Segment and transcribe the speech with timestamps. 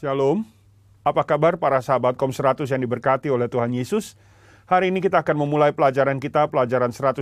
[0.00, 0.48] Shalom.
[1.04, 4.16] Apa kabar para sahabat Kom 100 yang diberkati oleh Tuhan Yesus?
[4.64, 7.20] Hari ini kita akan memulai pelajaran kita, pelajaran 130.1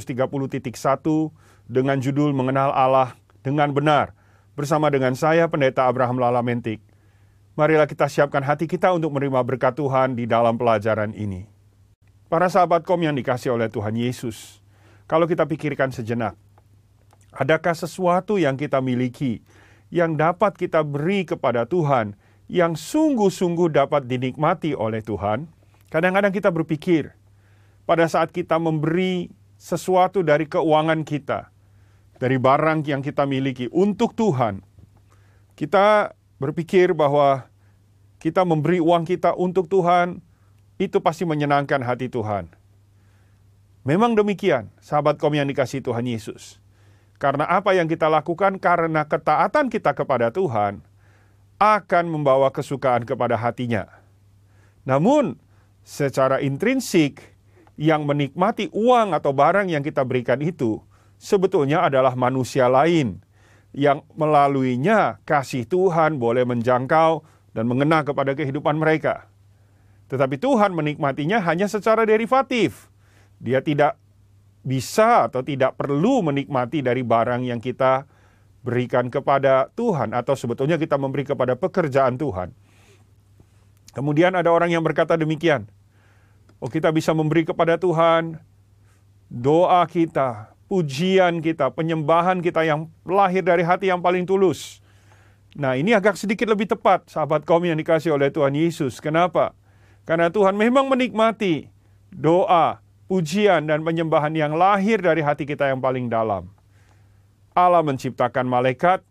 [1.66, 4.14] dengan judul Mengenal Allah dengan benar.
[4.54, 6.78] Bersama dengan saya, Pendeta Abraham Lala Mentik.
[7.58, 11.50] Marilah kita siapkan hati kita untuk menerima berkat Tuhan di dalam pelajaran ini.
[12.30, 14.62] Para sahabat Kom yang dikasih oleh Tuhan Yesus,
[15.10, 16.38] kalau kita pikirkan sejenak,
[17.34, 19.42] adakah sesuatu yang kita miliki
[19.88, 22.14] yang dapat kita beri kepada Tuhan,
[22.48, 25.46] yang sungguh-sungguh dapat dinikmati oleh Tuhan.
[25.92, 27.12] Kadang-kadang kita berpikir,
[27.84, 31.52] pada saat kita memberi sesuatu dari keuangan kita,
[32.16, 34.64] dari barang yang kita miliki untuk Tuhan,
[35.56, 37.48] kita berpikir bahwa
[38.18, 40.24] kita memberi uang kita untuk Tuhan,
[40.80, 42.48] itu pasti menyenangkan hati Tuhan.
[43.84, 46.60] Memang demikian, sahabat kaum yang dikasih Tuhan Yesus.
[47.18, 50.86] Karena apa yang kita lakukan karena ketaatan kita kepada Tuhan
[51.58, 53.86] akan membawa kesukaan kepada hatinya.
[54.86, 55.36] Namun,
[55.82, 57.38] secara intrinsik,
[57.78, 60.82] yang menikmati uang atau barang yang kita berikan itu
[61.14, 63.22] sebetulnya adalah manusia lain
[63.70, 67.22] yang melaluinya kasih Tuhan boleh menjangkau
[67.54, 69.30] dan mengena kepada kehidupan mereka.
[70.10, 72.90] Tetapi Tuhan menikmatinya hanya secara derivatif.
[73.38, 73.94] Dia tidak
[74.66, 78.10] bisa atau tidak perlu menikmati dari barang yang kita
[78.62, 82.50] berikan kepada Tuhan atau sebetulnya kita memberi kepada pekerjaan Tuhan.
[83.94, 85.66] Kemudian ada orang yang berkata demikian.
[86.58, 88.38] Oh, kita bisa memberi kepada Tuhan
[89.30, 94.82] doa kita, pujian kita, penyembahan kita yang lahir dari hati yang paling tulus.
[95.54, 99.00] Nah, ini agak sedikit lebih tepat, sahabat kaum yang dikasih oleh Tuhan Yesus.
[99.00, 99.54] Kenapa?
[100.04, 101.70] Karena Tuhan memang menikmati
[102.12, 106.57] doa, pujian dan penyembahan yang lahir dari hati kita yang paling dalam.
[107.58, 109.02] Allah menciptakan malaikat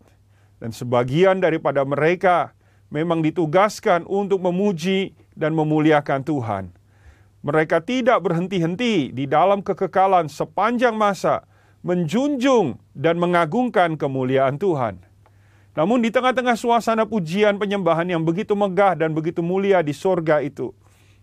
[0.56, 2.56] dan sebagian daripada mereka
[2.88, 6.64] memang ditugaskan untuk memuji dan memuliakan Tuhan.
[7.44, 11.44] Mereka tidak berhenti-henti di dalam kekekalan sepanjang masa
[11.86, 14.98] menjunjung dan mengagungkan kemuliaan Tuhan.
[15.78, 20.74] Namun di tengah-tengah suasana pujian penyembahan yang begitu megah dan begitu mulia di sorga itu,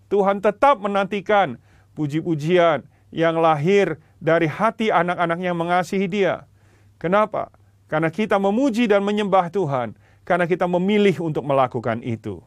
[0.08, 1.60] Tuhan tetap menantikan
[2.00, 6.48] puji-pujian yang lahir dari hati anak-anak yang mengasihi Dia.
[6.98, 7.52] Kenapa?
[7.86, 9.94] Karena kita memuji dan menyembah Tuhan,
[10.26, 12.42] karena kita memilih untuk melakukan itu.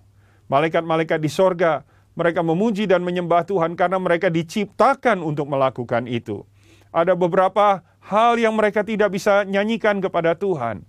[0.51, 1.87] Malaikat-malaikat di sorga,
[2.19, 6.43] mereka memuji dan menyembah Tuhan karena mereka diciptakan untuk melakukan itu.
[6.91, 10.83] Ada beberapa hal yang mereka tidak bisa nyanyikan kepada Tuhan.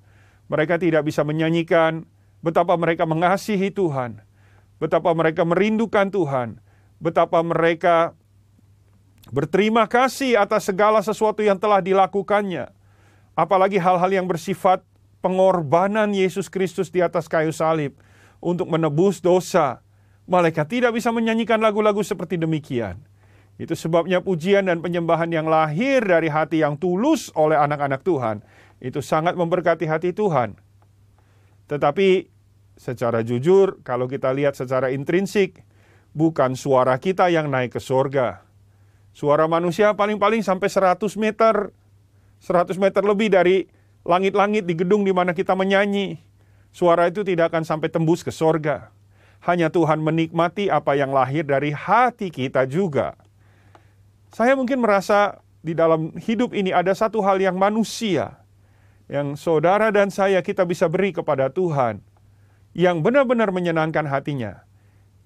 [0.49, 2.09] Mereka tidak bisa menyanyikan
[2.41, 4.23] betapa mereka mengasihi Tuhan,
[4.81, 6.57] betapa mereka merindukan Tuhan,
[6.97, 8.17] betapa mereka
[9.29, 12.78] berterima kasih atas segala sesuatu yang telah dilakukannya.
[13.39, 14.83] Apalagi hal-hal yang bersifat
[15.23, 17.95] pengorbanan Yesus Kristus di atas kayu salib
[18.44, 19.79] untuk menebus dosa.
[20.27, 23.00] Malaikat tidak bisa menyanyikan lagu-lagu seperti demikian.
[23.55, 28.44] Itu sebabnya pujian dan penyembahan yang lahir dari hati yang tulus oleh anak-anak Tuhan
[28.83, 30.59] itu sangat memberkati hati Tuhan.
[31.71, 32.27] Tetapi
[32.75, 35.63] secara jujur, kalau kita lihat secara intrinsik,
[36.11, 38.50] bukan suara kita yang naik ke surga,
[39.09, 41.73] Suara manusia paling-paling sampai 100 meter,
[42.39, 43.67] 100 meter lebih dari
[44.07, 46.19] langit-langit di gedung di mana kita menyanyi.
[46.69, 48.94] Suara itu tidak akan sampai tembus ke sorga.
[49.44, 53.16] Hanya Tuhan menikmati apa yang lahir dari hati kita juga.
[54.29, 58.39] Saya mungkin merasa di dalam hidup ini ada satu hal yang manusia,
[59.09, 62.03] yang saudara dan saya kita bisa beri kepada Tuhan,
[62.77, 64.69] yang benar-benar menyenangkan hatinya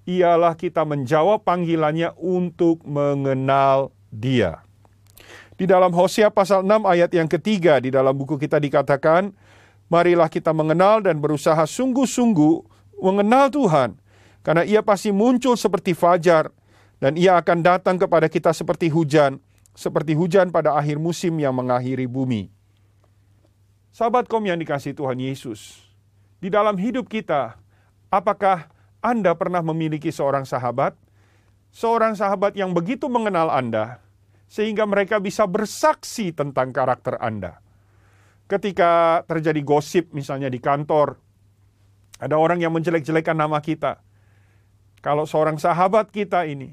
[0.04, 4.63] ialah kita menjawab panggilannya untuk mengenal dia.
[5.54, 9.30] Di dalam Hosea pasal 6 ayat yang ketiga di dalam buku kita dikatakan,
[9.86, 12.54] marilah kita mengenal dan berusaha sungguh-sungguh
[12.98, 13.94] mengenal Tuhan,
[14.42, 16.50] karena ia pasti muncul seperti fajar,
[16.98, 19.38] dan ia akan datang kepada kita seperti hujan,
[19.78, 22.50] seperti hujan pada akhir musim yang mengakhiri bumi.
[23.94, 25.86] Sahabat kaum yang dikasih Tuhan Yesus,
[26.42, 27.54] di dalam hidup kita,
[28.10, 28.66] apakah
[29.04, 30.96] anda pernah memiliki seorang sahabat,
[31.70, 34.00] seorang sahabat yang begitu mengenal Anda,
[34.54, 37.58] sehingga mereka bisa bersaksi tentang karakter Anda.
[38.46, 41.18] Ketika terjadi gosip, misalnya di kantor,
[42.22, 43.98] ada orang yang menjelek-jelekan nama kita.
[45.02, 46.70] Kalau seorang sahabat kita ini,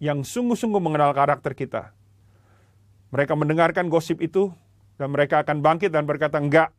[0.00, 1.92] yang sungguh-sungguh mengenal karakter kita,
[3.12, 4.48] mereka mendengarkan gosip itu,
[4.96, 6.72] dan mereka akan bangkit dan berkata, "Enggak,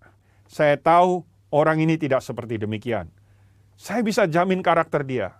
[0.49, 1.21] saya tahu
[1.53, 3.13] orang ini tidak seperti demikian."
[3.77, 5.35] Saya bisa jamin karakter dia.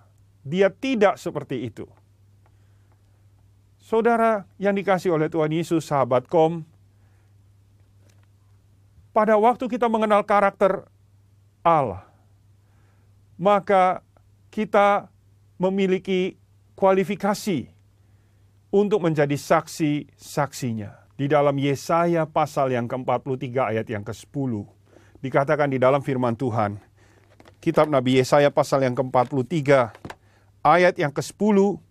[0.45, 1.89] Dia tidak seperti itu.
[3.85, 6.65] Saudara yang dikasih oleh Tuhan Yesus, sahabat kom,
[9.13, 10.89] pada waktu kita mengenal karakter
[11.61, 12.01] Allah,
[13.37, 14.01] maka
[14.49, 15.05] kita
[15.61, 16.33] memiliki
[16.73, 17.69] kualifikasi
[18.73, 21.05] untuk menjadi saksi-saksinya.
[21.13, 24.65] Di dalam Yesaya pasal yang ke-43 ayat yang ke-10,
[25.21, 26.81] dikatakan di dalam firman Tuhan,
[27.61, 29.93] kitab Nabi Yesaya pasal yang ke-43,
[30.65, 31.84] ayat yang ke-10,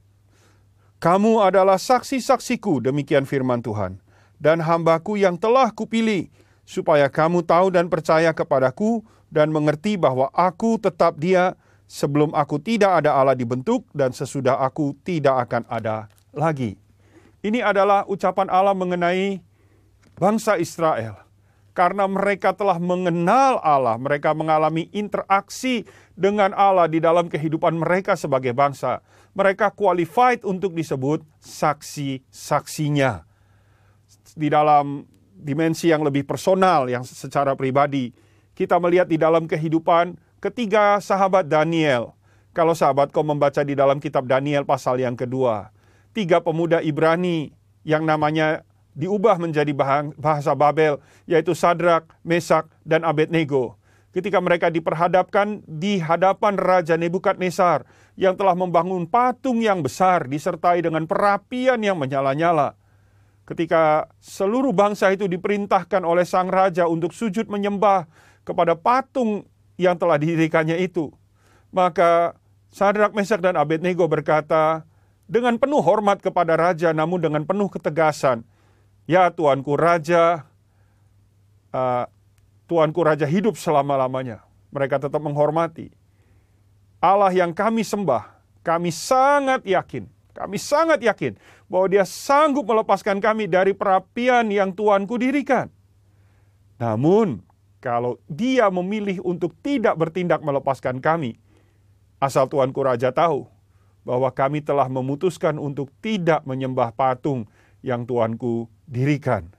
[1.04, 4.00] Kamu adalah saksi-saksiku, demikian firman Tuhan,
[4.40, 6.32] dan hambaku yang telah kupilih,
[6.64, 13.04] supaya kamu tahu dan percaya kepadaku, dan mengerti bahwa aku tetap dia, sebelum aku tidak
[13.04, 16.80] ada Allah dibentuk, dan sesudah aku tidak akan ada lagi.
[17.44, 19.44] Ini adalah ucapan Allah mengenai
[20.16, 21.20] bangsa Israel
[21.74, 25.82] karena mereka telah mengenal Allah, mereka mengalami interaksi
[26.14, 29.02] dengan Allah di dalam kehidupan mereka sebagai bangsa.
[29.34, 33.26] Mereka qualified untuk disebut saksi-saksinya.
[34.34, 38.14] Di dalam dimensi yang lebih personal, yang secara pribadi,
[38.54, 42.14] kita melihat di dalam kehidupan ketiga sahabat Daniel.
[42.54, 45.74] Kalau sahabat kau membaca di dalam kitab Daniel pasal yang kedua,
[46.14, 47.50] tiga pemuda Ibrani
[47.82, 48.62] yang namanya
[48.94, 49.74] diubah menjadi
[50.14, 53.74] bahasa Babel, yaitu Sadrak, Mesak, dan Abednego.
[54.14, 57.82] Ketika mereka diperhadapkan di hadapan Raja Nebukadnezar
[58.14, 62.78] yang telah membangun patung yang besar disertai dengan perapian yang menyala-nyala.
[63.44, 68.08] Ketika seluruh bangsa itu diperintahkan oleh sang raja untuk sujud menyembah
[68.46, 69.44] kepada patung
[69.76, 71.12] yang telah didirikannya itu,
[71.74, 72.38] maka
[72.74, 74.82] Sadrak, Mesak, dan Abednego berkata
[75.30, 78.42] dengan penuh hormat kepada raja namun dengan penuh ketegasan,
[79.04, 80.48] Ya Tuanku Raja,
[81.70, 82.04] uh,
[82.64, 84.40] Tuanku Raja hidup selama-lamanya.
[84.72, 85.92] Mereka tetap menghormati.
[87.04, 88.32] Allah yang kami sembah,
[88.64, 91.36] kami sangat yakin, kami sangat yakin
[91.68, 95.68] bahwa dia sanggup melepaskan kami dari perapian yang Tuanku dirikan.
[96.80, 97.44] Namun,
[97.84, 101.36] kalau dia memilih untuk tidak bertindak melepaskan kami,
[102.16, 103.44] asal Tuanku Raja tahu
[104.00, 107.44] bahwa kami telah memutuskan untuk tidak menyembah patung
[107.84, 109.52] yang Tuanku dirikan.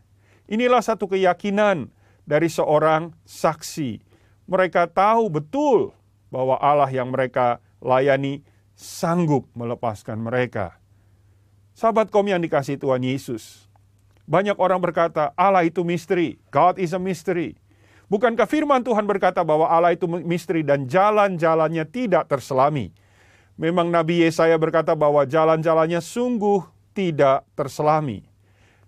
[0.49, 1.93] Inilah satu keyakinan
[2.25, 4.01] dari seorang saksi.
[4.49, 5.94] Mereka tahu betul
[6.29, 8.41] bahwa Allah yang mereka layani
[8.75, 10.75] sanggup melepaskan mereka.
[11.75, 13.67] Sahabat kaum yang dikasih Tuhan Yesus,
[14.25, 17.59] banyak orang berkata Allah itu misteri, God is a mystery.
[18.05, 22.93] Bukankah firman Tuhan berkata bahwa Allah itu misteri dan jalan-jalannya tidak terselami?
[23.57, 26.61] Memang Nabi Yesaya berkata bahwa jalan-jalannya sungguh
[26.93, 28.23] tidak terselami.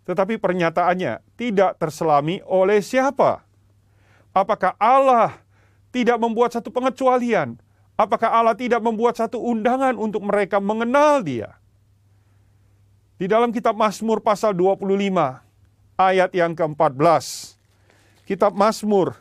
[0.08, 3.44] Tetapi pernyataannya tidak terselami oleh siapa?
[4.32, 5.40] Apakah Allah
[5.98, 7.58] tidak membuat satu pengecualian?
[7.98, 11.58] Apakah Allah tidak membuat satu undangan untuk mereka mengenal Dia?
[13.18, 14.86] Di dalam kitab Mazmur pasal 25
[15.98, 17.58] ayat yang ke-14.
[18.30, 19.18] Kitab Mazmur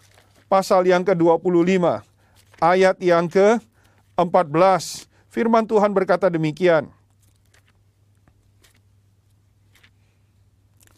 [0.52, 2.04] pasal yang ke-25
[2.60, 5.08] ayat yang ke-14.
[5.32, 6.92] Firman Tuhan berkata demikian.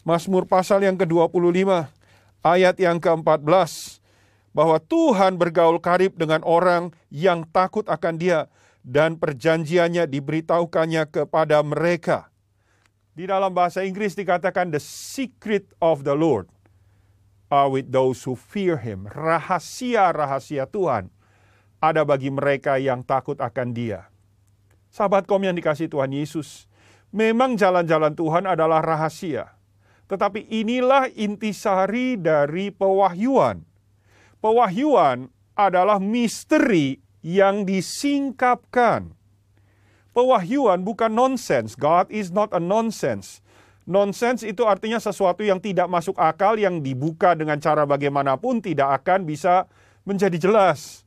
[0.03, 1.87] Mazmur pasal yang ke-25
[2.43, 3.88] ayat yang ke-14
[4.59, 8.51] bahwa Tuhan bergaul karib dengan orang yang takut akan Dia
[8.83, 12.27] dan perjanjiannya diberitahukannya kepada mereka.
[13.15, 16.51] Di dalam bahasa Inggris dikatakan the secret of the Lord
[17.47, 19.07] are with those who fear him.
[19.07, 21.07] Rahasia-rahasia Tuhan
[21.79, 24.11] ada bagi mereka yang takut akan Dia.
[24.91, 26.67] Sahabat kaum yang dikasih Tuhan Yesus,
[27.15, 29.55] memang jalan-jalan Tuhan adalah rahasia.
[30.11, 33.68] Tetapi inilah intisari dari pewahyuan.
[34.39, 39.11] Pewahyuan adalah misteri yang disingkapkan.
[40.15, 41.75] Pewahyuan bukan nonsense.
[41.75, 43.43] God is not a nonsense.
[43.83, 49.27] Nonsense itu artinya sesuatu yang tidak masuk akal, yang dibuka dengan cara bagaimanapun tidak akan
[49.27, 49.65] bisa
[50.07, 51.03] menjadi jelas.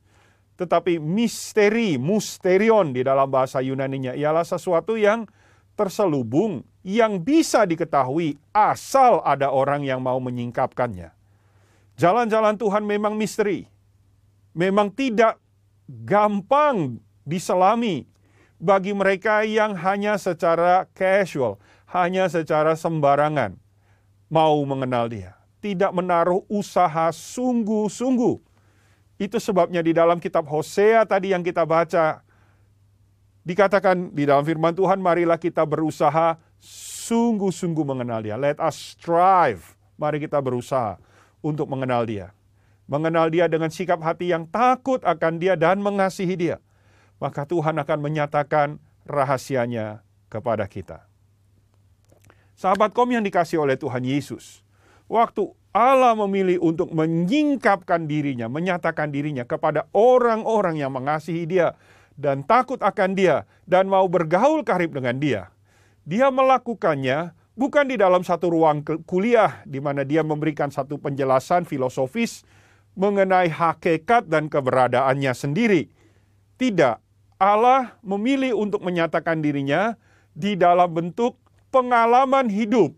[0.59, 5.25] Tetapi misteri, musterion di dalam bahasa Yunaninya ialah sesuatu yang
[5.73, 11.22] terselubung yang bisa diketahui asal ada orang yang mau menyingkapkannya.
[11.97, 13.69] Jalan-jalan Tuhan memang misteri.
[14.53, 15.41] Memang tidak
[15.89, 18.05] gampang diselami
[18.61, 21.57] bagi mereka yang hanya secara casual,
[21.89, 23.57] hanya secara sembarangan
[24.29, 25.33] mau mengenal dia.
[25.63, 28.37] Tidak menaruh usaha sungguh-sungguh.
[29.17, 32.21] Itu sebabnya di dalam kitab Hosea tadi yang kita baca,
[33.43, 36.39] Dikatakan di dalam firman Tuhan, marilah kita berusaha
[37.03, 38.39] sungguh-sungguh mengenal dia.
[38.39, 39.75] Let us strive.
[39.99, 40.95] Mari kita berusaha
[41.43, 42.31] untuk mengenal dia.
[42.87, 46.57] Mengenal dia dengan sikap hati yang takut akan dia dan mengasihi dia.
[47.19, 51.05] Maka Tuhan akan menyatakan rahasianya kepada kita.
[52.55, 54.63] Sahabat kaum yang dikasih oleh Tuhan Yesus.
[55.11, 61.75] Waktu Allah memilih untuk menyingkapkan dirinya, menyatakan dirinya kepada orang-orang yang mengasihi dia
[62.13, 65.41] dan takut akan dia dan mau bergaul karib dengan dia.
[66.05, 72.45] Dia melakukannya bukan di dalam satu ruang kuliah di mana dia memberikan satu penjelasan filosofis
[72.93, 75.89] mengenai hakikat dan keberadaannya sendiri.
[76.57, 76.95] Tidak,
[77.41, 79.97] Allah memilih untuk menyatakan dirinya
[80.33, 81.37] di dalam bentuk
[81.73, 82.93] pengalaman hidup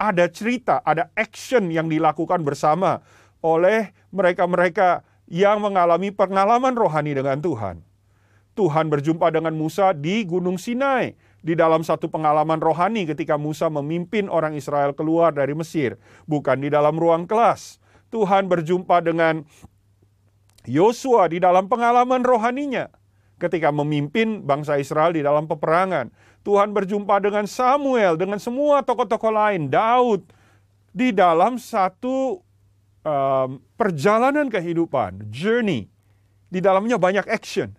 [0.00, 3.04] ada cerita, ada action yang dilakukan bersama
[3.44, 7.84] oleh mereka-mereka yang mengalami pengalaman rohani dengan Tuhan.
[8.56, 14.28] Tuhan berjumpa dengan Musa di Gunung Sinai di dalam satu pengalaman rohani ketika Musa memimpin
[14.28, 15.96] orang Israel keluar dari Mesir,
[16.28, 17.80] bukan di dalam ruang kelas.
[18.10, 19.46] Tuhan berjumpa dengan
[20.68, 22.92] Yosua di dalam pengalaman rohaninya
[23.40, 26.12] ketika memimpin bangsa Israel di dalam peperangan.
[26.44, 30.24] Tuhan berjumpa dengan Samuel, dengan semua tokoh-tokoh lain, Daud,
[30.92, 32.40] di dalam satu
[33.04, 35.88] um, perjalanan kehidupan, journey.
[36.50, 37.72] Di dalamnya banyak action.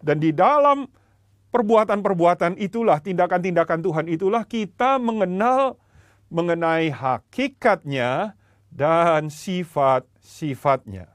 [0.00, 0.88] Dan di dalam
[1.54, 5.80] perbuatan-perbuatan itulah, tindakan-tindakan Tuhan itulah kita mengenal
[6.28, 8.36] mengenai hakikatnya
[8.68, 11.08] dan sifat-sifatnya.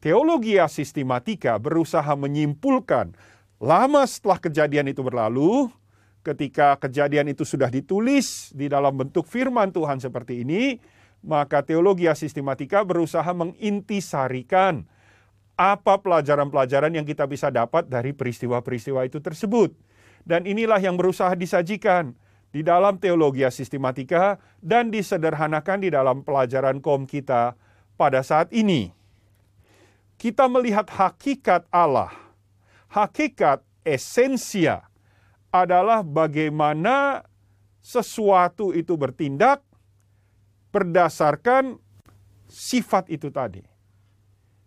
[0.00, 3.16] Teologi sistematika berusaha menyimpulkan
[3.56, 5.72] Lama setelah kejadian itu berlalu,
[6.20, 10.76] ketika kejadian itu sudah ditulis di dalam bentuk firman Tuhan seperti ini,
[11.24, 14.84] maka teologi sistematika berusaha mengintisarikan
[15.56, 19.72] apa pelajaran-pelajaran yang kita bisa dapat dari peristiwa-peristiwa itu tersebut.
[20.26, 22.12] Dan inilah yang berusaha disajikan
[22.52, 27.56] di dalam teologi sistematika dan disederhanakan di dalam pelajaran kom kita
[27.96, 28.92] pada saat ini.
[30.16, 32.26] Kita melihat hakikat Allah
[32.96, 34.88] hakikat esensia
[35.52, 37.24] adalah bagaimana
[37.84, 39.60] sesuatu itu bertindak
[40.72, 41.76] berdasarkan
[42.48, 43.62] sifat itu tadi.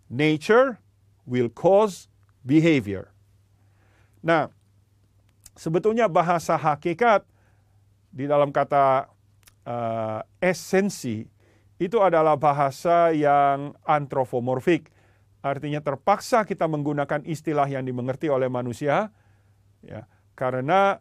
[0.09, 0.81] Nature
[1.29, 2.09] will cause
[2.41, 3.13] behavior.
[4.25, 4.49] Nah,
[5.53, 7.23] sebetulnya bahasa hakikat
[8.09, 9.07] di dalam kata
[9.63, 11.29] uh, esensi
[11.79, 14.89] itu adalah bahasa yang antropomorfik
[15.39, 19.15] Artinya terpaksa kita menggunakan istilah yang dimengerti oleh manusia,
[19.79, 20.03] ya,
[20.35, 20.99] karena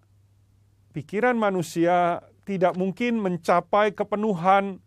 [0.95, 4.79] pikiran manusia tidak mungkin mencapai kepenuhan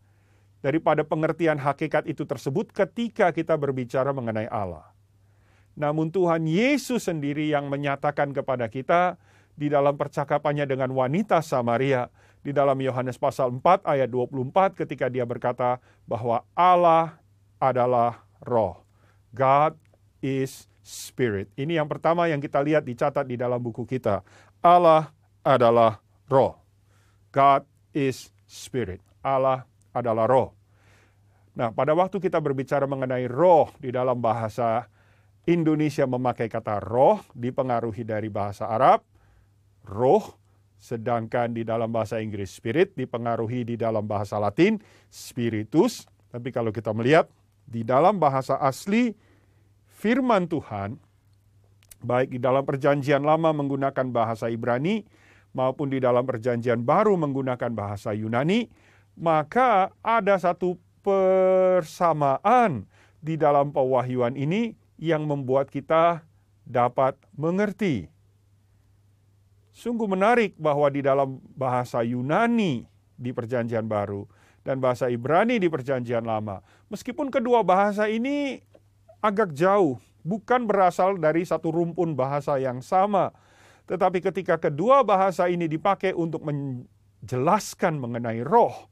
[0.61, 4.85] daripada pengertian hakikat itu tersebut ketika kita berbicara mengenai Allah.
[5.73, 9.17] Namun Tuhan Yesus sendiri yang menyatakan kepada kita
[9.57, 12.07] di dalam percakapannya dengan wanita Samaria
[12.41, 15.77] di dalam Yohanes pasal 4 ayat 24 ketika dia berkata
[16.09, 17.17] bahwa Allah
[17.61, 18.81] adalah roh.
[19.31, 19.77] God
[20.21, 21.47] is spirit.
[21.55, 24.25] Ini yang pertama yang kita lihat dicatat di dalam buku kita.
[24.59, 25.13] Allah
[25.45, 26.57] adalah roh.
[27.29, 27.63] God
[27.93, 28.99] is spirit.
[29.21, 30.49] Allah adalah roh.
[31.51, 34.87] Nah, pada waktu kita berbicara mengenai roh di dalam bahasa
[35.43, 39.03] Indonesia memakai kata roh dipengaruhi dari bahasa Arab,
[39.83, 40.39] roh,
[40.79, 44.79] sedangkan di dalam bahasa Inggris spirit dipengaruhi di dalam bahasa Latin
[45.11, 46.07] spiritus.
[46.31, 47.27] Tapi kalau kita melihat
[47.67, 49.11] di dalam bahasa asli
[49.91, 50.95] firman Tuhan,
[52.01, 55.05] baik di dalam perjanjian lama menggunakan bahasa Ibrani
[55.53, 58.65] maupun di dalam perjanjian baru menggunakan bahasa Yunani,
[59.17, 62.85] maka ada satu persamaan
[63.21, 66.25] di dalam pewahyuan ini yang membuat kita
[66.65, 68.09] dapat mengerti.
[69.71, 74.27] Sungguh menarik bahwa di dalam bahasa Yunani di Perjanjian Baru
[74.61, 76.61] dan bahasa Ibrani di Perjanjian Lama.
[76.91, 78.61] Meskipun kedua bahasa ini
[79.23, 83.33] agak jauh, bukan berasal dari satu rumpun bahasa yang sama.
[83.89, 88.90] Tetapi ketika kedua bahasa ini dipakai untuk menjelaskan mengenai roh,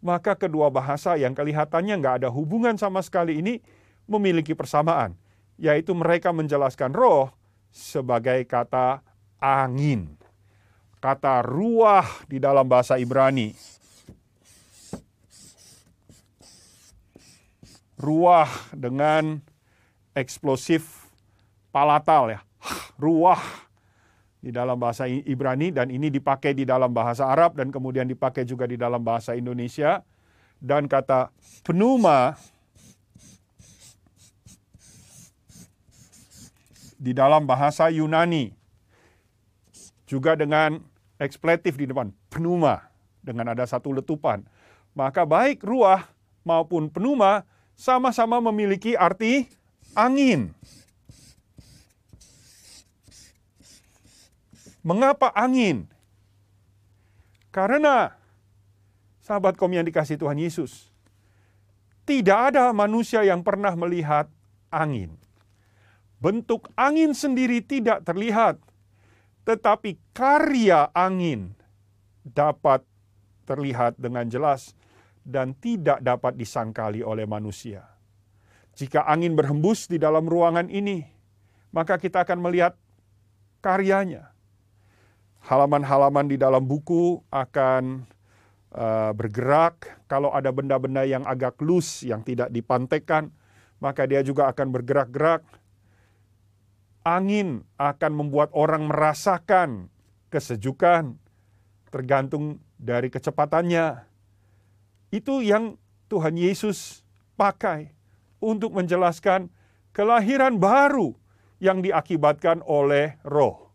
[0.00, 3.60] maka kedua bahasa yang kelihatannya nggak ada hubungan sama sekali ini
[4.08, 5.14] memiliki persamaan,
[5.60, 7.30] yaitu mereka menjelaskan roh
[7.70, 9.04] sebagai kata
[9.38, 10.18] angin.
[11.00, 13.56] Kata ruah di dalam bahasa Ibrani
[18.00, 19.44] ruah dengan
[20.16, 21.04] eksplosif
[21.68, 22.40] palatal ya,
[22.96, 23.38] ruah
[24.40, 28.64] di dalam bahasa Ibrani dan ini dipakai di dalam bahasa Arab dan kemudian dipakai juga
[28.64, 30.00] di dalam bahasa Indonesia
[30.60, 31.28] dan kata
[31.64, 32.36] pneuma
[37.00, 38.52] di dalam bahasa Yunani
[40.08, 40.80] juga dengan
[41.20, 42.88] ekspletif di depan pneuma
[43.20, 44.44] dengan ada satu letupan
[44.96, 46.08] maka baik ruah
[46.42, 47.44] maupun pneuma
[47.80, 49.48] sama-sama memiliki arti
[49.96, 50.52] angin.
[54.80, 55.86] Mengapa angin?
[57.50, 58.20] Karena
[59.30, 60.88] Sahabat kaum yang dikasih Tuhan Yesus.
[62.08, 64.26] Tidak ada manusia yang pernah melihat
[64.72, 65.14] angin.
[66.18, 68.58] Bentuk angin sendiri tidak terlihat,
[69.46, 71.54] tetapi karya angin
[72.26, 72.82] dapat
[73.46, 74.74] terlihat dengan jelas
[75.22, 77.86] dan tidak dapat disangkali oleh manusia.
[78.74, 81.04] Jika angin berhembus di dalam ruangan ini,
[81.70, 82.74] maka kita akan melihat
[83.62, 84.29] karyanya.
[85.40, 88.04] Halaman-halaman di dalam buku akan
[88.76, 90.04] uh, bergerak.
[90.06, 93.32] Kalau ada benda-benda yang agak loose, yang tidak dipantekan,
[93.80, 95.42] maka dia juga akan bergerak-gerak.
[97.00, 99.88] Angin akan membuat orang merasakan
[100.28, 101.16] kesejukan,
[101.88, 104.04] tergantung dari kecepatannya.
[105.08, 105.80] Itu yang
[106.12, 107.02] Tuhan Yesus
[107.34, 107.96] pakai
[108.38, 109.48] untuk menjelaskan
[109.96, 111.16] kelahiran baru
[111.58, 113.69] yang diakibatkan oleh roh.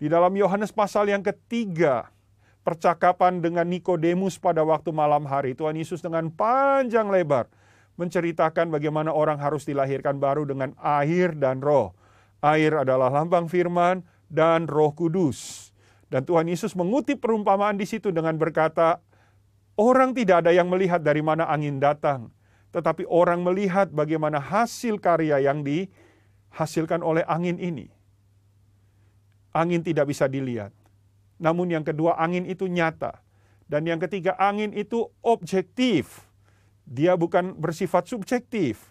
[0.00, 2.08] Di dalam Yohanes pasal yang ketiga,
[2.64, 7.52] percakapan dengan Nikodemus pada waktu malam hari, Tuhan Yesus dengan panjang lebar
[8.00, 11.92] menceritakan bagaimana orang harus dilahirkan baru dengan air dan roh.
[12.40, 14.00] Air adalah lambang firman
[14.32, 15.68] dan roh kudus.
[16.08, 19.04] Dan Tuhan Yesus mengutip perumpamaan di situ dengan berkata,
[19.76, 22.32] orang tidak ada yang melihat dari mana angin datang,
[22.72, 25.92] tetapi orang melihat bagaimana hasil karya yang di
[26.56, 27.99] hasilkan oleh angin ini.
[29.50, 30.70] Angin tidak bisa dilihat.
[31.40, 33.18] Namun yang kedua angin itu nyata.
[33.66, 36.28] Dan yang ketiga angin itu objektif.
[36.84, 38.90] Dia bukan bersifat subjektif.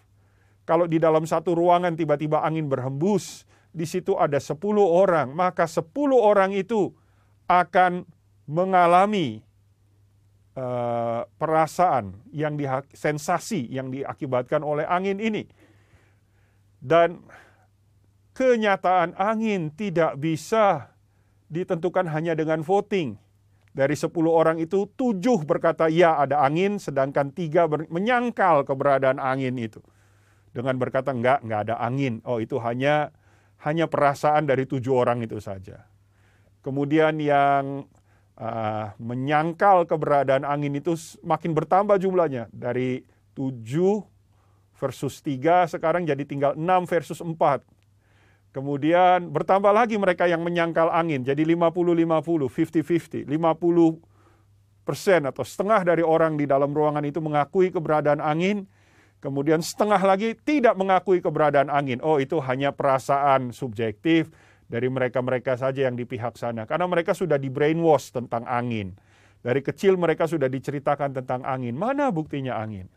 [0.64, 5.86] Kalau di dalam satu ruangan tiba-tiba angin berhembus, di situ ada 10 orang, maka 10
[6.16, 6.90] orang itu
[7.46, 8.02] akan
[8.50, 9.42] mengalami
[10.58, 15.46] uh, perasaan yang di, sensasi yang diakibatkan oleh angin ini.
[16.80, 17.22] Dan
[18.40, 20.96] kenyataan angin tidak bisa
[21.52, 23.20] ditentukan hanya dengan voting.
[23.70, 29.84] Dari 10 orang itu, tujuh berkata ya ada angin, sedangkan tiga menyangkal keberadaan angin itu.
[30.50, 32.24] Dengan berkata enggak, enggak ada angin.
[32.26, 33.12] Oh itu hanya
[33.60, 35.86] hanya perasaan dari tujuh orang itu saja.
[36.64, 37.86] Kemudian yang
[38.40, 42.50] uh, menyangkal keberadaan angin itu makin bertambah jumlahnya.
[42.50, 43.06] Dari
[43.38, 44.02] tujuh
[44.74, 47.62] versus tiga sekarang jadi tinggal enam versus empat
[48.50, 54.02] Kemudian bertambah lagi mereka yang menyangkal angin, jadi 50-50, 50-50, 50
[54.82, 58.66] persen atau setengah dari orang di dalam ruangan itu mengakui keberadaan angin,
[59.22, 62.02] kemudian setengah lagi tidak mengakui keberadaan angin.
[62.02, 64.34] Oh itu hanya perasaan subjektif
[64.66, 68.98] dari mereka-mereka saja yang di pihak sana, karena mereka sudah di brainwash tentang angin.
[69.46, 71.72] Dari kecil mereka sudah diceritakan tentang angin.
[71.72, 72.90] Mana buktinya angin?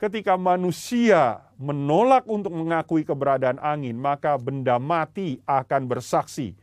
[0.00, 6.56] Ketika manusia menolak untuk mengakui keberadaan angin, maka benda mati akan bersaksi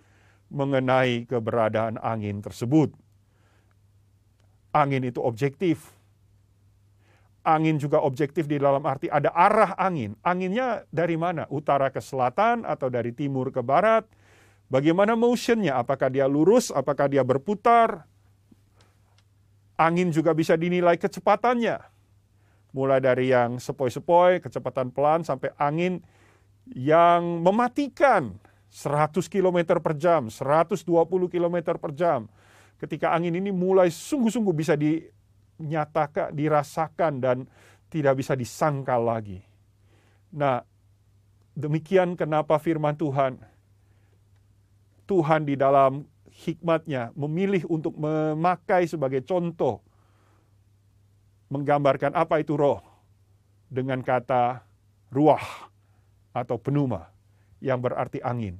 [0.49, 2.89] mengenai keberadaan angin tersebut.
[4.73, 5.93] Angin itu objektif.
[7.45, 10.17] Angin juga objektif di dalam arti ada arah angin.
[10.25, 11.47] Anginnya dari mana?
[11.47, 14.03] Utara ke selatan atau dari timur ke barat?
[14.67, 15.79] Bagaimana motionnya?
[15.79, 16.73] Apakah dia lurus?
[16.75, 18.03] Apakah dia berputar?
[19.79, 21.96] Angin juga bisa dinilai kecepatannya
[22.75, 26.03] mulai dari yang sepoi-sepoi, kecepatan pelan, sampai angin
[26.67, 28.35] yang mematikan
[28.67, 30.83] 100 km per jam, 120
[31.31, 32.27] km per jam.
[32.77, 37.37] Ketika angin ini mulai sungguh-sungguh bisa dinyatakan, dirasakan, dan
[37.87, 39.41] tidak bisa disangkal lagi.
[40.35, 40.61] Nah,
[41.55, 43.39] demikian kenapa firman Tuhan,
[45.07, 49.86] Tuhan di dalam hikmatnya memilih untuk memakai sebagai contoh
[51.47, 52.83] menggambarkan apa itu roh
[53.67, 54.63] dengan kata
[55.11, 55.43] ruah
[56.35, 57.11] atau penuma
[57.63, 58.59] yang berarti angin.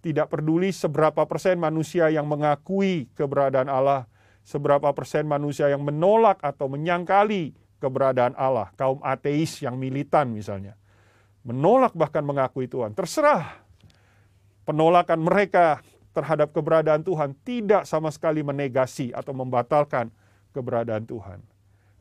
[0.00, 4.08] Tidak peduli seberapa persen manusia yang mengakui keberadaan Allah,
[4.40, 10.76] seberapa persen manusia yang menolak atau menyangkali keberadaan Allah, kaum ateis yang militan misalnya.
[11.44, 12.96] Menolak bahkan mengakui Tuhan.
[12.96, 13.60] Terserah
[14.64, 15.84] penolakan mereka
[16.16, 20.08] terhadap keberadaan Tuhan tidak sama sekali menegasi atau membatalkan
[20.52, 21.49] keberadaan Tuhan.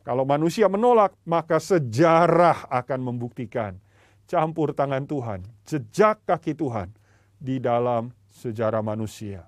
[0.09, 3.77] Kalau manusia menolak, maka sejarah akan membuktikan
[4.25, 6.89] campur tangan Tuhan, jejak kaki Tuhan
[7.37, 9.45] di dalam sejarah manusia.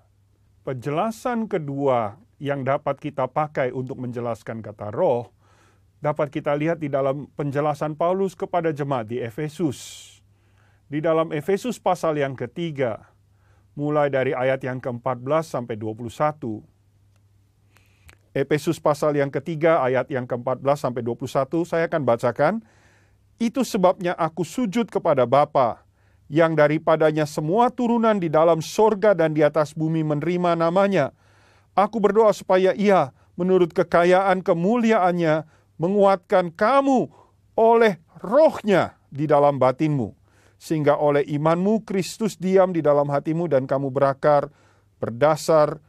[0.62, 5.34] Penjelasan kedua yang dapat kita pakai untuk menjelaskan kata roh
[5.98, 10.14] dapat kita lihat di dalam penjelasan Paulus kepada jemaat di Efesus.
[10.86, 13.10] Di dalam Efesus pasal yang ketiga,
[13.74, 16.62] mulai dari ayat yang ke-14 sampai 21,
[18.32, 22.54] Efesus pasal yang ketiga ayat yang ke-14 sampai 21 saya akan bacakan.
[23.36, 25.84] Itu sebabnya aku sujud kepada Bapa
[26.32, 31.12] yang daripadanya semua turunan di dalam sorga dan di atas bumi menerima namanya.
[31.76, 35.44] Aku berdoa supaya ia menurut kekayaan kemuliaannya
[35.76, 37.12] menguatkan kamu
[37.60, 40.16] oleh rohnya di dalam batinmu.
[40.62, 44.48] Sehingga oleh imanmu Kristus diam di dalam hatimu dan kamu berakar
[45.02, 45.82] berdasar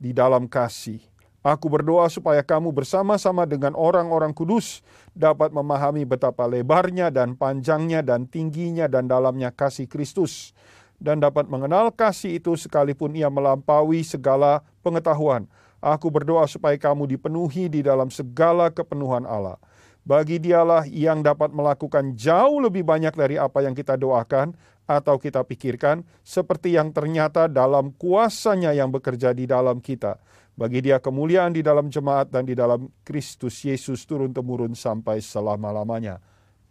[0.00, 0.98] di dalam kasih.
[1.46, 4.82] Aku berdoa supaya kamu bersama-sama dengan orang-orang kudus
[5.14, 10.50] dapat memahami betapa lebarnya dan panjangnya dan tingginya dan dalamnya kasih Kristus
[10.98, 15.46] dan dapat mengenal kasih itu sekalipun ia melampaui segala pengetahuan.
[15.78, 19.62] Aku berdoa supaya kamu dipenuhi di dalam segala kepenuhan Allah.
[20.02, 25.44] Bagi dialah yang dapat melakukan jauh lebih banyak dari apa yang kita doakan atau kita
[25.44, 30.18] pikirkan, seperti yang ternyata dalam kuasanya yang bekerja di dalam kita.
[30.58, 36.18] Bagi dia kemuliaan di dalam jemaat dan di dalam Kristus Yesus turun-temurun sampai selama-lamanya.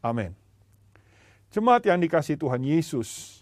[0.04, 0.36] Amin.
[1.56, 3.40] Jemaat yang dikasih Tuhan Yesus,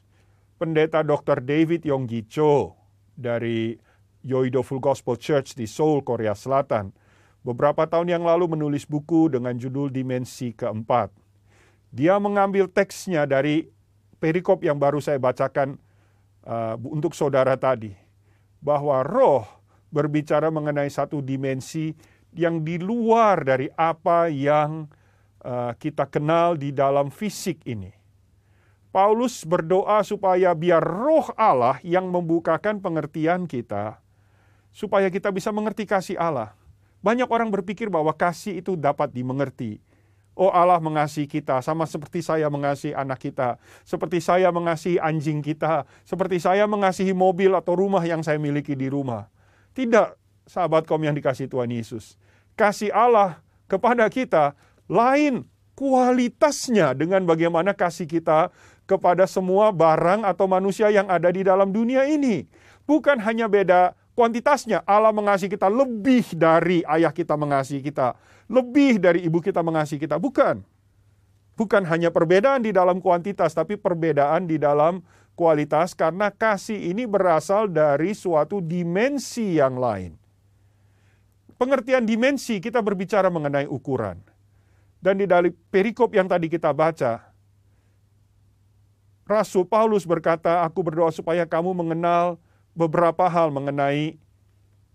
[0.61, 1.41] pendeta Dr.
[1.41, 2.77] David Yonggi Cho
[3.17, 3.73] dari
[4.21, 6.93] Yoido Full Gospel Church di Seoul, Korea Selatan,
[7.41, 11.09] beberapa tahun yang lalu menulis buku dengan judul Dimensi Keempat.
[11.89, 13.65] Dia mengambil teksnya dari
[14.21, 15.81] perikop yang baru saya bacakan
[16.45, 17.97] uh, untuk saudara tadi,
[18.61, 19.64] bahwa roh
[19.95, 21.95] berbicara mengenai satu dimensi
[22.35, 24.91] yang di luar dari apa yang
[25.39, 27.95] uh, kita kenal di dalam fisik ini.
[28.91, 33.99] Paulus berdoa supaya biar roh Allah yang membukakan pengertian kita,
[34.71, 36.55] supaya kita bisa mengerti kasih Allah.
[37.03, 39.83] Banyak orang berpikir bahwa kasih itu dapat dimengerti.
[40.35, 43.55] Oh Allah mengasihi kita sama seperti saya mengasihi anak kita,
[43.87, 48.91] seperti saya mengasihi anjing kita, seperti saya mengasihi mobil atau rumah yang saya miliki di
[48.91, 49.31] rumah.
[49.75, 50.15] Tidak,
[50.47, 52.15] sahabat kaum yang dikasih Tuhan Yesus.
[52.55, 54.55] Kasih Allah kepada kita
[54.87, 55.43] lain
[55.75, 58.49] kualitasnya dengan bagaimana kasih kita
[58.87, 62.47] kepada semua barang atau manusia yang ada di dalam dunia ini.
[62.87, 68.15] Bukan hanya beda kuantitasnya, Allah mengasihi kita lebih dari ayah kita mengasihi kita,
[68.47, 70.63] lebih dari ibu kita mengasihi kita, bukan.
[71.55, 75.03] Bukan hanya perbedaan di dalam kuantitas, tapi perbedaan di dalam
[75.35, 80.15] kualitas karena kasih ini berasal dari suatu dimensi yang lain.
[81.55, 84.19] Pengertian dimensi kita berbicara mengenai ukuran.
[84.99, 87.21] Dan di dalam perikop yang tadi kita baca,
[89.29, 92.41] Rasul Paulus berkata, "Aku berdoa supaya kamu mengenal
[92.73, 94.17] beberapa hal mengenai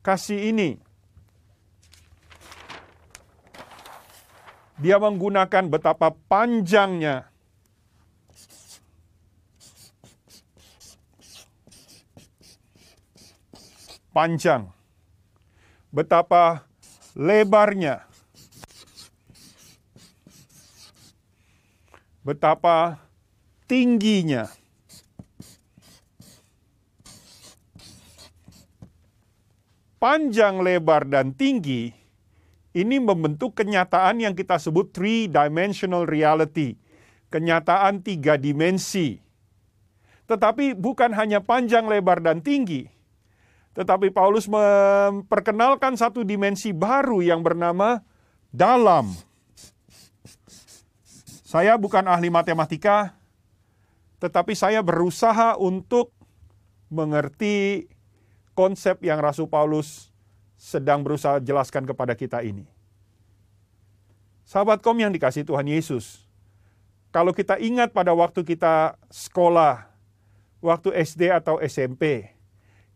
[0.03, 0.83] kasih ini."
[4.81, 7.30] Dia menggunakan betapa panjangnya
[14.11, 14.70] panjang,
[15.90, 16.66] betapa
[17.14, 18.07] lebarnya,
[22.23, 23.01] betapa
[23.70, 24.51] tingginya.
[30.01, 31.92] Panjang, lebar, dan tinggi
[32.70, 36.79] ini membentuk kenyataan yang kita sebut three-dimensional reality.
[37.31, 39.18] Kenyataan tiga dimensi.
[40.31, 42.87] Tetapi bukan hanya panjang, lebar, dan tinggi.
[43.70, 48.02] Tetapi Paulus memperkenalkan satu dimensi baru yang bernama
[48.50, 49.14] dalam.
[51.46, 53.14] Saya bukan ahli matematika,
[54.22, 56.14] tetapi saya berusaha untuk
[56.90, 57.87] mengerti
[58.54, 60.11] konsep yang Rasul Paulus
[60.59, 62.68] sedang berusaha jelaskan kepada kita ini.
[64.46, 66.26] Sahabat kom yang dikasih Tuhan Yesus,
[67.11, 69.90] kalau kita ingat pada waktu kita sekolah,
[70.62, 72.35] waktu SD atau SMP,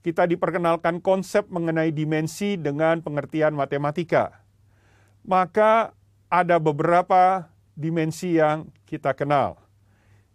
[0.04, 4.44] kita diperkenalkan konsep mengenai dimensi dengan pengertian matematika.
[5.24, 5.96] Maka
[6.28, 9.56] ada beberapa dimensi yang kita kenal.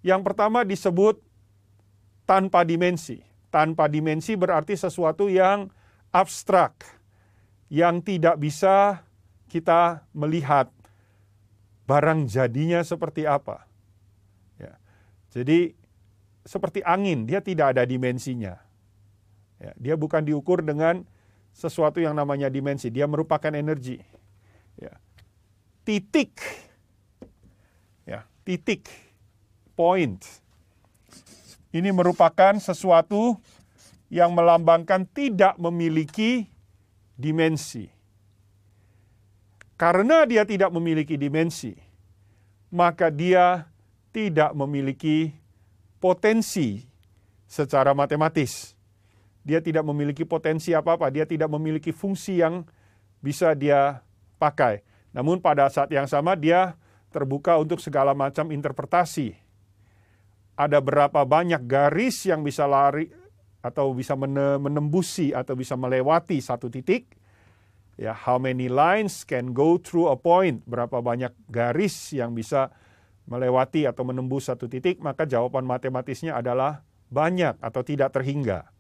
[0.02, 1.22] Yang pertama disebut
[2.26, 3.22] tanpa dimensi.
[3.54, 5.70] Tanpa dimensi berarti sesuatu yang
[6.10, 6.74] abstrak,
[7.70, 9.06] yang tidak bisa
[9.50, 10.74] kita melihat
[11.86, 13.70] barang jadinya seperti apa.
[14.58, 14.78] Ya.
[15.30, 15.78] Jadi
[16.42, 18.69] seperti angin, dia tidak ada dimensinya.
[19.60, 21.04] Ya, dia bukan diukur dengan
[21.52, 24.00] sesuatu yang namanya dimensi, dia merupakan energi.
[24.80, 24.96] Ya.
[25.84, 26.40] Titik,
[28.08, 28.88] ya, titik
[29.76, 30.24] point.
[31.70, 33.38] Ini merupakan sesuatu
[34.10, 36.50] yang melambangkan tidak memiliki
[37.20, 37.92] dimensi.
[39.80, 41.76] Karena dia tidak memiliki dimensi,
[42.72, 43.70] maka dia
[44.12, 45.32] tidak memiliki
[46.02, 46.84] potensi
[47.48, 48.79] secara matematis.
[49.44, 52.68] Dia tidak memiliki potensi apa-apa, dia tidak memiliki fungsi yang
[53.24, 54.04] bisa dia
[54.38, 54.84] pakai.
[55.16, 56.78] Namun pada saat yang sama dia
[57.10, 59.34] terbuka untuk segala macam interpretasi
[60.60, 63.10] ada berapa banyak garis yang bisa lari
[63.64, 64.14] atau bisa
[64.60, 67.20] menembusi atau bisa melewati satu titik
[68.00, 70.64] Ya, how many lines can go through a point?
[70.64, 72.72] Berapa banyak garis yang bisa
[73.28, 75.04] melewati atau menembus satu titik?
[75.04, 78.72] Maka jawaban matematisnya adalah banyak atau tidak terhingga.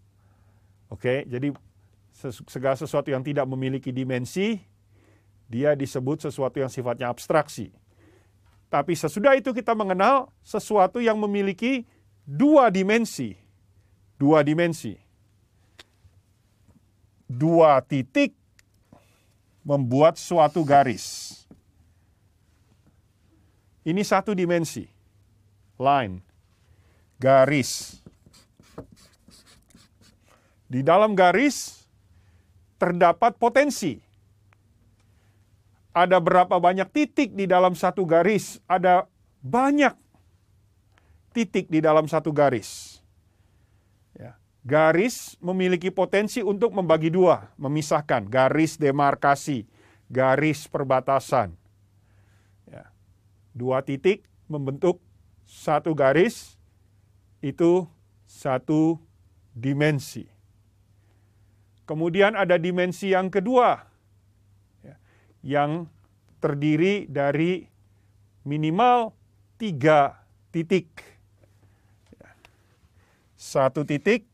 [0.89, 1.54] Oke, jadi
[2.49, 4.58] segala sesuatu yang tidak memiliki dimensi,
[5.45, 7.69] dia disebut sesuatu yang sifatnya abstraksi.
[8.69, 11.86] Tapi sesudah itu kita mengenal sesuatu yang memiliki
[12.25, 13.34] dua dimensi.
[14.17, 14.93] Dua dimensi.
[17.25, 18.34] Dua titik
[19.65, 21.38] membuat suatu garis.
[23.86, 24.86] Ini satu dimensi.
[25.82, 26.21] Line.
[27.17, 27.99] Garis.
[30.70, 31.90] Di dalam garis
[32.78, 33.98] terdapat potensi.
[35.90, 38.62] Ada berapa banyak titik di dalam satu garis?
[38.70, 39.10] Ada
[39.42, 39.98] banyak
[41.34, 43.02] titik di dalam satu garis.
[44.14, 44.38] Ya.
[44.62, 49.66] Garis memiliki potensi untuk membagi dua, memisahkan garis demarkasi,
[50.06, 51.58] garis perbatasan.
[52.70, 52.94] Ya.
[53.58, 55.02] Dua titik membentuk
[55.50, 56.62] satu garis,
[57.42, 57.90] itu
[58.30, 59.02] satu
[59.58, 60.30] dimensi.
[61.89, 63.82] Kemudian ada dimensi yang kedua,
[64.86, 64.93] ya,
[65.41, 65.89] yang
[66.38, 67.65] terdiri dari
[68.45, 69.10] minimal
[69.58, 70.21] tiga
[70.54, 70.86] titik.
[72.13, 72.30] Ya.
[73.34, 74.30] Satu titik,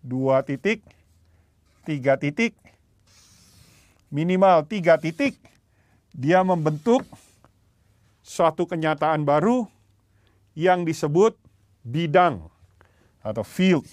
[0.00, 0.80] dua titik,
[1.84, 2.56] tiga titik,
[4.08, 5.36] minimal tiga titik,
[6.16, 7.04] dia membentuk
[8.24, 9.68] suatu kenyataan baru
[10.56, 11.36] yang disebut
[11.84, 12.48] bidang
[13.20, 13.84] atau field.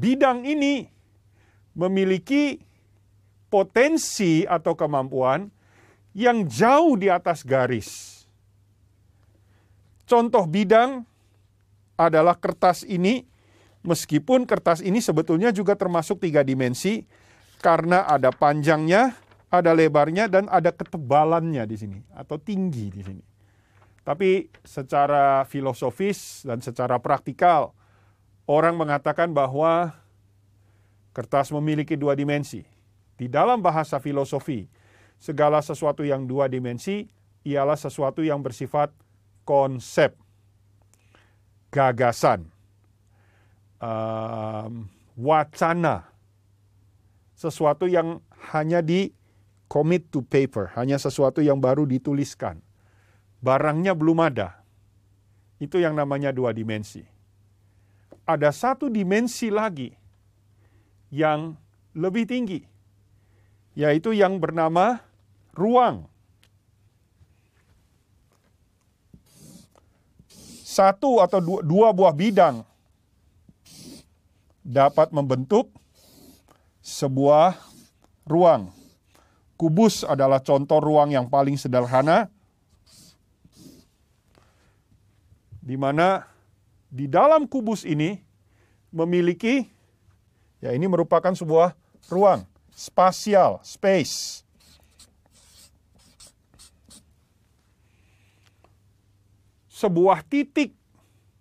[0.00, 0.88] Bidang ini
[1.76, 2.56] memiliki
[3.52, 5.52] potensi atau kemampuan
[6.16, 8.22] yang jauh di atas garis.
[10.08, 11.06] Contoh bidang
[11.94, 13.28] adalah kertas ini,
[13.86, 17.06] meskipun kertas ini sebetulnya juga termasuk tiga dimensi,
[17.62, 19.14] karena ada panjangnya,
[19.52, 23.24] ada lebarnya, dan ada ketebalannya di sini, atau tinggi di sini.
[24.02, 27.70] Tapi secara filosofis dan secara praktikal,
[28.50, 29.94] orang mengatakan bahwa
[31.14, 32.66] kertas memiliki dua dimensi.
[33.14, 34.66] Di dalam bahasa filosofi,
[35.22, 37.06] segala sesuatu yang dua dimensi
[37.46, 38.90] ialah sesuatu yang bersifat
[39.46, 40.18] konsep,
[41.70, 42.50] gagasan,
[45.14, 46.10] wacana,
[47.38, 48.18] sesuatu yang
[48.50, 49.14] hanya di
[49.70, 52.58] commit to paper, hanya sesuatu yang baru dituliskan.
[53.44, 54.58] Barangnya belum ada.
[55.60, 57.19] Itu yang namanya dua dimensi
[58.30, 59.90] ada satu dimensi lagi
[61.10, 61.58] yang
[61.90, 62.62] lebih tinggi,
[63.74, 65.02] yaitu yang bernama
[65.50, 66.06] ruang.
[70.70, 72.62] Satu atau dua, dua buah bidang
[74.62, 75.66] dapat membentuk
[76.78, 77.58] sebuah
[78.22, 78.70] ruang.
[79.58, 82.30] Kubus adalah contoh ruang yang paling sederhana,
[85.58, 86.24] di mana
[86.90, 88.18] di dalam kubus ini
[88.90, 89.70] memiliki
[90.58, 91.78] ya ini merupakan sebuah
[92.10, 92.42] ruang
[92.74, 94.42] spasial, space.
[99.70, 100.76] Sebuah titik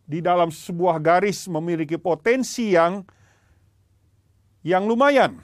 [0.08, 3.04] di dalam sebuah garis memiliki potensi yang
[4.64, 5.44] yang lumayan.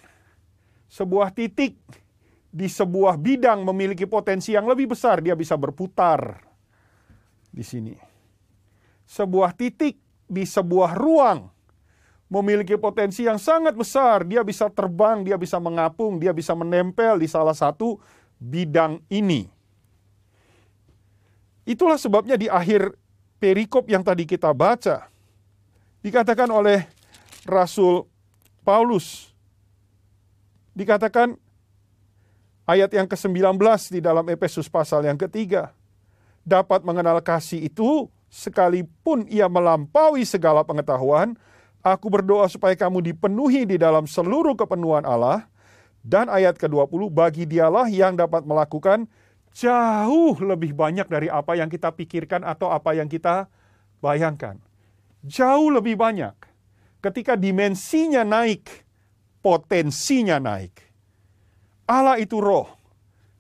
[0.88, 1.76] Sebuah titik
[2.56, 6.40] di sebuah bidang memiliki potensi yang lebih besar, dia bisa berputar
[7.52, 8.15] di sini
[9.06, 11.50] sebuah titik di sebuah ruang
[12.26, 14.26] memiliki potensi yang sangat besar.
[14.26, 18.02] Dia bisa terbang, dia bisa mengapung, dia bisa menempel di salah satu
[18.42, 19.48] bidang ini.
[21.66, 22.94] Itulah sebabnya di akhir
[23.42, 25.10] perikop yang tadi kita baca,
[26.06, 26.86] dikatakan oleh
[27.46, 28.06] Rasul
[28.62, 29.34] Paulus,
[30.78, 31.34] dikatakan
[32.70, 33.58] ayat yang ke-19
[33.90, 35.74] di dalam Efesus pasal yang ketiga,
[36.46, 41.40] dapat mengenal kasih itu sekalipun ia melampaui segala pengetahuan,
[41.80, 45.48] aku berdoa supaya kamu dipenuhi di dalam seluruh kepenuhan Allah.
[46.06, 49.10] Dan ayat ke-20, bagi dialah yang dapat melakukan
[49.56, 53.50] jauh lebih banyak dari apa yang kita pikirkan atau apa yang kita
[54.04, 54.62] bayangkan.
[55.26, 56.36] Jauh lebih banyak.
[57.02, 58.86] Ketika dimensinya naik,
[59.42, 60.78] potensinya naik.
[61.90, 62.70] Allah itu roh.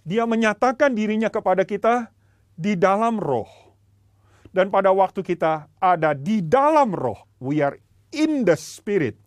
[0.02, 2.10] Dia menyatakan dirinya kepada kita
[2.58, 3.65] di dalam roh
[4.56, 7.76] dan pada waktu kita ada di dalam roh, we are
[8.16, 9.20] in the spirit,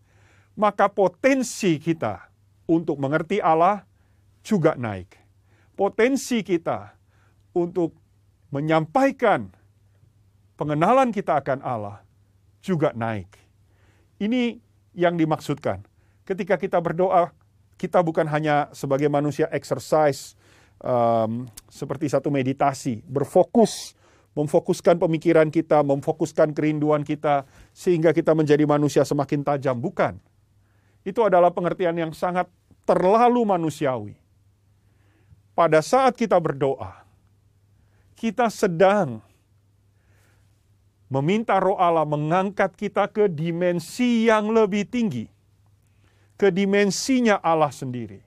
[0.57, 2.33] maka potensi kita
[2.65, 3.85] untuk mengerti Allah
[4.41, 5.21] juga naik.
[5.77, 6.97] Potensi kita
[7.53, 7.93] untuk
[8.49, 9.53] menyampaikan
[10.57, 12.01] pengenalan kita akan Allah
[12.65, 13.29] juga naik.
[14.17, 14.57] Ini
[14.97, 15.85] yang dimaksudkan.
[16.25, 17.37] Ketika kita berdoa,
[17.77, 20.33] kita bukan hanya sebagai manusia exercise
[20.81, 23.98] um, seperti satu meditasi, berfokus,
[24.39, 27.43] memfokuskan pemikiran kita, memfokuskan kerinduan kita,
[27.75, 29.75] sehingga kita menjadi manusia semakin tajam.
[29.75, 30.15] Bukan.
[31.03, 32.47] Itu adalah pengertian yang sangat
[32.87, 34.15] terlalu manusiawi.
[35.59, 37.03] Pada saat kita berdoa,
[38.15, 39.19] kita sedang
[41.11, 45.27] meminta roh Allah mengangkat kita ke dimensi yang lebih tinggi.
[46.39, 48.23] Ke dimensinya Allah sendiri.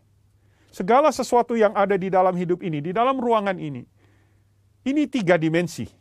[0.75, 3.87] Segala sesuatu yang ada di dalam hidup ini, di dalam ruangan ini,
[4.83, 6.00] ini tiga dimensi.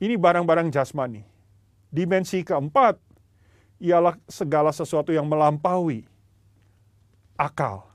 [0.00, 1.22] Ini barang-barang jasmani.
[1.92, 2.96] Dimensi keempat
[3.80, 6.08] ialah segala sesuatu yang melampaui
[7.36, 7.88] akal,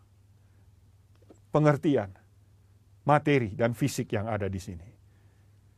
[1.49, 2.13] pengertian,
[3.05, 4.89] materi, dan fisik yang ada di sini.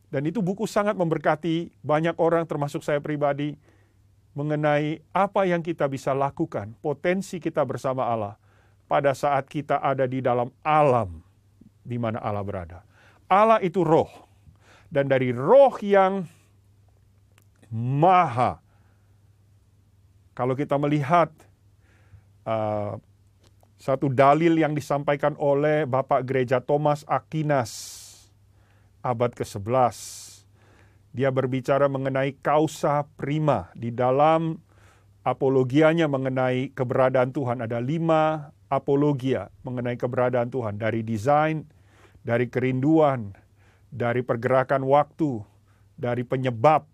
[0.08, 3.60] Dan itu buku sangat memberkati banyak orang termasuk saya pribadi
[4.32, 8.40] mengenai apa yang kita bisa lakukan, potensi kita bersama Allah
[8.88, 11.20] pada saat kita ada di dalam alam
[11.84, 12.80] di mana Allah berada.
[13.28, 14.27] Allah itu roh.
[14.88, 16.24] Dan dari roh yang
[17.72, 18.64] maha.
[20.32, 21.34] Kalau kita melihat
[22.48, 22.96] uh,
[23.78, 27.72] satu dalil yang disampaikan oleh Bapak Gereja Thomas Aquinas
[29.06, 29.96] abad ke-11.
[31.14, 34.62] Dia berbicara mengenai kausa prima di dalam
[35.26, 37.66] apologianya mengenai keberadaan Tuhan.
[37.66, 40.78] Ada lima apologia mengenai keberadaan Tuhan.
[40.78, 41.66] Dari desain,
[42.22, 43.34] dari kerinduan,
[43.98, 45.42] dari pergerakan waktu,
[45.98, 46.86] dari penyebab.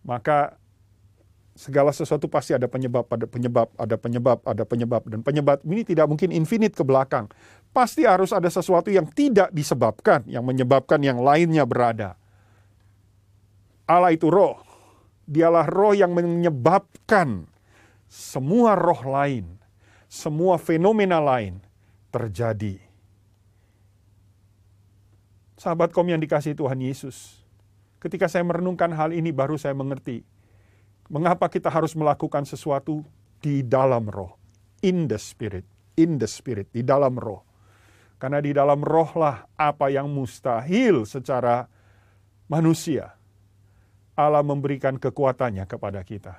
[0.00, 0.56] Maka
[1.52, 5.02] segala sesuatu pasti ada penyebab, ada penyebab, ada penyebab, ada penyebab.
[5.04, 7.28] Dan penyebab ini tidak mungkin infinite ke belakang.
[7.76, 12.16] Pasti harus ada sesuatu yang tidak disebabkan, yang menyebabkan yang lainnya berada.
[13.84, 14.64] Allah itu roh.
[15.26, 17.50] Dialah roh yang menyebabkan
[18.06, 19.58] semua roh lain,
[20.06, 21.58] semua fenomena lain
[22.14, 22.85] terjadi.
[25.66, 27.42] Sahabat kom yang dikasih Tuhan Yesus,
[27.98, 30.22] ketika saya merenungkan hal ini baru saya mengerti
[31.10, 33.02] Mengapa kita harus melakukan sesuatu
[33.42, 34.38] di dalam roh?
[34.86, 35.66] In the spirit,
[35.98, 37.42] in the spirit, di dalam roh.
[38.22, 41.66] Karena di dalam rohlah apa yang mustahil secara
[42.46, 43.18] manusia.
[44.14, 46.34] Allah memberikan kekuatannya kepada kita.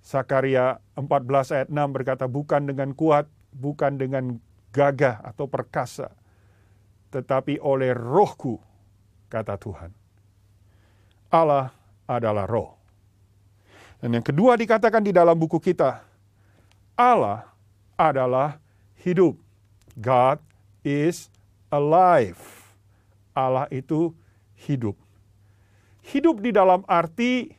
[0.00, 4.40] Sakaria 14 ayat 6 berkata, bukan dengan kuat, bukan dengan
[4.72, 6.12] gagah atau perkasa,
[7.14, 8.58] tetapi oleh rohku,
[9.30, 9.94] kata Tuhan.
[11.30, 11.70] Allah
[12.10, 12.74] adalah roh.
[14.02, 16.02] Dan yang kedua dikatakan di dalam buku kita,
[16.98, 17.46] Allah
[17.94, 18.58] adalah
[18.98, 19.38] hidup.
[19.94, 20.42] God
[20.82, 21.30] is
[21.70, 22.38] alive.
[23.30, 24.10] Allah itu
[24.66, 24.98] hidup.
[26.02, 27.54] Hidup di dalam arti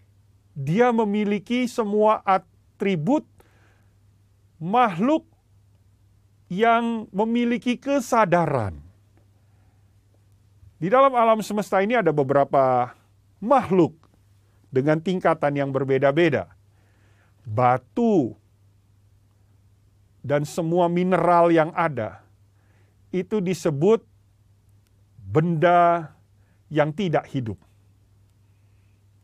[0.51, 3.25] dia memiliki semua atribut
[4.61, 5.25] makhluk
[6.47, 8.84] yang memiliki kesadaran.
[10.85, 12.93] Di dalam alam semesta ini ada beberapa
[13.41, 13.97] makhluk
[14.69, 16.45] dengan tingkatan yang berbeda-beda.
[17.41, 18.37] Batu
[20.21, 22.21] dan semua mineral yang ada
[23.09, 24.05] itu disebut
[25.25, 26.13] benda
[26.69, 27.57] yang tidak hidup.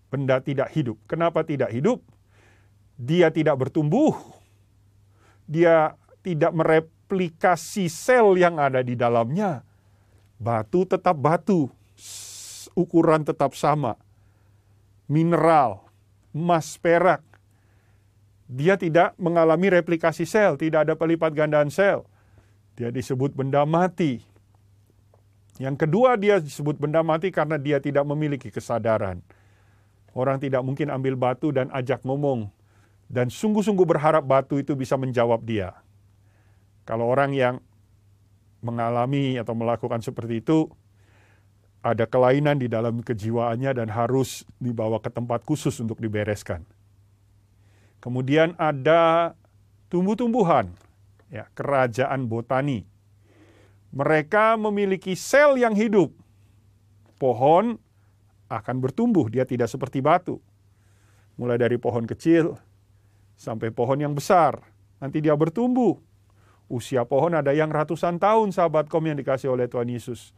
[0.09, 0.97] Benda tidak hidup.
[1.05, 2.01] Kenapa tidak hidup?
[2.97, 4.17] Dia tidak bertumbuh.
[5.45, 5.93] Dia
[6.25, 9.61] tidak mereplikasi sel yang ada di dalamnya.
[10.41, 11.69] Batu tetap batu,
[12.73, 13.93] ukuran tetap sama
[15.11, 15.83] mineral,
[16.31, 17.19] emas, perak.
[18.47, 22.07] Dia tidak mengalami replikasi sel, tidak ada pelipat gandaan sel.
[22.79, 24.23] Dia disebut benda mati.
[25.59, 29.19] Yang kedua dia disebut benda mati karena dia tidak memiliki kesadaran.
[30.15, 32.47] Orang tidak mungkin ambil batu dan ajak ngomong.
[33.11, 35.75] Dan sungguh-sungguh berharap batu itu bisa menjawab dia.
[36.87, 37.59] Kalau orang yang
[38.61, 40.69] mengalami atau melakukan seperti itu,
[41.81, 46.61] ada kelainan di dalam kejiwaannya dan harus dibawa ke tempat khusus untuk dibereskan.
[48.01, 49.33] Kemudian ada
[49.89, 50.73] tumbuh-tumbuhan,
[51.29, 52.85] ya, kerajaan botani.
[53.91, 56.13] Mereka memiliki sel yang hidup.
[57.17, 57.77] Pohon
[58.49, 60.41] akan bertumbuh, dia tidak seperti batu.
[61.37, 62.57] Mulai dari pohon kecil
[63.37, 64.61] sampai pohon yang besar.
[65.01, 65.97] Nanti dia bertumbuh.
[66.71, 70.31] Usia pohon ada yang ratusan tahun, sahabat kom yang dikasih oleh Tuhan Yesus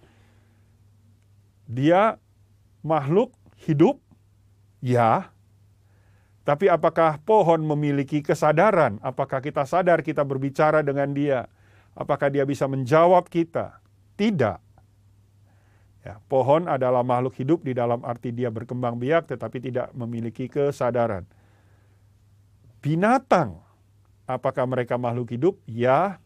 [1.67, 2.19] dia
[2.83, 3.31] makhluk
[3.63, 3.99] hidup?
[4.83, 5.31] Ya.
[6.43, 8.99] Tapi apakah pohon memiliki kesadaran?
[8.99, 11.47] Apakah kita sadar kita berbicara dengan dia?
[11.95, 13.79] Apakah dia bisa menjawab kita?
[14.19, 14.59] Tidak.
[16.03, 21.23] Ya, pohon adalah makhluk hidup di dalam arti dia berkembang biak tetapi tidak memiliki kesadaran.
[22.83, 23.63] binatang.
[24.27, 25.55] Apakah mereka makhluk hidup?
[25.63, 26.19] Ya.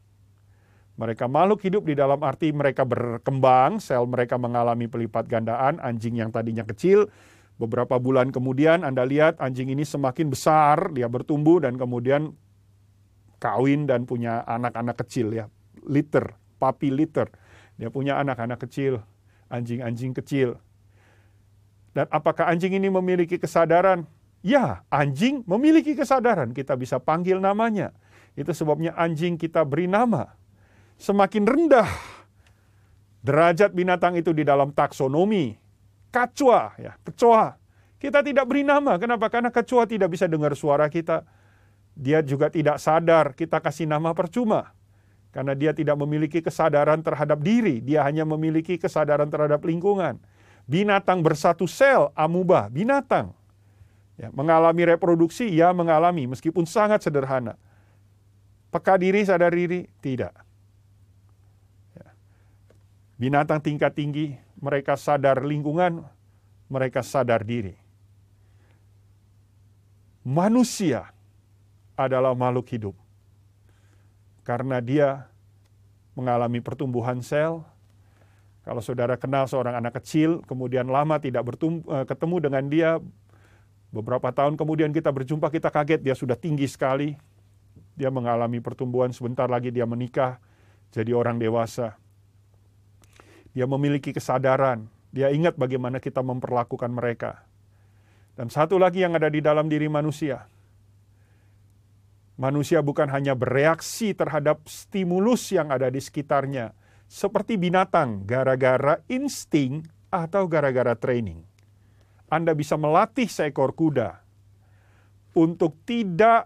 [0.97, 6.33] Mereka makhluk hidup di dalam arti mereka berkembang, sel mereka mengalami pelipat gandaan, anjing yang
[6.33, 7.05] tadinya kecil,
[7.61, 12.33] beberapa bulan kemudian Anda lihat anjing ini semakin besar, dia bertumbuh dan kemudian
[13.37, 15.45] kawin dan punya anak-anak kecil ya,
[15.85, 17.29] liter, papi liter.
[17.77, 18.97] Dia punya anak-anak kecil,
[19.53, 20.57] anjing-anjing kecil.
[21.93, 24.09] Dan apakah anjing ini memiliki kesadaran?
[24.41, 26.57] Ya, anjing memiliki kesadaran.
[26.57, 27.93] Kita bisa panggil namanya.
[28.33, 30.33] Itu sebabnya anjing kita beri nama
[30.97, 31.89] semakin rendah
[33.21, 35.55] derajat binatang itu di dalam taksonomi.
[36.09, 37.59] Kacua, ya, kecoa.
[37.97, 38.97] Kita tidak beri nama.
[39.01, 39.27] Kenapa?
[39.27, 41.25] Karena kecoa tidak bisa dengar suara kita.
[41.97, 43.33] Dia juga tidak sadar.
[43.33, 44.71] Kita kasih nama percuma.
[45.33, 47.81] Karena dia tidak memiliki kesadaran terhadap diri.
[47.81, 50.17] Dia hanya memiliki kesadaran terhadap lingkungan.
[50.69, 53.33] Binatang bersatu sel, amuba, binatang.
[54.17, 57.53] Ya, mengalami reproduksi, ya mengalami, meskipun sangat sederhana.
[58.73, 60.46] Peka diri, sadar diri, tidak
[63.17, 66.05] binatang tingkat tinggi, mereka sadar lingkungan,
[66.69, 67.73] mereka sadar diri.
[70.21, 71.09] Manusia
[71.97, 72.95] adalah makhluk hidup.
[74.45, 75.27] Karena dia
[76.15, 77.65] mengalami pertumbuhan sel.
[78.63, 82.89] Kalau saudara kenal seorang anak kecil, kemudian lama tidak eh, ketemu dengan dia,
[83.91, 87.15] beberapa tahun kemudian kita berjumpa, kita kaget dia sudah tinggi sekali.
[87.97, 90.37] Dia mengalami pertumbuhan, sebentar lagi dia menikah,
[90.93, 91.97] jadi orang dewasa
[93.57, 94.85] dia memiliki kesadaran.
[95.09, 97.41] Dia ingat bagaimana kita memperlakukan mereka.
[98.37, 100.45] Dan satu lagi yang ada di dalam diri manusia.
[102.37, 106.77] Manusia bukan hanya bereaksi terhadap stimulus yang ada di sekitarnya,
[107.09, 109.81] seperti binatang, gara-gara insting
[110.13, 111.41] atau gara-gara training.
[112.29, 114.21] Anda bisa melatih seekor kuda
[115.33, 116.45] untuk tidak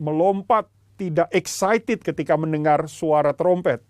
[0.00, 3.84] melompat, tidak excited ketika mendengar suara trompet,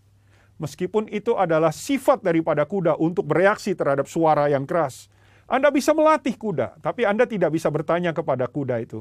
[0.61, 5.09] Meskipun itu adalah sifat daripada kuda untuk bereaksi terhadap suara yang keras.
[5.49, 9.01] Anda bisa melatih kuda, tapi Anda tidak bisa bertanya kepada kuda itu,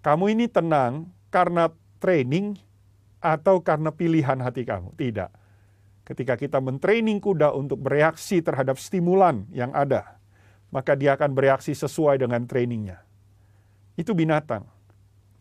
[0.00, 2.54] "Kamu ini tenang karena training
[3.18, 5.30] atau karena pilihan hati kamu?" Tidak.
[6.06, 10.22] Ketika kita mentraining kuda untuk bereaksi terhadap stimulan yang ada,
[10.70, 13.02] maka dia akan bereaksi sesuai dengan trainingnya.
[13.98, 14.70] Itu binatang.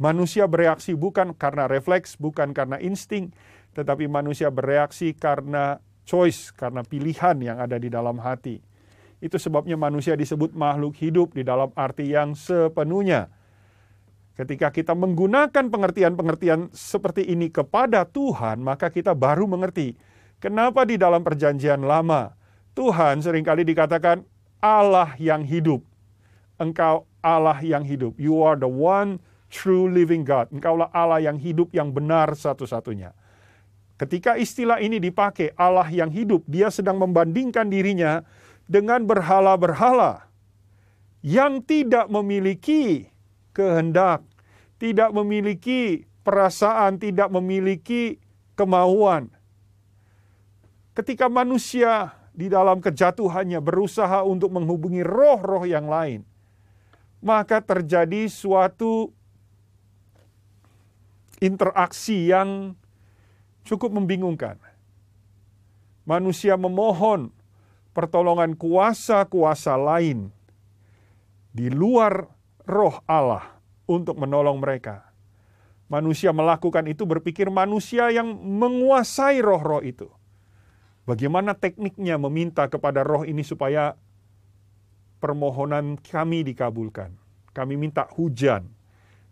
[0.02, 3.30] Manusia bereaksi bukan karena refleks, bukan karena insting,
[3.74, 8.60] tetapi manusia bereaksi karena choice, karena pilihan yang ada di dalam hati.
[9.22, 13.30] Itu sebabnya manusia disebut makhluk hidup di dalam arti yang sepenuhnya.
[14.34, 19.94] Ketika kita menggunakan pengertian-pengertian seperti ini kepada Tuhan, maka kita baru mengerti
[20.42, 22.34] kenapa di dalam Perjanjian Lama
[22.72, 24.24] Tuhan sering kali dikatakan
[24.64, 25.84] Allah yang hidup.
[26.56, 28.16] Engkau Allah yang hidup.
[28.16, 29.20] You are the one
[29.52, 30.48] true living God.
[30.56, 33.12] Engkaulah Allah yang hidup yang benar satu-satunya.
[34.02, 38.26] Ketika istilah ini dipakai Allah yang hidup, dia sedang membandingkan dirinya
[38.66, 40.26] dengan berhala-berhala
[41.22, 43.14] yang tidak memiliki
[43.54, 44.26] kehendak,
[44.82, 48.18] tidak memiliki perasaan, tidak memiliki
[48.58, 49.30] kemauan.
[50.98, 56.26] Ketika manusia di dalam kejatuhannya berusaha untuk menghubungi roh-roh yang lain,
[57.22, 59.14] maka terjadi suatu
[61.38, 62.74] interaksi yang
[63.68, 64.58] cukup membingungkan.
[66.08, 67.30] Manusia memohon
[67.94, 70.34] pertolongan kuasa-kuasa lain
[71.52, 72.26] di luar
[72.66, 75.12] roh Allah untuk menolong mereka.
[75.92, 80.08] Manusia melakukan itu berpikir manusia yang menguasai roh-roh itu.
[81.04, 84.00] Bagaimana tekniknya meminta kepada roh ini supaya
[85.20, 87.12] permohonan kami dikabulkan.
[87.52, 88.72] Kami minta hujan,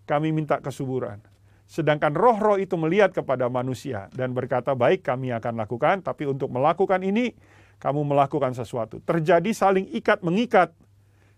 [0.03, 1.23] kami minta kesuburan.
[1.69, 6.97] Sedangkan roh-roh itu melihat kepada manusia dan berkata, "Baik, kami akan lakukan, tapi untuk melakukan
[7.05, 7.37] ini,
[7.77, 10.73] kamu melakukan sesuatu." Terjadi saling ikat mengikat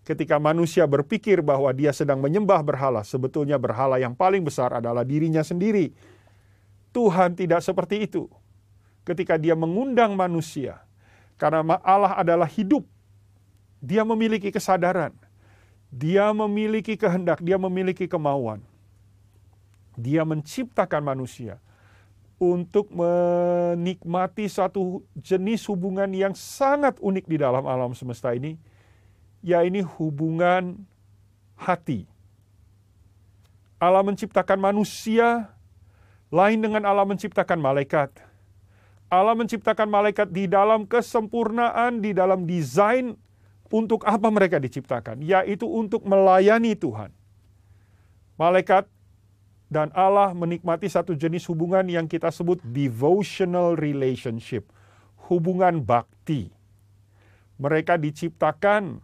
[0.08, 5.44] ketika manusia berpikir bahwa dia sedang menyembah berhala, sebetulnya berhala yang paling besar adalah dirinya
[5.44, 5.92] sendiri.
[6.96, 8.32] Tuhan tidak seperti itu.
[9.04, 10.80] Ketika dia mengundang manusia,
[11.36, 12.88] karena Allah adalah hidup,
[13.84, 15.12] dia memiliki kesadaran,
[15.92, 18.64] dia memiliki kehendak, dia memiliki kemauan
[20.02, 21.62] dia menciptakan manusia
[22.42, 28.58] untuk menikmati satu jenis hubungan yang sangat unik di dalam alam semesta ini,
[29.46, 30.82] yaitu hubungan
[31.54, 32.10] hati.
[33.78, 35.54] Allah menciptakan manusia
[36.34, 38.10] lain dengan Allah menciptakan malaikat.
[39.12, 43.14] Allah menciptakan malaikat di dalam kesempurnaan, di dalam desain
[43.70, 47.12] untuk apa mereka diciptakan, yaitu untuk melayani Tuhan.
[48.40, 48.88] Malaikat
[49.72, 54.68] dan Allah menikmati satu jenis hubungan yang kita sebut devotional relationship,
[55.32, 56.52] hubungan bakti.
[57.56, 59.00] Mereka diciptakan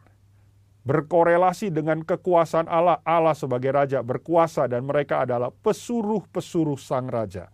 [0.84, 2.99] berkorelasi dengan kekuasaan Allah.
[3.07, 7.47] Allah sebagai raja berkuasa dan mereka adalah pesuruh-pesuruh sang raja.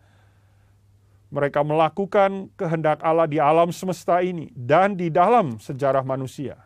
[1.29, 6.57] Mereka melakukan kehendak Allah di alam semesta ini dan di dalam sejarah manusia.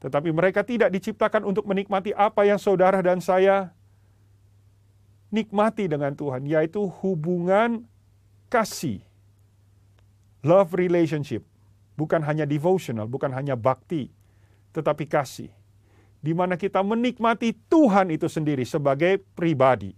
[0.00, 3.72] Tetapi mereka tidak diciptakan untuk menikmati apa yang saudara dan saya
[5.32, 7.88] nikmati dengan Tuhan, yaitu hubungan
[8.52, 9.00] kasih.
[10.44, 11.42] Love relationship.
[11.96, 14.12] Bukan hanya devotional, bukan hanya bakti,
[14.76, 15.48] tetapi kasih.
[16.22, 19.96] Di mana kita menikmati Tuhan itu sendiri sebagai pribadi.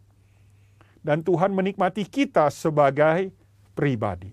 [1.05, 3.29] Dan Tuhan menikmati kita sebagai
[3.77, 4.33] pribadi.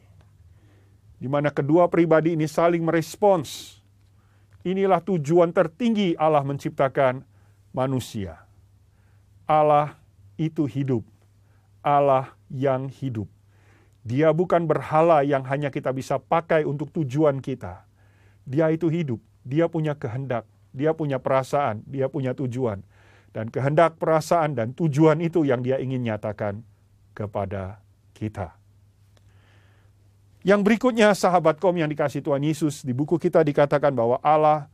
[1.20, 3.78] Di mana kedua pribadi ini saling merespons.
[4.64, 7.28] Inilah tujuan tertinggi Allah menciptakan
[7.76, 8.40] manusia.
[9.46, 10.01] Allah
[10.42, 11.06] itu hidup.
[11.86, 13.30] Allah yang hidup.
[14.02, 17.86] Dia bukan berhala yang hanya kita bisa pakai untuk tujuan kita.
[18.50, 22.82] Dia itu hidup, dia punya kehendak, dia punya perasaan, dia punya tujuan.
[23.32, 26.66] Dan kehendak, perasaan, dan tujuan itu yang dia ingin nyatakan
[27.14, 27.80] kepada
[28.18, 28.58] kita.
[30.42, 34.66] Yang berikutnya sahabat kom yang dikasih Tuhan Yesus, di buku kita dikatakan bahwa Allah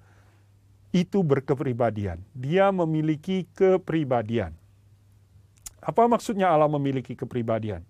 [0.96, 2.24] itu berkepribadian.
[2.32, 4.56] Dia memiliki kepribadian.
[5.88, 7.88] Apa maksudnya Allah memiliki kepribadian?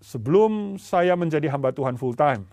[0.00, 2.48] Sebelum saya menjadi hamba Tuhan full time,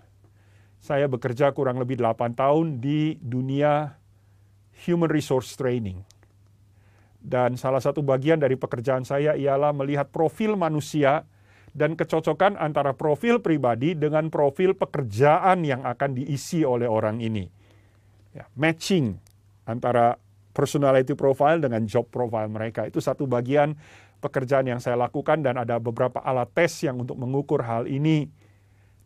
[0.84, 3.96] saya bekerja kurang lebih 8 tahun di dunia
[4.84, 6.04] human resource training.
[7.22, 11.24] Dan salah satu bagian dari pekerjaan saya ialah melihat profil manusia
[11.72, 17.48] dan kecocokan antara profil pribadi dengan profil pekerjaan yang akan diisi oleh orang ini.
[18.36, 19.16] Ya, matching
[19.64, 20.20] antara
[20.52, 22.88] personality profile dengan job profile mereka.
[22.88, 23.76] Itu satu bagian
[24.22, 28.30] pekerjaan yang saya lakukan dan ada beberapa alat tes yang untuk mengukur hal ini.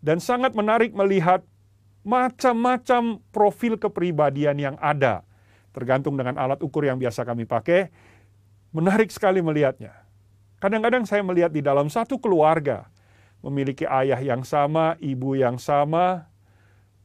[0.03, 1.41] Dan sangat menarik melihat
[2.05, 5.25] macam-macam profil kepribadian yang ada.
[5.73, 7.89] Tergantung dengan alat ukur yang biasa kami pakai.
[8.69, 10.05] Menarik sekali melihatnya.
[10.61, 12.87] Kadang-kadang saya melihat di dalam satu keluarga
[13.41, 16.29] memiliki ayah yang sama, ibu yang sama,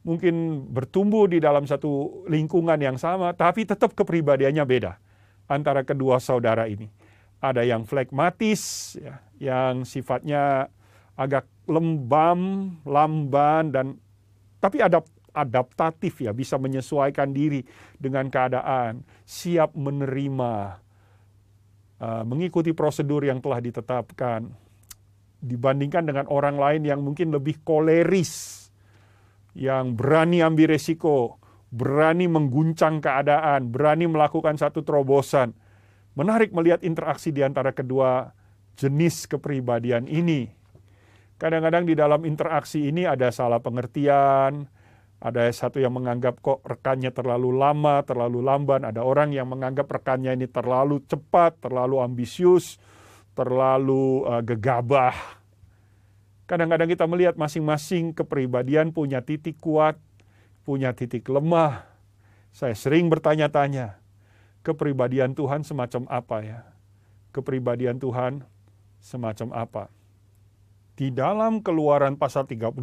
[0.01, 4.97] mungkin bertumbuh di dalam satu lingkungan yang sama, tapi tetap kepribadiannya beda
[5.45, 6.89] antara kedua saudara ini.
[7.41, 10.69] Ada yang flekmatis, ya, yang sifatnya
[11.17, 13.85] agak lembam, lamban, dan
[14.61, 15.01] tapi ada
[15.33, 17.65] adaptatif ya, bisa menyesuaikan diri
[17.97, 20.53] dengan keadaan, siap menerima,
[21.97, 24.53] uh, mengikuti prosedur yang telah ditetapkan,
[25.41, 28.60] dibandingkan dengan orang lain yang mungkin lebih koleris,
[29.57, 31.39] yang berani ambil resiko,
[31.71, 35.55] berani mengguncang keadaan, berani melakukan satu terobosan.
[36.15, 38.35] Menarik melihat interaksi di antara kedua
[38.75, 40.51] jenis kepribadian ini.
[41.39, 44.67] Kadang-kadang di dalam interaksi ini ada salah pengertian,
[45.17, 50.37] ada satu yang menganggap kok rekannya terlalu lama, terlalu lamban, ada orang yang menganggap rekannya
[50.37, 52.77] ini terlalu cepat, terlalu ambisius,
[53.33, 55.40] terlalu uh, gegabah
[56.51, 59.95] Kadang-kadang kita melihat masing-masing kepribadian punya titik kuat,
[60.67, 61.87] punya titik lemah.
[62.51, 63.95] Saya sering bertanya-tanya,
[64.59, 66.59] kepribadian Tuhan semacam apa ya?
[67.31, 68.43] Kepribadian Tuhan
[68.99, 69.83] semacam apa?
[70.99, 72.75] Di dalam keluaran pasal 33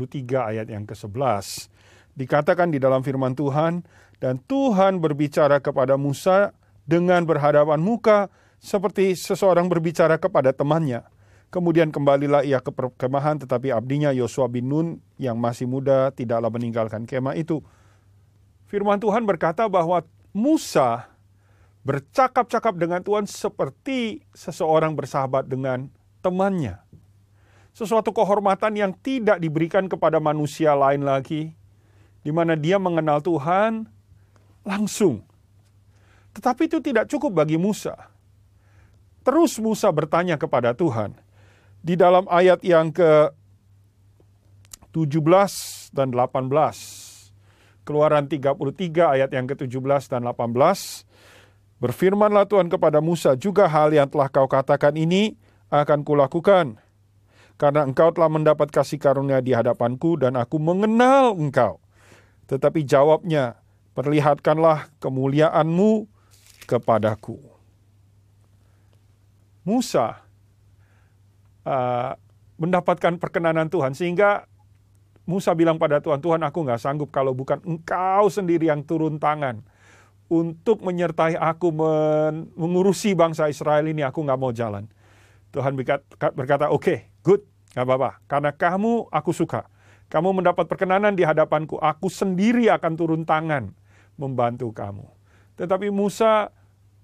[0.49, 1.69] ayat yang ke-11,
[2.17, 3.85] dikatakan di dalam firman Tuhan,
[4.17, 6.57] dan Tuhan berbicara kepada Musa
[6.89, 8.33] dengan berhadapan muka
[8.65, 11.05] seperti seseorang berbicara kepada temannya
[11.49, 17.09] Kemudian kembalilah ia ke perkemahan tetapi abdinya Yosua bin Nun yang masih muda tidaklah meninggalkan
[17.09, 17.65] kemah itu.
[18.69, 20.05] Firman Tuhan berkata bahwa
[20.37, 21.09] Musa
[21.89, 25.89] bercakap-cakap dengan Tuhan seperti seseorang bersahabat dengan
[26.21, 26.77] temannya.
[27.73, 31.57] Sesuatu kehormatan yang tidak diberikan kepada manusia lain lagi,
[32.21, 33.89] di mana dia mengenal Tuhan
[34.69, 35.25] langsung.
[36.37, 37.97] Tetapi itu tidak cukup bagi Musa.
[39.25, 41.17] Terus Musa bertanya kepada Tuhan,
[41.83, 43.31] di dalam ayat yang ke
[44.93, 46.51] 17 dan 18.
[47.87, 51.09] Keluaran 33 ayat yang ke-17 dan 18.
[51.79, 55.39] Berfirmanlah Tuhan kepada Musa, juga hal yang telah kau katakan ini
[55.71, 56.83] akan kulakukan.
[57.59, 61.83] Karena engkau telah mendapat kasih karunia di hadapanku dan aku mengenal engkau.
[62.51, 63.59] Tetapi jawabnya,
[63.95, 66.07] perlihatkanlah kemuliaanmu
[66.69, 67.41] kepadaku.
[69.67, 70.28] Musa
[71.69, 72.17] uh,
[72.57, 74.49] mendapatkan perkenanan Tuhan sehingga
[75.29, 79.61] Musa bilang pada Tuhan, Tuhan aku nggak sanggup kalau bukan engkau sendiri yang turun tangan
[80.33, 84.89] untuk menyertai aku men mengurusi bangsa Israel ini, aku nggak mau jalan.
[85.53, 87.41] Tuhan berkata, oke, okay, good,
[87.73, 88.21] gak apa-apa.
[88.29, 89.65] Karena kamu aku suka.
[90.13, 91.81] Kamu mendapat perkenanan di hadapanku.
[91.81, 93.73] Aku sendiri akan turun tangan
[94.21, 95.09] membantu kamu.
[95.57, 96.53] Tetapi Musa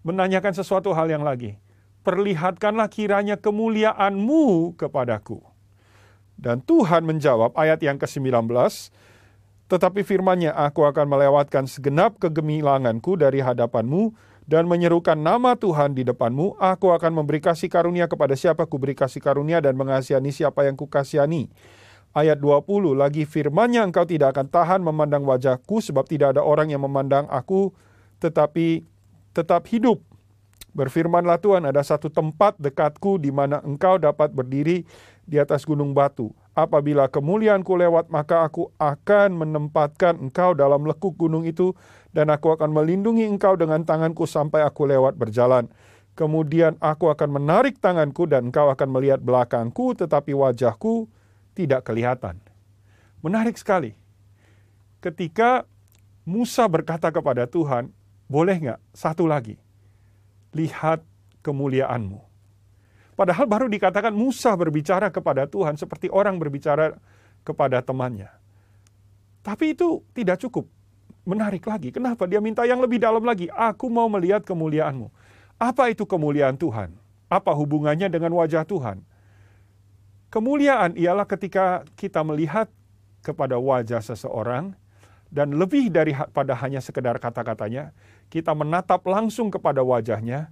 [0.05, 1.57] menanyakan sesuatu hal yang lagi.
[2.05, 5.41] Perlihatkanlah kiranya kemuliaanmu kepadaku.
[6.37, 8.45] Dan Tuhan menjawab ayat yang ke-19,
[9.73, 14.13] tetapi firmannya, aku akan melewatkan segenap kegemilanganku dari hadapanmu,
[14.45, 18.93] dan menyerukan nama Tuhan di depanmu, aku akan memberi kasih karunia kepada siapa ku beri
[18.93, 21.49] kasih karunia dan mengasihani siapa yang ku kasihani.
[22.13, 26.85] Ayat 20, lagi firmannya engkau tidak akan tahan memandang wajahku sebab tidak ada orang yang
[26.85, 27.73] memandang aku
[28.23, 28.87] tetapi
[29.35, 29.99] tetap hidup.
[30.75, 34.83] Berfirmanlah Tuhan, ada satu tempat dekatku di mana engkau dapat berdiri
[35.23, 36.35] di atas gunung batu.
[36.55, 41.79] Apabila kemuliaanku lewat, maka aku akan menempatkan engkau dalam lekuk gunung itu,
[42.11, 45.71] dan aku akan melindungi engkau dengan tanganku sampai aku lewat berjalan.
[46.15, 51.11] Kemudian aku akan menarik tanganku dan engkau akan melihat belakangku, tetapi wajahku
[51.59, 52.39] tidak kelihatan.
[53.23, 53.95] Menarik sekali.
[55.03, 55.67] Ketika
[56.23, 57.91] Musa berkata kepada Tuhan,
[58.31, 59.64] boleh nggak satu lagi?
[60.55, 61.03] Lihat
[61.43, 62.23] kemuliaanmu.
[63.15, 66.99] Padahal baru dikatakan Musa berbicara kepada Tuhan seperti orang berbicara
[67.47, 68.31] kepada temannya.
[69.45, 70.67] Tapi itu tidak cukup.
[71.25, 71.93] Menarik lagi.
[71.93, 72.25] Kenapa?
[72.25, 73.47] Dia minta yang lebih dalam lagi.
[73.53, 75.09] Aku mau melihat kemuliaanmu.
[75.61, 76.97] Apa itu kemuliaan Tuhan?
[77.29, 79.01] Apa hubungannya dengan wajah Tuhan?
[80.29, 82.67] Kemuliaan ialah ketika kita melihat
[83.23, 84.75] kepada wajah seseorang
[85.31, 87.95] dan lebih daripada hanya sekedar kata-katanya,
[88.29, 90.51] kita menatap langsung kepada wajahnya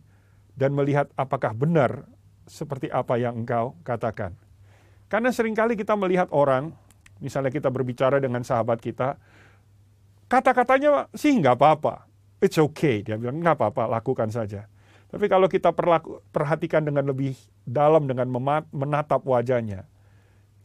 [0.56, 2.06] dan melihat apakah benar
[2.46, 4.36] seperti apa yang engkau katakan.
[5.08, 6.72] Karena sering kali kita melihat orang,
[7.20, 9.20] misalnya kita berbicara dengan sahabat kita,
[10.28, 12.08] kata-katanya sih nggak apa-apa.
[12.40, 14.66] It's okay, dia bilang nggak apa-apa, lakukan saja.
[15.12, 17.36] Tapi kalau kita perlaku, perhatikan dengan lebih
[17.68, 18.32] dalam dengan
[18.72, 19.84] menatap wajahnya,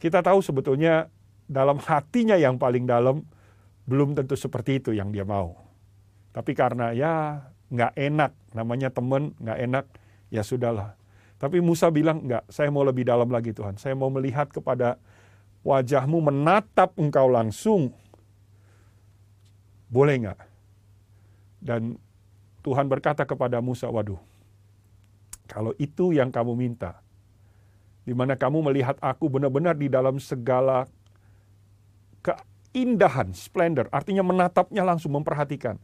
[0.00, 1.12] kita tahu sebetulnya
[1.44, 3.28] dalam hatinya yang paling dalam
[3.84, 5.67] belum tentu seperti itu yang dia mau.
[6.38, 9.84] Tapi karena ya nggak enak, namanya temen nggak enak,
[10.30, 10.94] ya sudahlah.
[11.34, 13.74] Tapi Musa bilang, enggak, saya mau lebih dalam lagi Tuhan.
[13.74, 15.02] Saya mau melihat kepada
[15.66, 17.90] wajahmu, menatap engkau langsung.
[19.90, 20.38] Boleh enggak?
[21.58, 21.98] Dan
[22.62, 24.18] Tuhan berkata kepada Musa, waduh,
[25.50, 27.02] kalau itu yang kamu minta,
[28.06, 30.86] di mana kamu melihat aku benar-benar di dalam segala
[32.22, 35.82] keindahan, splendor, artinya menatapnya langsung, memperhatikan.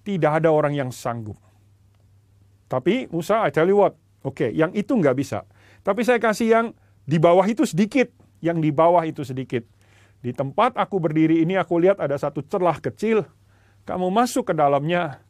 [0.00, 1.36] Tidak ada orang yang sanggup.
[2.70, 5.48] Tapi Musa, I tell you what, Oke, yang itu nggak bisa.
[5.80, 6.66] Tapi saya kasih yang
[7.08, 8.12] di bawah itu sedikit.
[8.44, 9.64] Yang di bawah itu sedikit.
[10.20, 13.24] Di tempat aku berdiri ini aku lihat ada satu celah kecil.
[13.88, 15.24] Kamu masuk ke dalamnya.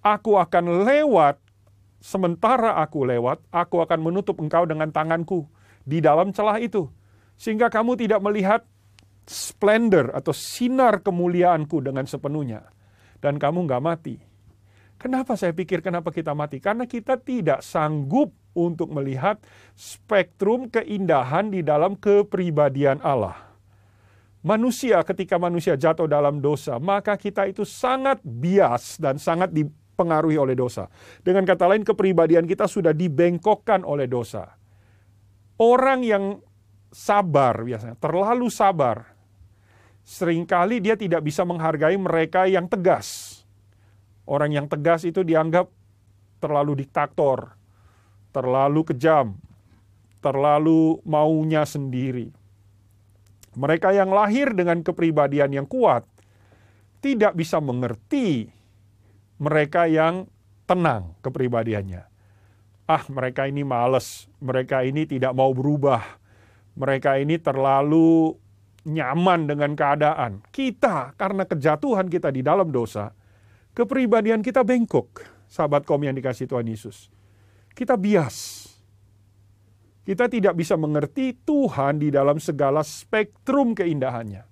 [0.00, 1.36] Aku akan lewat.
[2.00, 5.44] Sementara aku lewat, aku akan menutup engkau dengan tanganku
[5.84, 6.88] di dalam celah itu.
[7.36, 8.64] Sehingga kamu tidak melihat
[9.28, 12.64] splendor atau sinar kemuliaanku dengan sepenuhnya.
[13.20, 14.16] Dan kamu nggak mati.
[15.00, 16.60] Kenapa saya pikir kenapa kita mati?
[16.60, 19.40] Karena kita tidak sanggup untuk melihat
[19.72, 23.48] spektrum keindahan di dalam kepribadian Allah.
[24.40, 30.56] Manusia ketika manusia jatuh dalam dosa, maka kita itu sangat bias dan sangat dipengaruhi oleh
[30.56, 30.88] dosa.
[31.20, 34.56] Dengan kata lain kepribadian kita sudah dibengkokkan oleh dosa.
[35.60, 36.40] Orang yang
[36.88, 39.12] sabar biasanya, terlalu sabar,
[40.10, 43.40] sering kali dia tidak bisa menghargai mereka yang tegas
[44.30, 45.66] Orang yang tegas itu dianggap
[46.38, 47.58] terlalu diktator,
[48.30, 49.34] terlalu kejam,
[50.22, 52.30] terlalu maunya sendiri.
[53.58, 56.06] Mereka yang lahir dengan kepribadian yang kuat
[57.02, 58.46] tidak bisa mengerti
[59.42, 60.30] mereka yang
[60.70, 62.06] tenang kepribadiannya.
[62.86, 66.06] Ah, mereka ini males, mereka ini tidak mau berubah,
[66.78, 68.38] mereka ini terlalu
[68.86, 70.40] nyaman dengan keadaan.
[70.48, 73.12] Kita, karena kejatuhan kita di dalam dosa,
[73.76, 77.12] kepribadian kita bengkok, sahabat kaum yang dikasih Tuhan Yesus.
[77.76, 78.68] Kita bias.
[80.00, 84.48] Kita tidak bisa mengerti Tuhan di dalam segala spektrum keindahannya.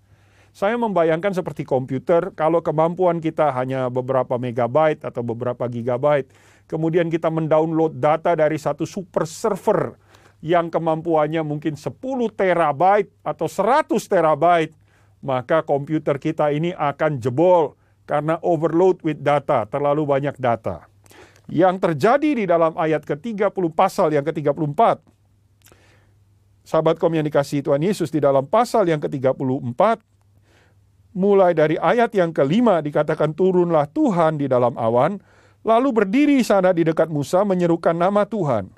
[0.52, 6.34] Saya membayangkan seperti komputer, kalau kemampuan kita hanya beberapa megabyte atau beberapa gigabyte,
[6.66, 9.94] kemudian kita mendownload data dari satu super server
[10.38, 11.98] yang kemampuannya mungkin 10
[12.34, 14.74] terabyte atau 100 terabyte,
[15.18, 17.74] maka komputer kita ini akan jebol
[18.06, 20.86] karena overload with data, terlalu banyak data.
[21.48, 24.80] Yang terjadi di dalam ayat ke-30 pasal yang ke-34,
[26.62, 29.98] sahabat dikasih Tuhan Yesus di dalam pasal yang ke-34,
[31.18, 35.18] mulai dari ayat yang kelima dikatakan turunlah Tuhan di dalam awan,
[35.66, 38.70] lalu berdiri sana di dekat Musa menyerukan nama Tuhan.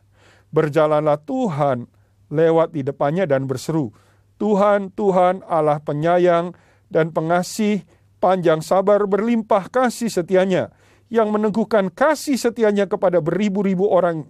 [0.51, 1.87] Berjalanlah Tuhan
[2.31, 3.95] lewat di depannya dan berseru,
[4.41, 6.57] Tuhan, Tuhan Allah penyayang
[6.89, 7.85] dan pengasih,
[8.19, 10.73] panjang sabar berlimpah kasih setianya,
[11.13, 14.27] yang meneguhkan kasih setianya kepada beribu-ribu orang,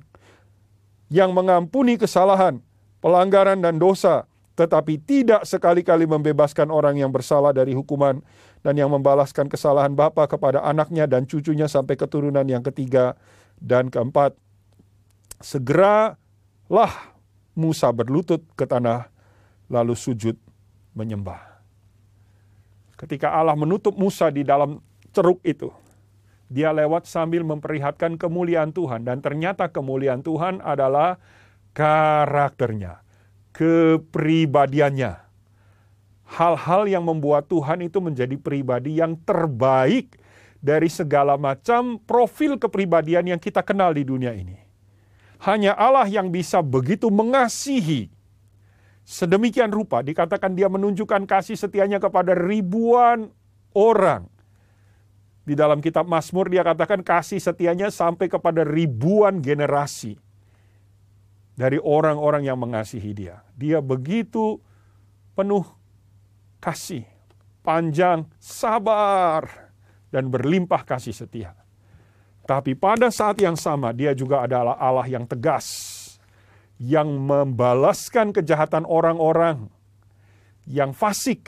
[1.12, 2.58] yang mengampuni kesalahan,
[2.98, 4.26] pelanggaran dan dosa,
[4.58, 8.20] tetapi tidak sekali-kali membebaskan orang yang bersalah dari hukuman
[8.60, 13.16] dan yang membalaskan kesalahan bapa kepada anaknya dan cucunya sampai keturunan yang ketiga
[13.56, 14.36] dan keempat.
[15.40, 17.16] Segeralah
[17.56, 19.08] Musa berlutut ke tanah
[19.72, 20.36] lalu sujud
[20.92, 21.40] menyembah.
[23.00, 24.84] Ketika Allah menutup Musa di dalam
[25.16, 25.72] ceruk itu,
[26.52, 31.16] dia lewat sambil memperlihatkan kemuliaan Tuhan dan ternyata kemuliaan Tuhan adalah
[31.72, 33.00] karakternya
[33.54, 35.12] kepribadiannya.
[36.30, 40.14] Hal-hal yang membuat Tuhan itu menjadi pribadi yang terbaik
[40.62, 44.69] dari segala macam profil kepribadian yang kita kenal di dunia ini.
[45.40, 48.12] Hanya Allah yang bisa begitu mengasihi.
[49.08, 53.32] Sedemikian rupa dikatakan dia menunjukkan kasih setianya kepada ribuan
[53.72, 54.28] orang.
[55.42, 60.14] Di dalam kitab Mazmur dia katakan kasih setianya sampai kepada ribuan generasi
[61.56, 63.42] dari orang-orang yang mengasihi dia.
[63.56, 64.60] Dia begitu
[65.34, 65.64] penuh
[66.60, 67.08] kasih,
[67.64, 69.72] panjang, sabar,
[70.12, 71.59] dan berlimpah kasih setia.
[72.50, 75.70] Tapi pada saat yang sama dia juga adalah Allah yang tegas,
[76.82, 79.70] yang membalaskan kejahatan orang-orang
[80.66, 81.46] yang fasik,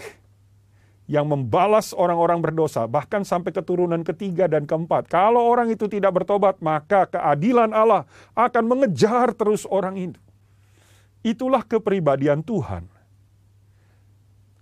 [1.11, 5.11] yang membalas orang-orang berdosa, bahkan sampai keturunan ketiga dan keempat.
[5.11, 8.07] Kalau orang itu tidak bertobat, maka keadilan Allah
[8.39, 10.21] akan mengejar terus orang itu.
[11.27, 12.87] Itulah kepribadian Tuhan.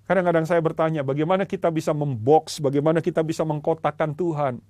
[0.09, 4.65] Kadang-kadang saya bertanya, bagaimana kita bisa membox, bagaimana kita bisa mengkotakkan Tuhan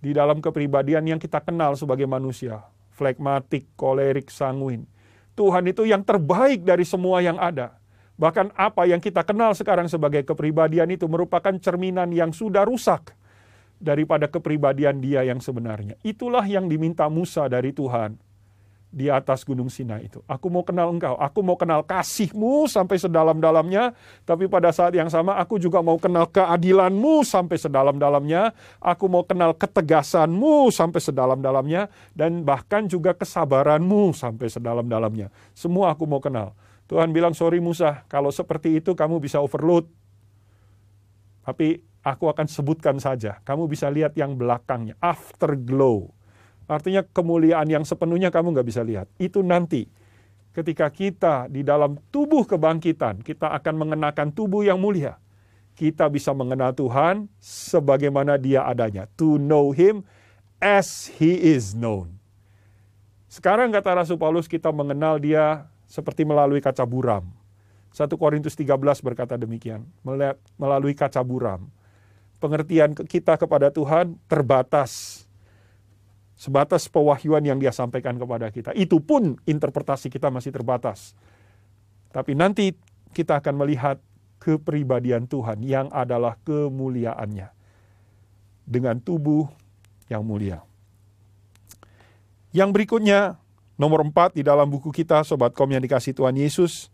[0.00, 2.64] di dalam kepribadian yang kita kenal sebagai manusia.
[2.96, 4.84] Flegmatik, kolerik, sanguin.
[5.36, 7.76] Tuhan itu yang terbaik dari semua yang ada.
[8.20, 13.16] Bahkan apa yang kita kenal sekarang sebagai kepribadian itu merupakan cerminan yang sudah rusak
[13.80, 15.96] daripada kepribadian dia yang sebenarnya.
[16.04, 18.20] Itulah yang diminta Musa dari Tuhan
[18.90, 20.18] di atas gunung Sinai itu.
[20.26, 23.94] Aku mau kenal engkau, aku mau kenal kasihmu sampai sedalam-dalamnya,
[24.26, 28.50] tapi pada saat yang sama aku juga mau kenal keadilanmu sampai sedalam-dalamnya,
[28.82, 31.86] aku mau kenal ketegasanmu sampai sedalam-dalamnya,
[32.18, 35.30] dan bahkan juga kesabaranmu sampai sedalam-dalamnya.
[35.54, 36.52] Semua aku mau kenal.
[36.90, 39.86] Tuhan bilang, sorry Musa, kalau seperti itu kamu bisa overload.
[41.46, 46.10] Tapi aku akan sebutkan saja, kamu bisa lihat yang belakangnya, afterglow.
[46.70, 49.10] Artinya kemuliaan yang sepenuhnya kamu nggak bisa lihat.
[49.18, 49.90] Itu nanti
[50.54, 55.18] ketika kita di dalam tubuh kebangkitan, kita akan mengenakan tubuh yang mulia.
[55.74, 59.10] Kita bisa mengenal Tuhan sebagaimana dia adanya.
[59.18, 60.06] To know Him
[60.62, 62.14] as He is known.
[63.26, 67.30] Sekarang kata Rasul Paulus kita mengenal dia seperti melalui kaca buram.
[67.90, 69.82] 1 Korintus 13 berkata demikian,
[70.54, 71.66] melalui kaca buram.
[72.38, 75.26] Pengertian kita kepada Tuhan terbatas.
[76.40, 78.72] Sebatas pewahyuan yang dia sampaikan kepada kita.
[78.72, 81.12] Itu pun interpretasi kita masih terbatas.
[82.08, 82.72] Tapi nanti
[83.12, 84.00] kita akan melihat
[84.40, 87.52] kepribadian Tuhan yang adalah kemuliaannya.
[88.64, 89.52] Dengan tubuh
[90.08, 90.64] yang mulia.
[92.56, 93.36] Yang berikutnya,
[93.80, 96.92] Nomor empat di dalam buku kita, Sobat Kom yang dikasih Tuhan Yesus,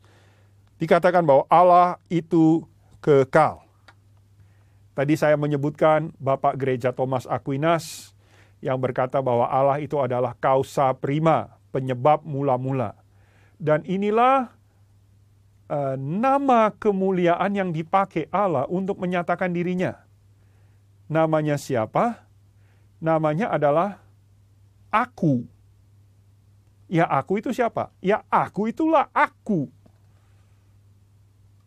[0.78, 2.62] dikatakan bahwa Allah itu
[3.02, 3.66] kekal.
[4.94, 8.14] Tadi saya menyebutkan Bapak Gereja Thomas Aquinas
[8.64, 12.96] yang berkata bahwa Allah itu adalah kausa prima, penyebab mula-mula.
[13.56, 14.52] Dan inilah
[15.68, 19.96] uh, nama kemuliaan yang dipakai Allah untuk menyatakan dirinya.
[21.06, 22.26] Namanya siapa?
[22.98, 24.02] Namanya adalah
[24.90, 25.46] aku.
[26.86, 27.90] Ya aku itu siapa?
[27.98, 29.68] Ya aku itulah aku.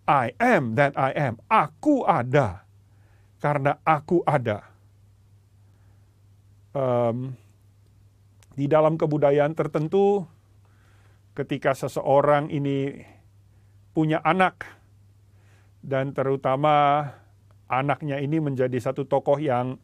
[0.09, 1.37] I am that I am.
[1.45, 2.65] Aku ada.
[3.37, 4.68] Karena aku ada.
[6.69, 7.33] Um,
[8.53, 10.27] di dalam kebudayaan tertentu,
[11.33, 13.01] ketika seseorang ini
[13.95, 14.67] punya anak,
[15.79, 17.07] dan terutama
[17.71, 19.79] anaknya ini menjadi satu tokoh yang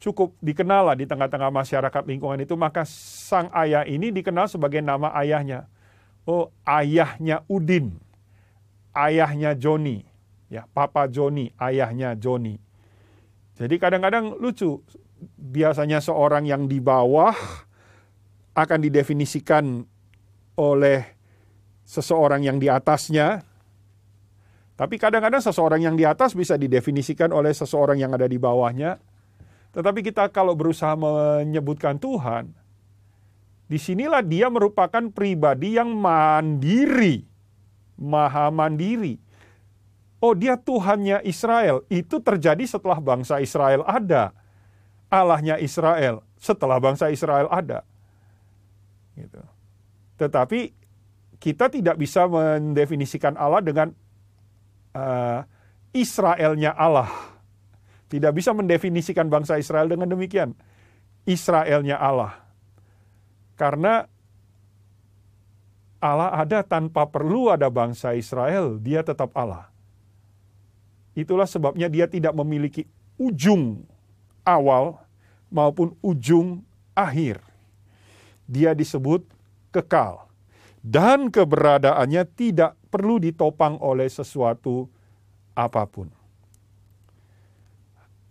[0.00, 5.68] cukup dikenal di tengah-tengah masyarakat lingkungan itu, maka sang ayah ini dikenal sebagai nama ayahnya.
[6.24, 8.00] Oh, ayahnya Udin,
[8.96, 10.06] ayahnya Joni,
[10.48, 12.56] ya, Papa Joni, ayahnya Joni.
[13.60, 14.80] Jadi kadang-kadang lucu,
[15.36, 17.36] biasanya seorang yang di bawah
[18.56, 19.84] akan didefinisikan
[20.56, 21.04] oleh
[21.84, 23.42] seseorang yang di atasnya,
[24.80, 28.96] tapi kadang-kadang seseorang yang di atas bisa didefinisikan oleh seseorang yang ada di bawahnya.
[29.76, 32.56] Tetapi kita kalau berusaha menyebutkan Tuhan,
[33.70, 37.22] Di sinilah dia merupakan pribadi yang mandiri,
[37.94, 39.22] maha mandiri.
[40.18, 41.86] Oh, dia Tuhannya Israel.
[41.86, 44.34] Itu terjadi setelah bangsa Israel ada.
[45.10, 47.82] Allahnya Israel setelah bangsa Israel ada.
[49.18, 49.42] Gitu.
[50.16, 50.72] Tetapi
[51.42, 53.88] kita tidak bisa mendefinisikan Allah dengan
[54.94, 55.42] uh,
[55.90, 57.10] Israelnya Allah.
[58.06, 60.54] Tidak bisa mendefinisikan bangsa Israel dengan demikian.
[61.26, 62.38] Israelnya Allah.
[63.58, 64.06] Karena
[66.00, 69.68] Allah ada tanpa perlu ada bangsa Israel, dia tetap Allah.
[71.12, 72.88] Itulah sebabnya dia tidak memiliki
[73.20, 73.84] ujung
[74.56, 74.98] awal
[75.50, 77.38] maupun ujung akhir.
[78.50, 79.22] Dia disebut
[79.70, 80.26] kekal.
[80.80, 84.88] Dan keberadaannya tidak perlu ditopang oleh sesuatu
[85.52, 86.08] apa pun.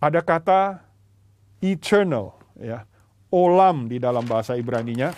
[0.02, 0.82] Ada kata
[1.62, 2.88] eternal, ya,
[3.30, 5.14] olam di dalam bahasa Ibrani-nya.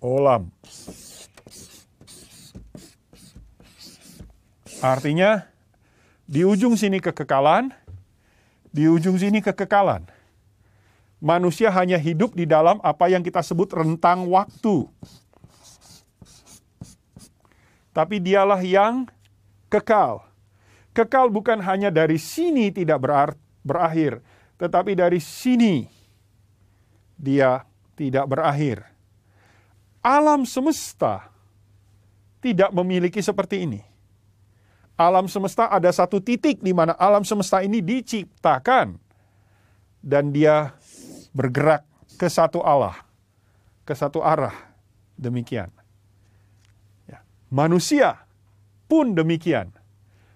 [0.00, 0.48] Olam.
[4.80, 5.44] Artinya
[6.24, 7.74] di ujung sini kekekalan,
[8.70, 10.06] di ujung sini kekekalan.
[11.20, 14.88] Manusia hanya hidup di dalam apa yang kita sebut rentang waktu.
[17.92, 19.04] Tapi dialah yang
[19.68, 20.24] kekal.
[20.96, 23.04] Kekal bukan hanya dari sini tidak
[23.62, 24.24] berakhir,
[24.56, 25.84] tetapi dari sini
[27.20, 28.82] dia tidak berakhir.
[30.00, 31.28] Alam semesta
[32.40, 33.89] tidak memiliki seperti ini.
[35.00, 39.00] Alam semesta ada satu titik di mana alam semesta ini diciptakan
[40.04, 40.76] dan dia
[41.32, 41.88] bergerak
[42.20, 43.00] ke satu Allah,
[43.88, 44.52] ke satu arah.
[45.16, 45.72] Demikian.
[47.08, 47.24] Ya.
[47.48, 48.28] Manusia
[48.92, 49.72] pun demikian.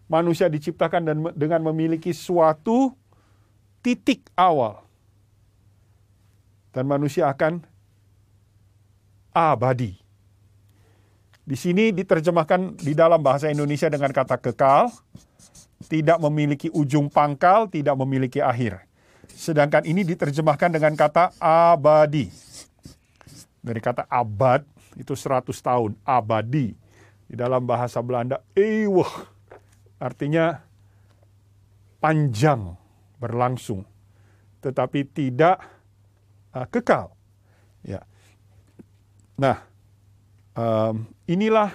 [0.08, 2.96] Manusia diciptakan dan dengan memiliki suatu
[3.84, 4.80] titik awal.
[6.72, 7.64] Dan manusia akan
[9.32, 10.03] abadi.
[11.44, 14.88] Di sini diterjemahkan di dalam bahasa Indonesia dengan kata kekal,
[15.92, 18.80] tidak memiliki ujung pangkal, tidak memiliki akhir.
[19.28, 22.32] Sedangkan ini diterjemahkan dengan kata abadi.
[23.60, 24.64] Dari kata abad
[24.96, 26.72] itu 100 tahun, abadi.
[27.28, 29.08] Di dalam bahasa Belanda, eeuwig.
[30.00, 30.60] Artinya
[32.00, 32.76] panjang,
[33.16, 33.88] berlangsung,
[34.60, 35.60] tetapi tidak
[36.52, 37.16] uh, kekal.
[37.80, 38.04] Ya.
[39.40, 39.64] Nah,
[40.52, 41.72] um, inilah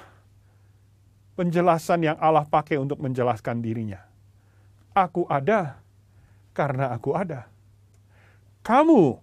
[1.33, 4.03] penjelasan yang Allah pakai untuk menjelaskan dirinya.
[4.93, 5.79] Aku ada
[6.51, 7.47] karena aku ada.
[8.65, 9.15] Kamu,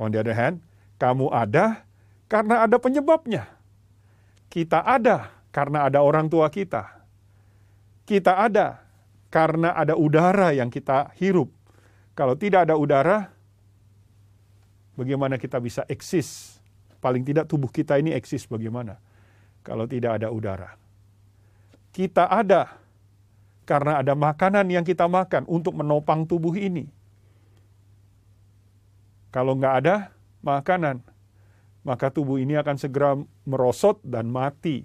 [0.00, 0.64] on the other hand,
[0.96, 1.84] kamu ada
[2.32, 3.44] karena ada penyebabnya.
[4.50, 7.04] Kita ada karena ada orang tua kita.
[8.08, 8.82] Kita ada
[9.30, 11.52] karena ada udara yang kita hirup.
[12.18, 13.30] Kalau tidak ada udara,
[14.98, 16.58] bagaimana kita bisa eksis?
[16.98, 18.98] Paling tidak tubuh kita ini eksis bagaimana
[19.66, 20.76] kalau tidak ada udara.
[21.90, 22.78] Kita ada
[23.66, 26.86] karena ada makanan yang kita makan untuk menopang tubuh ini.
[29.30, 30.10] Kalau nggak ada
[30.42, 31.02] makanan,
[31.86, 33.14] maka tubuh ini akan segera
[33.46, 34.82] merosot dan mati.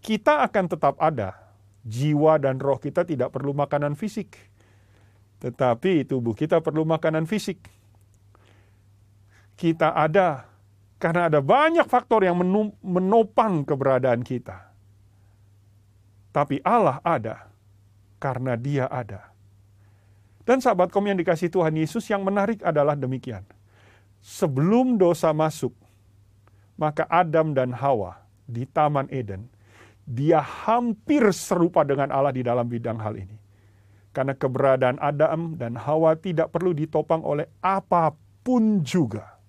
[0.00, 1.36] Kita akan tetap ada.
[1.82, 4.52] Jiwa dan roh kita tidak perlu makanan fisik
[5.42, 7.66] tetapi tubuh kita perlu makanan fisik.
[9.58, 10.46] Kita ada
[11.02, 12.38] karena ada banyak faktor yang
[12.78, 14.70] menopang keberadaan kita.
[16.30, 17.50] Tapi Allah ada
[18.22, 19.34] karena Dia ada.
[20.46, 23.42] Dan sahabat kaum yang dikasih Tuhan Yesus yang menarik adalah demikian.
[24.22, 25.74] Sebelum dosa masuk,
[26.78, 29.50] maka Adam dan Hawa di Taman Eden,
[30.06, 33.42] dia hampir serupa dengan Allah di dalam bidang hal ini
[34.12, 38.12] karena keberadaan Adam dan Hawa tidak perlu ditopang oleh apa
[38.44, 39.41] pun juga.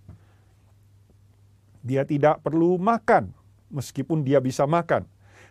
[1.83, 3.35] Dia tidak perlu makan,
[3.67, 5.03] meskipun dia bisa makan.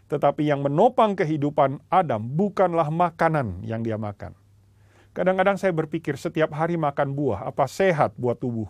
[0.09, 4.33] Tetapi yang menopang kehidupan Adam bukanlah makanan yang dia makan.
[5.12, 8.68] Kadang-kadang saya berpikir setiap hari makan buah, apa sehat buat tubuh.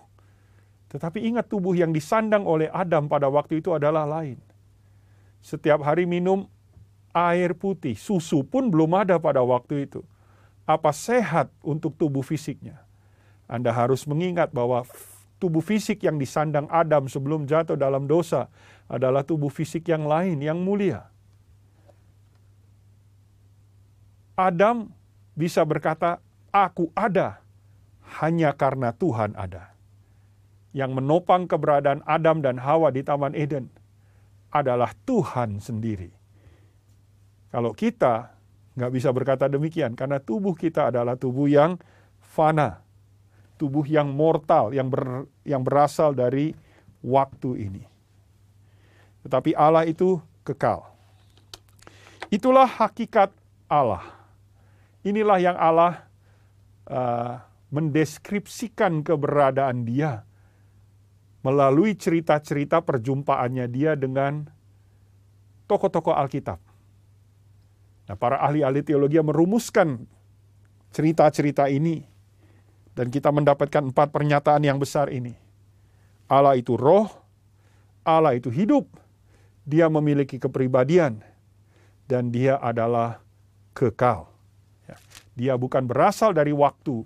[0.91, 4.43] Tetapi ingat tubuh yang disandang oleh Adam pada waktu itu adalah lain.
[5.39, 6.51] Setiap hari minum
[7.15, 10.03] air putih, susu pun belum ada pada waktu itu
[10.67, 12.83] apa sehat untuk tubuh fisiknya.
[13.51, 14.87] Anda harus mengingat bahwa
[15.43, 18.47] tubuh fisik yang disandang Adam sebelum jatuh dalam dosa
[18.86, 21.11] adalah tubuh fisik yang lain, yang mulia.
[24.38, 24.95] Adam
[25.34, 26.22] bisa berkata,
[26.55, 27.43] "Aku ada
[28.22, 29.74] hanya karena Tuhan ada."
[30.70, 33.68] Yang menopang keberadaan Adam dan Hawa di Taman Eden
[34.55, 36.14] adalah Tuhan sendiri.
[37.53, 38.32] Kalau kita
[38.72, 41.76] Nggak bisa berkata demikian, karena tubuh kita adalah tubuh yang
[42.24, 42.80] fana.
[43.63, 46.51] Tubuh yang mortal, yang, ber, yang berasal dari
[46.99, 47.87] waktu ini.
[49.23, 50.83] Tetapi Allah itu kekal.
[52.27, 53.31] Itulah hakikat
[53.71, 54.03] Allah.
[55.07, 56.03] Inilah yang Allah
[56.91, 57.39] uh,
[57.71, 60.27] mendeskripsikan keberadaan Dia
[61.47, 64.51] melalui cerita-cerita perjumpaannya Dia dengan
[65.71, 66.59] tokoh-tokoh Alkitab.
[68.11, 70.03] Nah, para ahli-ahli teologi merumuskan
[70.91, 72.12] cerita-cerita ini
[72.93, 75.32] dan kita mendapatkan empat pernyataan yang besar ini.
[76.28, 77.09] Allah itu roh,
[78.05, 78.88] Allah itu hidup,
[79.64, 81.20] dia memiliki kepribadian,
[82.09, 83.20] dan dia adalah
[83.72, 84.28] kekal.
[84.88, 84.97] Ya.
[85.32, 87.05] Dia bukan berasal dari waktu,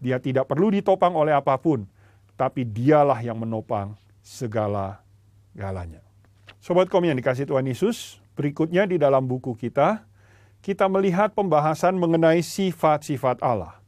[0.00, 1.88] dia tidak perlu ditopang oleh apa pun,
[2.36, 6.04] tapi dialah yang menopang segala-galanya.
[6.60, 10.04] Sobat kom yang dikasih Tuhan Yesus, berikutnya di dalam buku kita,
[10.60, 13.78] kita melihat pembahasan mengenai sifat-sifat Allah.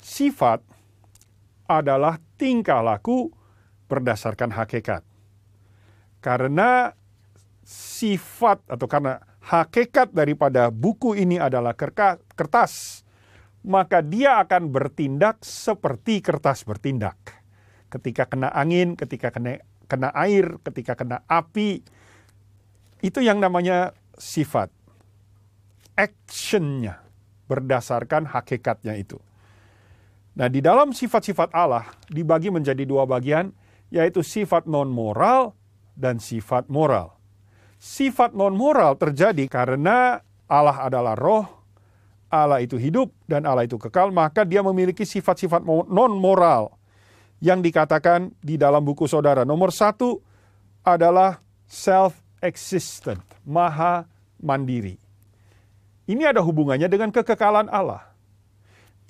[0.00, 0.64] Sifat
[1.68, 3.30] adalah tingkah laku
[3.86, 5.04] berdasarkan hakikat.
[6.24, 6.92] Karena
[7.64, 11.72] sifat atau karena hakikat daripada buku ini adalah
[12.34, 13.04] kertas,
[13.62, 17.16] maka dia akan bertindak seperti kertas bertindak.
[17.92, 21.82] Ketika kena angin, ketika kena, kena air, ketika kena api,
[23.00, 24.68] itu yang namanya sifat
[25.96, 27.00] actionnya
[27.48, 29.20] berdasarkan hakikatnya itu.
[30.38, 33.50] Nah, di dalam sifat-sifat Allah dibagi menjadi dua bagian,
[33.90, 35.54] yaitu sifat non-moral
[35.98, 37.18] dan sifat moral.
[37.80, 41.46] Sifat non-moral terjadi karena Allah adalah roh,
[42.30, 46.78] Allah itu hidup, dan Allah itu kekal, maka dia memiliki sifat-sifat non-moral
[47.42, 49.42] yang dikatakan di dalam buku saudara.
[49.42, 50.22] Nomor satu
[50.86, 54.06] adalah self-existent, maha
[54.38, 55.00] mandiri.
[56.10, 58.09] Ini ada hubungannya dengan kekekalan Allah.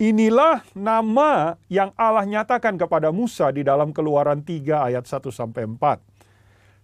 [0.01, 6.01] Inilah nama yang Allah nyatakan kepada Musa di dalam Keluaran 3 ayat 1 sampai 4.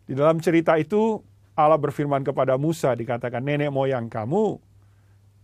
[0.04, 1.24] Di dalam cerita itu
[1.56, 4.60] Allah berfirman kepada Musa dikatakan nenek moyang kamu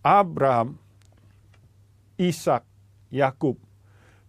[0.05, 0.77] Abraham,
[2.21, 2.61] Ishak,
[3.09, 3.57] Yakub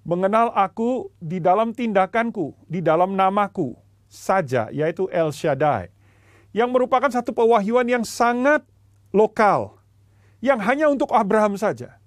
[0.08, 3.76] mengenal aku di dalam tindakanku, di dalam namaku
[4.08, 5.92] saja yaitu El Shaddai
[6.56, 8.64] yang merupakan satu pewahyuan yang sangat
[9.12, 9.84] lokal
[10.40, 12.03] yang hanya untuk Abraham saja.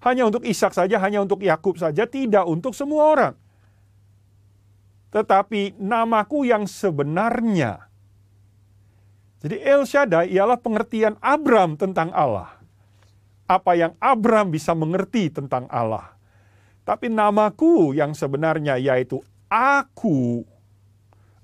[0.00, 3.34] Hanya untuk Ishak saja, hanya untuk Yakub saja, tidak untuk semua orang.
[5.12, 7.90] Tetapi namaku yang sebenarnya.
[9.40, 12.60] Jadi El Shaddai ialah pengertian Abraham tentang Allah.
[13.44, 16.14] Apa yang Abraham bisa mengerti tentang Allah.
[16.86, 19.20] Tapi namaku yang sebenarnya yaitu
[19.50, 20.46] aku.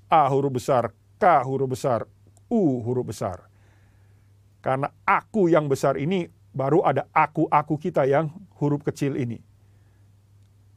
[0.07, 2.07] A huruf besar, K huruf besar,
[2.47, 3.43] U huruf besar.
[4.63, 9.37] Karena aku yang besar ini baru ada aku-aku kita yang huruf kecil ini.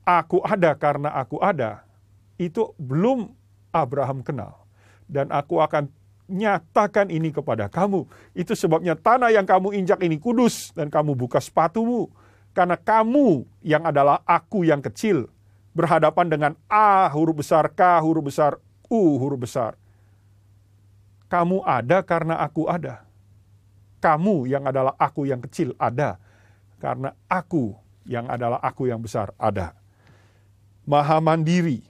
[0.05, 1.89] Aku ada karena aku ada,
[2.37, 3.33] itu belum
[3.73, 4.61] Abraham kenal.
[5.09, 5.89] Dan aku akan
[6.31, 8.05] nyatakan ini kepada kamu.
[8.37, 12.13] Itu sebabnya tanah yang kamu injak ini kudus dan kamu buka sepatumu.
[12.53, 15.31] Karena kamu yang adalah aku yang kecil
[15.71, 18.59] berhadapan dengan A huruf besar, K huruf besar,
[18.91, 19.79] U huruf besar.
[21.31, 23.10] Kamu ada karena aku ada
[24.01, 26.17] kamu yang adalah aku yang kecil ada.
[26.81, 27.77] Karena aku
[28.09, 29.77] yang adalah aku yang besar ada.
[30.89, 31.85] Maha mandiri.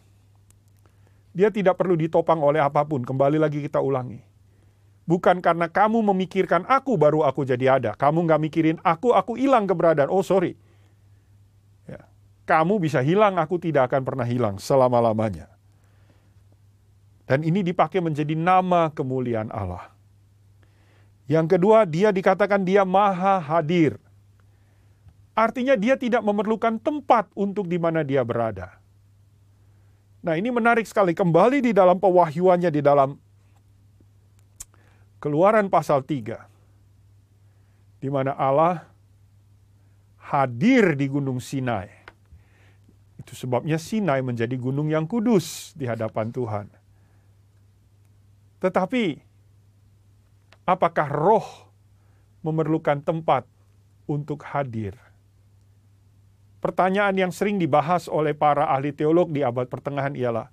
[1.30, 3.06] Dia tidak perlu ditopang oleh apa pun.
[3.06, 4.18] Kembali lagi kita ulangi.
[5.06, 7.90] Bukan karena kamu memikirkan aku baru aku jadi ada.
[7.94, 10.10] Kamu nggak mikirin aku, aku hilang keberadaan.
[10.10, 10.58] Oh sorry.
[11.86, 12.02] Ya.
[12.46, 15.50] Kamu bisa hilang, aku tidak akan pernah hilang selama-lamanya.
[17.30, 19.86] Dan ini dipakai menjadi nama kemuliaan Allah.
[21.30, 23.94] Yang kedua, dia dikatakan dia maha hadir.
[25.30, 28.82] Artinya dia tidak memerlukan tempat untuk di mana dia berada.
[30.26, 31.14] Nah ini menarik sekali.
[31.14, 33.14] Kembali di dalam pewahyuannya di dalam
[35.22, 38.02] keluaran pasal 3.
[38.02, 38.90] Di mana Allah
[40.18, 41.94] hadir di gunung Sinai.
[43.22, 46.66] Itu sebabnya Sinai menjadi gunung yang kudus di hadapan Tuhan.
[48.60, 49.29] Tetapi
[50.70, 51.66] Apakah roh
[52.46, 53.42] memerlukan tempat
[54.06, 54.94] untuk hadir?
[56.62, 60.46] Pertanyaan yang sering dibahas oleh para ahli teolog di abad pertengahan ialah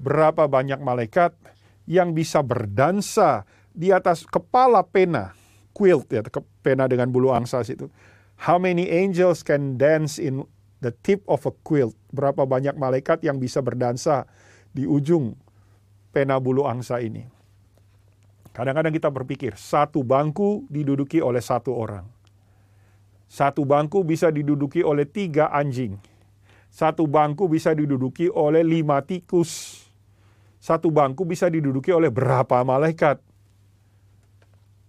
[0.00, 1.36] berapa banyak malaikat
[1.84, 3.44] yang bisa berdansa
[3.76, 5.36] di atas kepala pena,
[5.76, 6.24] quilt ya,
[6.64, 7.92] pena dengan bulu angsa itu.
[8.40, 10.48] How many angels can dance in
[10.80, 11.92] the tip of a quilt?
[12.08, 14.24] Berapa banyak malaikat yang bisa berdansa
[14.72, 15.36] di ujung
[16.08, 17.37] pena bulu angsa ini?
[18.52, 22.06] Kadang-kadang kita berpikir, satu bangku diduduki oleh satu orang.
[23.28, 26.00] Satu bangku bisa diduduki oleh tiga anjing.
[26.72, 29.84] Satu bangku bisa diduduki oleh lima tikus.
[30.58, 33.20] Satu bangku bisa diduduki oleh berapa malaikat.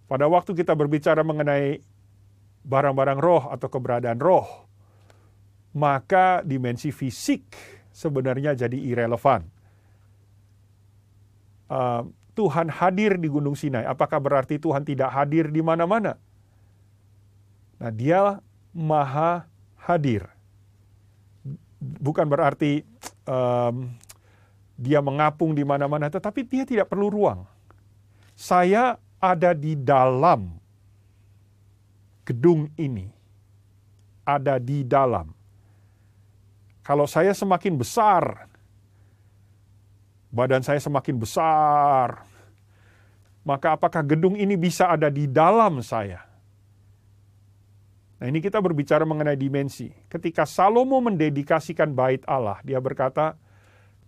[0.10, 1.84] Pada waktu kita berbicara mengenai
[2.66, 4.48] barang-barang roh atau keberadaan roh,
[5.78, 7.46] maka dimensi fisik
[7.94, 9.46] sebenarnya jadi irrelevan.
[11.70, 12.02] Uh,
[12.40, 16.16] Tuhan hadir di Gunung Sinai, apakah berarti Tuhan tidak hadir di mana-mana?
[17.76, 18.40] Nah, dia
[18.72, 19.44] maha
[19.76, 20.24] hadir.
[21.80, 22.88] Bukan berarti
[23.28, 23.92] um,
[24.80, 27.44] dia mengapung di mana-mana, tetapi dia tidak perlu ruang.
[28.40, 30.56] Saya ada di dalam
[32.24, 33.12] gedung ini,
[34.24, 35.36] ada di dalam.
[36.88, 38.48] Kalau saya semakin besar,
[40.32, 42.29] badan saya semakin besar,
[43.50, 46.22] maka apakah gedung ini bisa ada di dalam saya?
[48.22, 49.90] Nah, ini kita berbicara mengenai dimensi.
[50.06, 53.34] Ketika Salomo mendedikasikan bait Allah, dia berkata,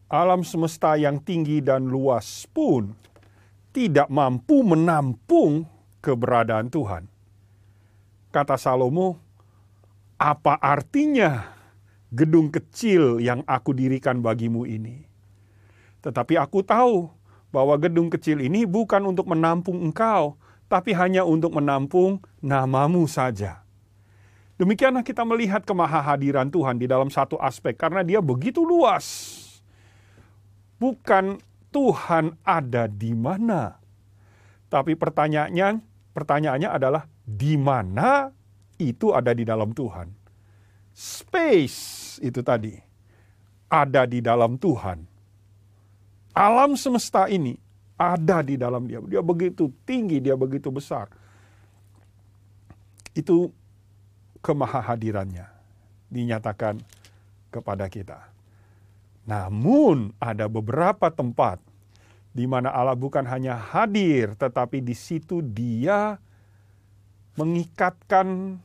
[0.06, 2.94] "Alam semesta yang tinggi dan luas pun
[3.72, 5.64] tidak mampu menampung
[6.04, 7.08] keberadaan Tuhan.
[8.32, 9.20] Kata Salomo,
[10.20, 11.56] apa artinya
[12.12, 15.08] gedung kecil yang aku dirikan bagimu ini?
[16.04, 17.08] Tetapi aku tahu
[17.52, 20.40] bahwa gedung kecil ini bukan untuk menampung engkau,
[20.72, 23.62] tapi hanya untuk menampung namamu saja.
[24.56, 29.38] Demikianlah kita melihat kemahahadiran Tuhan di dalam satu aspek, karena dia begitu luas.
[30.80, 31.44] Bukan
[31.76, 33.78] Tuhan ada di mana?
[34.72, 35.84] Tapi pertanyaannya,
[36.16, 38.32] pertanyaannya adalah di mana
[38.80, 40.08] itu ada di dalam Tuhan?
[40.96, 42.76] Space itu tadi
[43.68, 45.11] ada di dalam Tuhan.
[46.32, 47.60] Alam semesta ini
[48.00, 49.04] ada di dalam dia.
[49.04, 51.12] Dia begitu tinggi, dia begitu besar.
[53.12, 53.52] Itu
[54.42, 55.46] kemahahadirannya
[56.10, 56.82] dinyatakan
[57.52, 58.32] kepada kita.
[59.28, 61.62] Namun ada beberapa tempat
[62.32, 66.16] di mana Allah bukan hanya hadir, tetapi di situ Dia
[67.36, 68.58] mengikatkan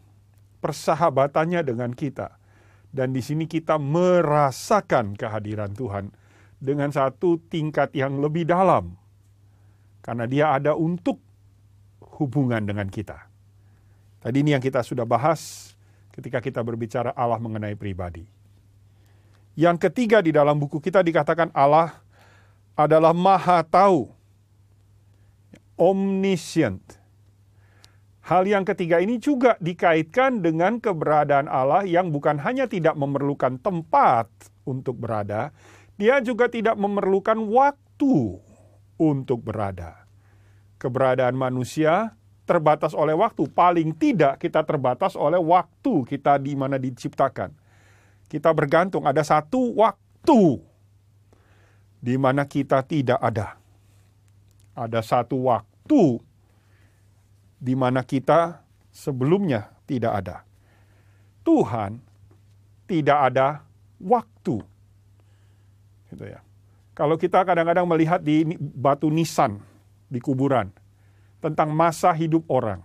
[0.62, 2.38] persahabatannya dengan kita.
[2.94, 6.08] Dan di sini kita merasakan kehadiran Tuhan
[6.56, 8.96] dengan satu tingkat yang lebih dalam.
[10.00, 11.18] Karena dia ada untuk
[12.20, 13.26] hubungan dengan kita.
[14.22, 15.72] Tadi ini yang kita sudah bahas
[16.14, 18.24] ketika kita berbicara Allah mengenai pribadi.
[19.56, 21.96] Yang ketiga di dalam buku kita dikatakan Allah
[22.76, 24.12] adalah maha tahu.
[25.76, 26.80] Omniscient.
[28.26, 34.26] Hal yang ketiga ini juga dikaitkan dengan keberadaan Allah yang bukan hanya tidak memerlukan tempat
[34.66, 35.54] untuk berada,
[35.96, 38.40] dia juga tidak memerlukan waktu
[39.00, 40.04] untuk berada.
[40.76, 42.12] Keberadaan manusia
[42.44, 47.66] terbatas oleh waktu, paling tidak kita terbatas oleh waktu kita di mana diciptakan
[48.26, 50.58] kita bergantung ada satu waktu
[52.02, 53.58] di mana kita tidak ada.
[54.76, 56.20] Ada satu waktu
[57.56, 58.60] di mana kita
[58.92, 60.36] sebelumnya tidak ada.
[61.46, 62.02] Tuhan
[62.84, 63.64] tidak ada
[64.02, 64.60] waktu.
[66.10, 66.40] Gitu ya.
[66.96, 69.60] Kalau kita kadang-kadang melihat di batu nisan
[70.08, 70.72] di kuburan
[71.44, 72.80] tentang masa hidup orang.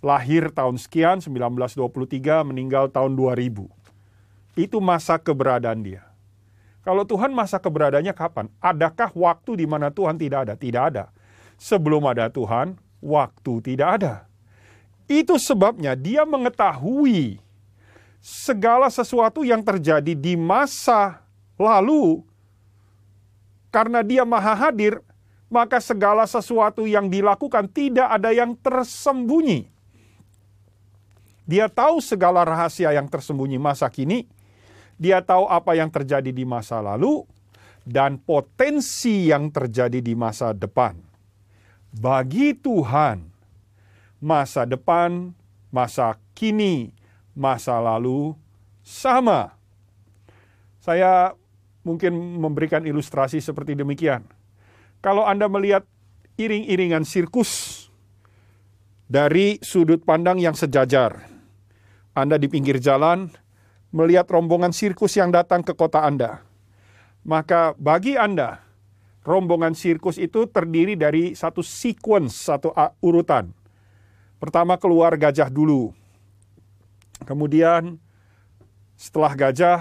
[0.00, 3.68] Lahir tahun sekian 1923, meninggal tahun 2000
[4.56, 6.02] itu masa keberadaan dia.
[6.80, 8.48] Kalau Tuhan masa keberadaannya kapan?
[8.56, 10.54] Adakah waktu di mana Tuhan tidak ada?
[10.56, 11.04] Tidak ada.
[11.60, 14.14] Sebelum ada Tuhan, waktu tidak ada.
[15.04, 17.36] Itu sebabnya dia mengetahui
[18.20, 21.20] segala sesuatu yang terjadi di masa
[21.60, 22.24] lalu.
[23.70, 24.98] Karena dia maha hadir,
[25.52, 29.68] maka segala sesuatu yang dilakukan tidak ada yang tersembunyi.
[31.44, 34.26] Dia tahu segala rahasia yang tersembunyi masa kini,
[34.94, 37.26] dia tahu apa yang terjadi di masa lalu
[37.82, 40.94] dan potensi yang terjadi di masa depan.
[41.90, 43.26] Bagi Tuhan,
[44.22, 45.34] masa depan,
[45.74, 46.94] masa kini,
[47.34, 48.38] masa lalu
[48.86, 49.58] sama.
[50.78, 51.34] Saya
[51.82, 54.24] mungkin memberikan ilustrasi seperti demikian.
[55.00, 55.88] Kalau Anda melihat
[56.36, 57.86] iring-iringan sirkus
[59.08, 61.24] dari sudut pandang yang sejajar,
[62.12, 63.32] Anda di pinggir jalan,
[63.90, 66.44] melihat rombongan sirkus yang datang ke kota Anda.
[67.24, 68.60] Maka bagi Anda,
[69.24, 72.72] rombongan sirkus itu terdiri dari satu sequence, satu
[73.04, 73.52] urutan.
[74.40, 75.92] Pertama keluar gajah dulu.
[77.28, 78.00] Kemudian
[78.96, 79.80] setelah gajah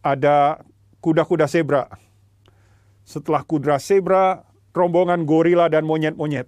[0.00, 0.64] ada
[1.02, 1.90] kuda-kuda zebra.
[3.02, 6.46] Setelah kuda zebra, rombongan gorila dan monyet-monyet.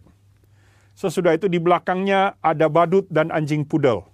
[0.95, 4.07] Sesudah itu di belakangnya ada badut dan anjing pudel.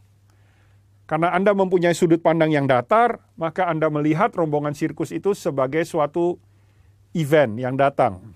[1.04, 6.40] Karena Anda mempunyai sudut pandang yang datar, maka Anda melihat rombongan sirkus itu sebagai suatu
[7.12, 8.32] event yang datang.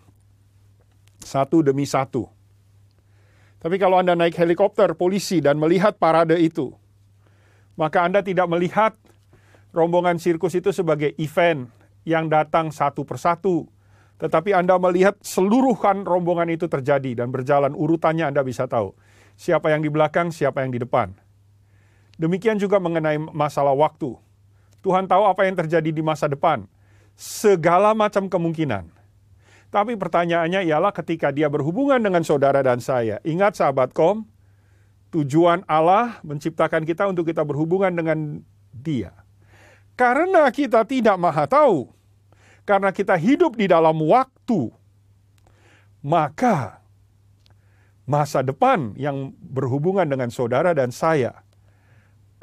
[1.25, 2.29] Satu demi satu.
[3.65, 6.75] Tapi kalau Anda naik helikopter polisi dan melihat parade itu,
[7.81, 8.93] maka Anda tidak melihat
[9.73, 11.73] rombongan sirkus itu sebagai event
[12.09, 13.69] yang datang satu persatu.
[14.21, 18.95] Tetapi Anda melihat seluruhan rombongan itu terjadi dan berjalan urutannya Anda bisa tahu.
[19.35, 21.25] Siapa yang di belakang, siapa yang di depan
[22.15, 24.15] Demikian juga mengenai masalah waktu.
[24.85, 26.69] Tuhan tahu apa yang terjadi di masa depan.
[27.19, 28.91] Segala macam kemungkinan.
[29.75, 33.19] Tapi pertanyaannya ialah ketika dia berhubungan dengan saudara dan saya.
[33.27, 34.23] Ingat sahabat kom,
[35.11, 38.19] tujuan Allah menciptakan kita untuk kita berhubungan dengan
[38.71, 39.24] dia.
[39.95, 41.91] Karena kita tidak maha tahu,
[42.67, 44.75] karena kita hidup di dalam waktu,
[46.03, 46.83] maka
[48.05, 51.45] masa depan yang berhubungan dengan saudara dan saya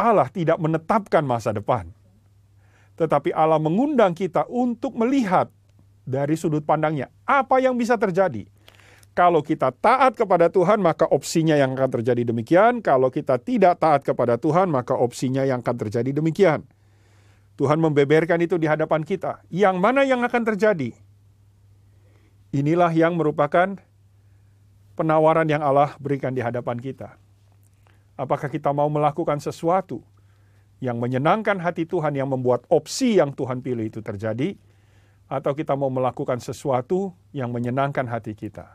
[0.02, 1.94] Allah tidak menetapkan masa depan.
[2.98, 5.50] Tetapi Allah mengundang kita untuk melihat
[6.02, 8.50] dari sudut pandangnya apa yang bisa terjadi.
[9.12, 12.80] Kalau kita taat kepada Tuhan, maka opsinya yang akan terjadi demikian.
[12.80, 16.64] Kalau kita tidak taat kepada Tuhan, maka opsinya yang akan terjadi demikian.
[17.62, 19.46] Tuhan membeberkan itu di hadapan kita.
[19.54, 20.98] Yang mana yang akan terjadi?
[22.50, 23.78] Inilah yang merupakan
[24.98, 27.22] penawaran yang Allah berikan di hadapan kita.
[28.18, 30.02] Apakah kita mau melakukan sesuatu
[30.82, 34.58] yang menyenangkan hati Tuhan yang membuat opsi yang Tuhan pilih itu terjadi
[35.30, 38.74] atau kita mau melakukan sesuatu yang menyenangkan hati kita.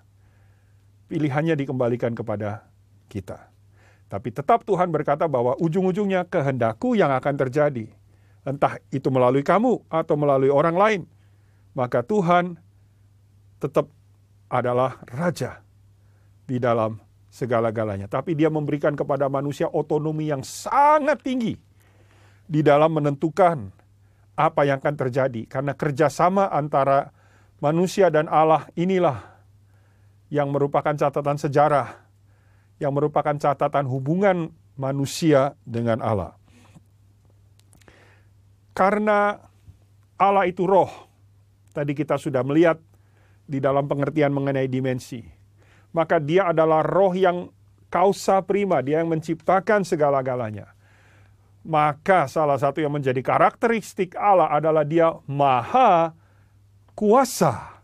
[1.11, 2.71] Pilihannya dikembalikan kepada
[3.11, 3.51] kita.
[4.07, 7.91] Tapi tetap Tuhan berkata bahwa ujung-ujungnya kehendakku yang akan terjadi.
[8.47, 11.03] Entah itu melalui kamu atau melalui orang lain.
[11.75, 12.55] Maka Tuhan
[13.59, 13.91] tetap
[14.47, 15.67] adalah Raja
[16.47, 18.07] di dalam segala-galanya.
[18.07, 21.59] Tapi dia memberikan kepada manusia otonomi yang sangat tinggi
[22.47, 23.75] di dalam menentukan
[24.39, 25.43] apa yang akan terjadi.
[25.51, 27.11] Karena kerjasama antara
[27.59, 29.37] manusia dan Allah inilah
[30.31, 31.99] yang merupakan catatan sejarah,
[32.79, 36.39] yang merupakan catatan hubungan manusia dengan Allah.
[38.77, 39.41] Karena
[40.21, 40.93] Allah itu roh,
[41.73, 42.77] tadi kita sudah melihat
[43.49, 45.37] di dalam pengertian mengenai dimensi
[45.97, 47.49] maka dia adalah roh yang
[47.89, 50.77] kausa prima, dia yang menciptakan segala-galanya.
[51.65, 56.13] Maka salah satu yang menjadi karakteristik Allah adalah dia maha
[56.93, 57.81] kuasa.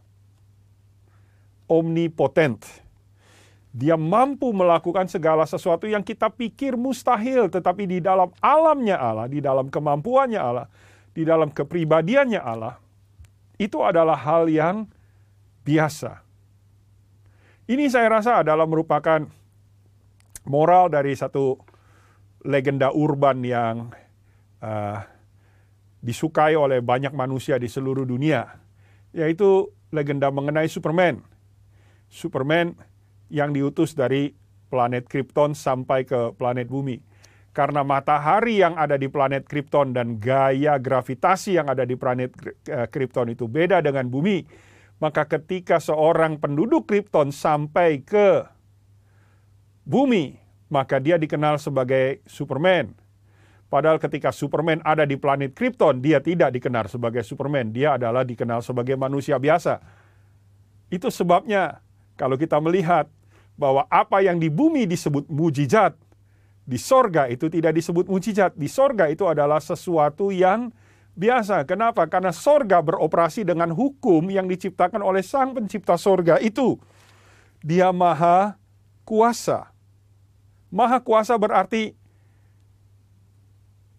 [1.66, 2.68] Omnipotent.
[3.72, 9.40] Dia mampu melakukan segala sesuatu yang kita pikir mustahil, tetapi di dalam alamnya Allah, di
[9.40, 10.68] dalam kemampuannya Allah,
[11.16, 12.76] di dalam kepribadiannya Allah,
[13.56, 14.84] itu adalah hal yang
[15.64, 16.20] biasa.
[17.64, 19.24] Ini saya rasa adalah merupakan
[20.44, 21.56] moral dari satu
[22.44, 23.88] legenda urban yang
[24.60, 25.00] uh,
[26.02, 28.58] disukai oleh banyak manusia di seluruh dunia,
[29.16, 31.22] yaitu legenda mengenai Superman.
[32.12, 32.76] Superman
[33.32, 34.36] yang diutus dari
[34.68, 37.00] planet Krypton sampai ke planet bumi.
[37.52, 42.32] Karena matahari yang ada di planet Krypton dan gaya gravitasi yang ada di planet
[42.68, 44.44] eh, Krypton itu beda dengan bumi,
[45.00, 48.44] maka ketika seorang penduduk Krypton sampai ke
[49.84, 50.40] bumi,
[50.72, 52.96] maka dia dikenal sebagai Superman.
[53.68, 57.72] Padahal ketika Superman ada di planet Krypton, dia tidak dikenal sebagai Superman.
[57.72, 59.80] Dia adalah dikenal sebagai manusia biasa.
[60.92, 61.80] Itu sebabnya
[62.20, 63.08] kalau kita melihat
[63.62, 65.94] bahwa apa yang di bumi disebut mujizat,
[66.66, 68.58] di sorga itu tidak disebut mujizat.
[68.58, 70.74] Di sorga itu adalah sesuatu yang
[71.14, 71.62] biasa.
[71.66, 72.06] Kenapa?
[72.10, 76.78] Karena sorga beroperasi dengan hukum yang diciptakan oleh sang pencipta sorga itu.
[77.62, 78.58] Dia maha
[79.06, 79.70] kuasa.
[80.72, 81.94] Maha kuasa berarti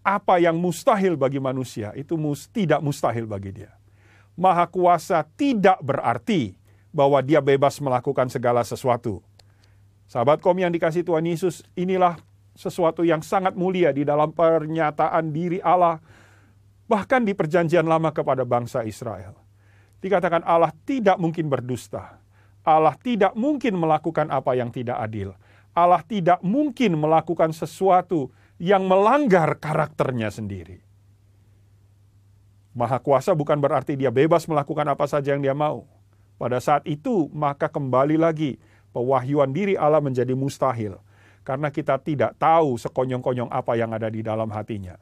[0.04, 3.72] apa yang mustahil bagi manusia itu mus, tidak mustahil bagi dia.
[4.36, 6.58] Maha kuasa tidak berarti
[6.90, 9.24] bahwa dia bebas melakukan segala sesuatu.
[10.14, 12.14] Sahabat kom yang dikasih Tuhan Yesus, inilah
[12.54, 15.98] sesuatu yang sangat mulia di dalam pernyataan diri Allah
[16.86, 19.34] bahkan di perjanjian lama kepada bangsa Israel.
[19.98, 22.22] Dikatakan Allah tidak mungkin berdusta.
[22.62, 25.34] Allah tidak mungkin melakukan apa yang tidak adil.
[25.74, 28.30] Allah tidak mungkin melakukan sesuatu
[28.62, 30.78] yang melanggar karakternya sendiri.
[32.70, 35.90] Maha kuasa bukan berarti dia bebas melakukan apa saja yang dia mau.
[36.38, 38.62] Pada saat itu, maka kembali lagi
[38.94, 40.94] pewahyuan diri Allah menjadi mustahil.
[41.44, 44.96] Karena kita tidak tahu sekonyong-konyong apa yang ada di dalam hatinya.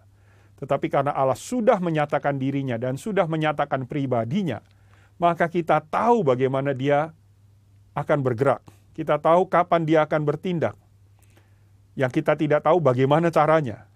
[0.59, 4.59] Tetapi karena Allah sudah menyatakan dirinya dan sudah menyatakan pribadinya,
[5.23, 7.15] maka kita tahu bagaimana dia
[7.95, 8.65] akan bergerak.
[8.93, 10.75] Kita tahu kapan dia akan bertindak.
[11.95, 13.87] Yang kita tidak tahu bagaimana caranya.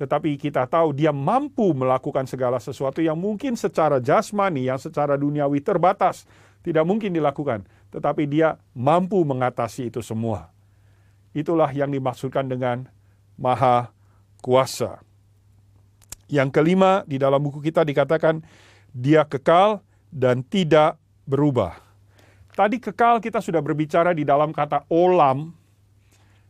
[0.00, 5.60] Tetapi kita tahu dia mampu melakukan segala sesuatu yang mungkin secara jasmani, yang secara duniawi
[5.60, 6.24] terbatas,
[6.64, 7.68] tidak mungkin dilakukan.
[7.90, 10.50] Tetapi dia mampu mengatasi itu semua.
[11.34, 12.86] Itulah yang dimaksudkan dengan
[13.38, 13.90] maha
[14.42, 15.02] kuasa.
[16.30, 18.42] Yang kelima, di dalam buku kita dikatakan
[18.94, 21.78] dia kekal dan tidak berubah.
[22.54, 25.54] Tadi kekal kita sudah berbicara di dalam kata olam,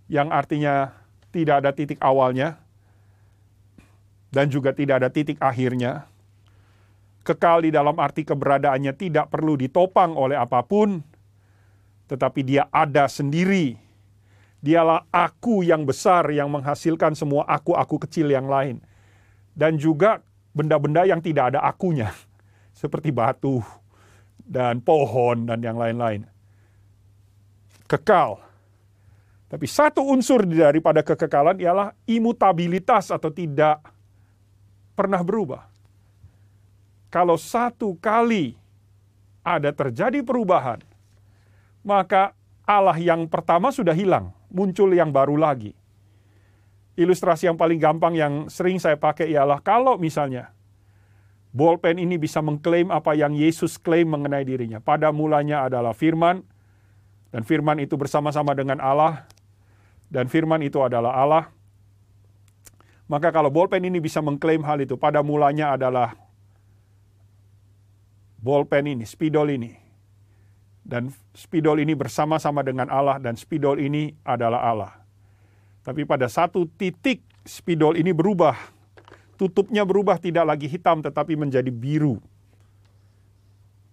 [0.08, 0.92] yang artinya
[1.30, 2.56] tidak ada titik awalnya,
[4.32, 6.08] dan juga tidak ada titik akhirnya.
[7.20, 11.04] Kekal di dalam arti keberadaannya tidak perlu ditopang oleh apa pun,
[12.10, 13.78] tetapi dia ada sendiri.
[14.58, 18.82] Dialah aku yang besar yang menghasilkan semua aku-aku kecil yang lain.
[19.54, 20.18] Dan juga
[20.50, 22.10] benda-benda yang tidak ada akunya,
[22.82, 23.62] seperti batu
[24.42, 26.26] dan pohon dan yang lain-lain.
[27.86, 28.42] Kekal.
[29.50, 33.82] Tapi satu unsur daripada kekekalan ialah imutabilitas atau tidak
[34.94, 35.66] pernah berubah.
[37.10, 38.54] Kalau satu kali
[39.42, 40.78] ada terjadi perubahan,
[41.80, 42.36] maka
[42.68, 45.74] Allah yang pertama sudah hilang, muncul yang baru lagi.
[46.94, 50.52] Ilustrasi yang paling gampang yang sering saya pakai ialah kalau misalnya
[51.50, 54.78] bolpen ini bisa mengklaim apa yang Yesus klaim mengenai dirinya.
[54.78, 56.46] Pada mulanya adalah firman,
[57.30, 59.26] dan firman itu bersama-sama dengan Allah,
[60.10, 61.44] dan firman itu adalah Allah,
[63.10, 66.14] maka kalau bolpen ini bisa mengklaim hal itu, pada mulanya adalah
[68.38, 69.89] bolpen ini, spidol ini.
[70.90, 74.92] Dan spidol ini bersama-sama dengan Allah dan spidol ini adalah Allah.
[75.86, 78.58] Tapi pada satu titik spidol ini berubah.
[79.38, 82.18] Tutupnya berubah tidak lagi hitam tetapi menjadi biru.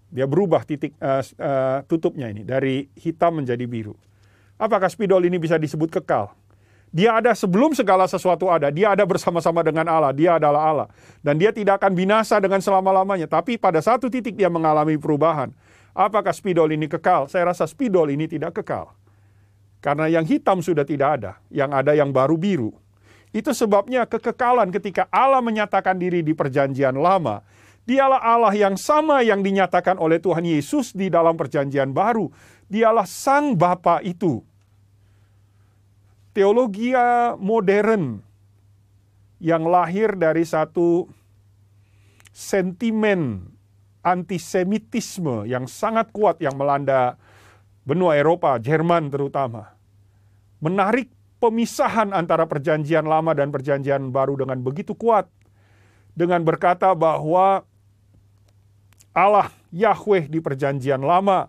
[0.09, 3.93] Dia berubah titik uh, uh, tutupnya ini dari hitam menjadi biru.
[4.57, 6.33] Apakah spidol ini bisa disebut kekal?
[6.89, 8.73] Dia ada sebelum segala sesuatu ada.
[8.73, 10.17] Dia ada bersama-sama dengan Allah.
[10.17, 10.87] Dia adalah Allah.
[11.21, 13.29] Dan dia tidak akan binasa dengan selama-lamanya.
[13.29, 15.53] Tapi pada satu titik dia mengalami perubahan.
[15.97, 17.25] Apakah spidol ini kekal?
[17.25, 18.93] Saya rasa spidol ini tidak kekal.
[19.81, 21.31] Karena yang hitam sudah tidak ada.
[21.49, 22.69] Yang ada yang baru biru.
[23.33, 27.41] Itu sebabnya kekekalan ketika Allah menyatakan diri di perjanjian lama.
[27.89, 32.29] Dialah Allah yang sama yang dinyatakan oleh Tuhan Yesus di dalam perjanjian baru.
[32.69, 34.45] Dialah sang Bapa itu
[36.37, 36.93] teologi
[37.41, 38.21] modern
[39.41, 41.09] yang lahir dari satu
[42.29, 43.49] sentimen
[44.07, 47.19] antisemitisme yang sangat kuat yang melanda
[47.83, 49.75] benua Eropa, Jerman terutama.
[50.63, 51.11] Menarik
[51.43, 55.27] pemisahan antara perjanjian lama dan perjanjian baru dengan begitu kuat.
[56.17, 57.61] Dengan berkata bahwa
[59.13, 61.45] Allah Yahweh di perjanjian lama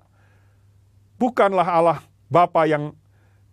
[1.17, 1.99] bukanlah Allah
[2.29, 2.93] Bapa yang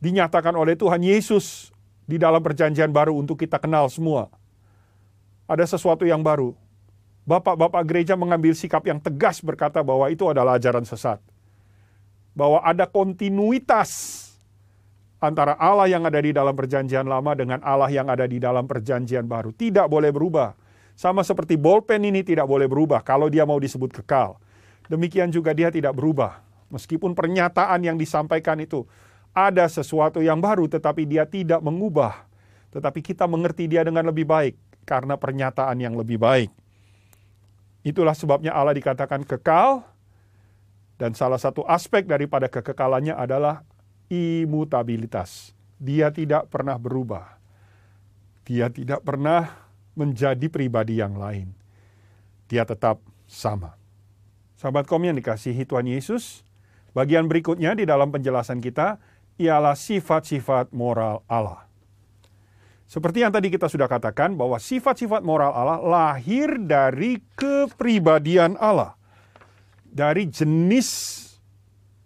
[0.03, 1.71] dinyatakan oleh Tuhan Yesus
[2.03, 4.27] di dalam perjanjian baru untuk kita kenal semua.
[5.47, 6.51] Ada sesuatu yang baru.
[7.25, 11.17] Bapak-bapak gereja mengambil sikap yang tegas berkata bahwa itu adalah ajaran sesat.
[12.37, 14.21] Bahwa ada kontinuitas
[15.17, 19.25] antara Allah yang ada di dalam perjanjian lama dengan Allah yang ada di dalam perjanjian
[19.25, 19.49] baru.
[19.49, 20.53] Tidak boleh berubah.
[20.93, 24.37] Sama seperti bolpen ini tidak boleh berubah kalau dia mau disebut kekal.
[24.85, 26.45] Demikian juga dia tidak berubah.
[26.69, 28.85] Meskipun pernyataan yang disampaikan itu
[29.35, 32.29] ada sesuatu yang baru tetapi dia tidak mengubah.
[32.69, 36.53] Tetapi kita mengerti dia dengan lebih baik karena pernyataan yang lebih baik.
[37.85, 39.85] Itulah sebabnya Allah dikatakan kekal
[40.97, 43.61] dan salah satu aspek daripada kekekalannya adalah
[44.09, 45.53] imutabilitas.
[45.77, 47.37] Dia tidak pernah berubah.
[48.41, 51.53] Dia tidak pernah menjadi pribadi yang lain.
[52.49, 53.77] Dia tetap sama.
[54.57, 56.41] Sahabat kom yang dikasihi Tuhan Yesus,
[56.97, 58.97] bagian berikutnya di dalam penjelasan kita,
[59.37, 61.67] ialah sifat-sifat moral Allah.
[62.85, 68.93] Seperti yang tadi kita sudah katakan bahwa sifat-sifat moral Allah lahir dari kepribadian Allah.
[69.89, 70.89] Dari jenis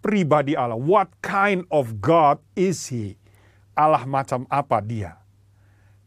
[0.00, 0.80] pribadi Allah.
[0.80, 3.20] What kind of God is he?
[3.76, 5.20] Allah macam apa dia?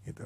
[0.03, 0.25] Gitu.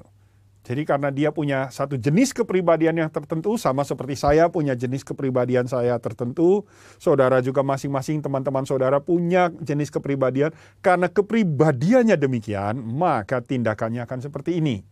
[0.68, 5.64] Jadi karena dia punya satu jenis kepribadian yang tertentu, sama seperti saya punya jenis kepribadian
[5.64, 6.68] saya tertentu,
[7.00, 10.52] saudara juga masing-masing teman-teman saudara punya jenis kepribadian.
[10.84, 14.84] Karena kepribadiannya demikian, maka tindakannya akan seperti ini.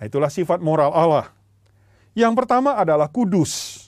[0.00, 1.28] Nah, itulah sifat moral Allah.
[2.16, 3.84] Yang pertama adalah kudus.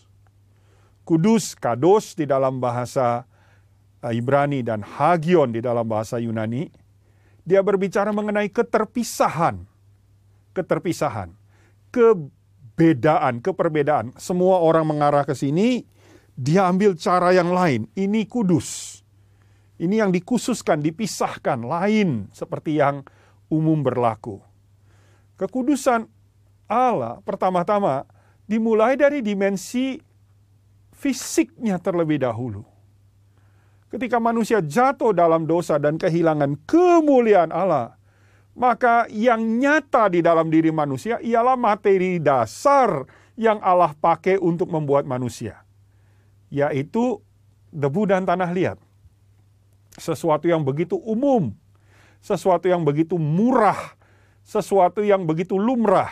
[1.08, 3.24] Kudus, kados di dalam bahasa
[4.04, 6.68] eh, Ibrani dan hagion di dalam bahasa Yunani.
[7.48, 9.75] Dia berbicara mengenai keterpisahan
[10.56, 11.36] keterpisahan,
[11.92, 14.16] kebedaan, keperbedaan.
[14.16, 15.84] Semua orang mengarah ke sini,
[16.32, 17.84] dia ambil cara yang lain.
[17.92, 19.00] Ini kudus.
[19.76, 23.04] Ini yang dikhususkan, dipisahkan, lain seperti yang
[23.52, 24.40] umum berlaku.
[25.36, 26.08] Kekudusan
[26.64, 28.08] Allah pertama-tama
[28.48, 30.00] dimulai dari dimensi
[30.96, 32.64] fisiknya terlebih dahulu.
[33.92, 37.95] Ketika manusia jatuh dalam dosa dan kehilangan kemuliaan Allah,
[38.56, 43.04] maka yang nyata di dalam diri manusia ialah materi dasar
[43.36, 45.60] yang Allah pakai untuk membuat manusia,
[46.48, 47.20] yaitu
[47.68, 48.80] debu dan tanah liat.
[50.00, 51.52] Sesuatu yang begitu umum,
[52.24, 53.92] sesuatu yang begitu murah,
[54.40, 56.10] sesuatu yang begitu lumrah.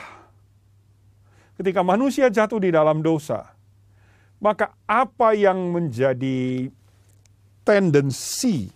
[1.57, 3.57] Ketika manusia jatuh di dalam dosa,
[4.37, 6.69] maka apa yang menjadi
[7.65, 8.69] tendensi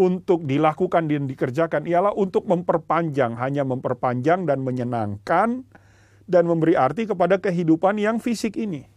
[0.00, 5.68] untuk dilakukan dan dikerjakan ialah untuk memperpanjang, hanya memperpanjang dan menyenangkan
[6.24, 8.88] dan memberi arti kepada kehidupan yang fisik ini.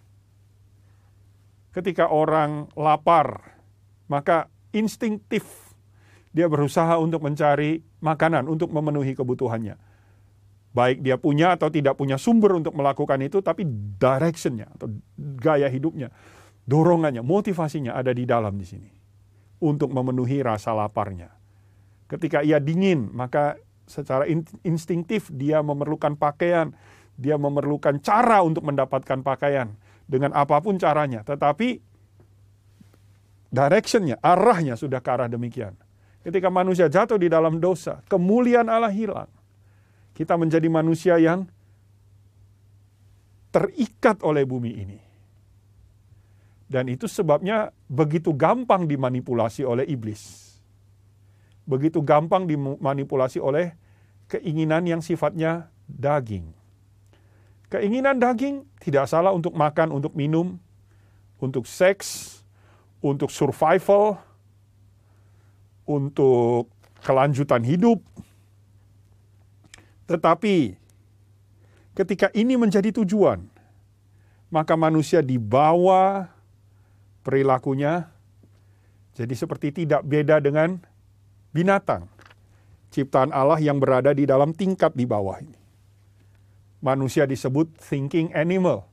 [1.76, 3.60] Ketika orang lapar,
[4.08, 5.76] maka instinktif
[6.32, 9.76] dia berusaha untuk mencari makanan untuk memenuhi kebutuhannya.
[10.74, 13.68] Baik dia punya atau tidak punya sumber untuk melakukan itu, tapi
[14.00, 14.88] directionnya atau
[15.38, 16.10] gaya hidupnya,
[16.64, 19.03] dorongannya, motivasinya ada di dalam di sini
[19.64, 21.32] untuk memenuhi rasa laparnya.
[22.12, 23.56] Ketika ia dingin, maka
[23.88, 24.28] secara
[24.68, 26.76] instinktif dia memerlukan pakaian,
[27.16, 29.72] dia memerlukan cara untuk mendapatkan pakaian
[30.04, 31.24] dengan apa pun caranya.
[31.24, 31.80] Tetapi
[33.48, 35.80] directionnya, arahnya sudah ke arah demikian.
[36.24, 39.32] Ketika manusia jatuh di dalam dosa, kemuliaan Allah hilang.
[40.14, 41.48] Kita menjadi manusia yang
[43.50, 45.00] terikat oleh bumi ini.
[46.74, 50.58] Dan itu sebabnya begitu gampang dimanipulasi oleh iblis.
[51.70, 53.78] Begitu gampang dimanipulasi oleh
[54.26, 56.50] keinginan yang sifatnya daging.
[57.70, 60.58] Keinginan daging tidak salah untuk makan, untuk minum,
[61.38, 62.42] untuk seks,
[63.06, 64.18] untuk survival,
[65.86, 66.74] untuk
[67.06, 68.02] kelanjutan hidup.
[70.10, 70.74] Tetapi
[71.94, 73.46] ketika ini menjadi tujuan,
[74.50, 76.34] maka manusia dibawa
[77.24, 78.14] perilakunya
[79.14, 80.82] jadi seperti tidak beda dengan
[81.54, 82.10] binatang.
[82.94, 85.58] Ciptaan Allah yang berada di dalam tingkat di bawah ini.
[86.82, 88.86] Manusia disebut thinking animal.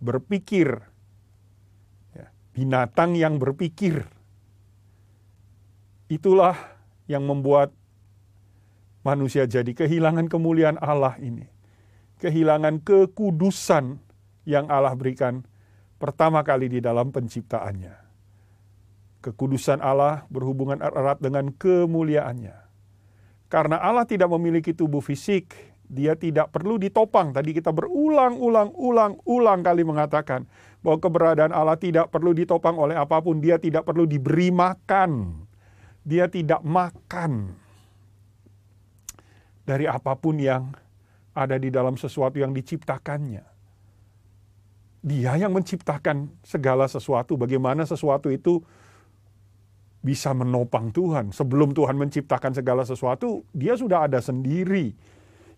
[0.00, 0.76] Berpikir.
[2.12, 4.04] Ya, binatang yang berpikir
[6.12, 6.54] itulah
[7.08, 7.72] yang membuat
[9.04, 11.48] manusia jadi kehilangan kemuliaan Allah ini.
[12.20, 14.00] Kehilangan kekudusan
[14.44, 15.44] yang Allah berikan
[16.04, 18.04] pertama kali di dalam penciptaannya.
[19.24, 22.56] Kekudusan Allah berhubungan erat dengan kemuliaannya.
[23.48, 25.56] Karena Allah tidak memiliki tubuh fisik,
[25.88, 27.32] dia tidak perlu ditopang.
[27.32, 30.44] Tadi kita berulang-ulang, ulang-ulang kali mengatakan
[30.84, 35.40] bahwa keberadaan Allah tidak perlu ditopang oleh apa pun, dia tidak perlu diberi makan
[36.04, 37.56] dia tidak makan
[39.64, 40.76] dari apa pun yang
[41.32, 43.53] ada di dalam sesuatu yang diciptakannya.
[45.04, 48.64] Dia yang menciptakan segala sesuatu, bagaimana sesuatu itu
[50.00, 51.28] bisa menopang Tuhan.
[51.28, 54.96] Sebelum Tuhan menciptakan segala sesuatu, dia sudah ada sendiri.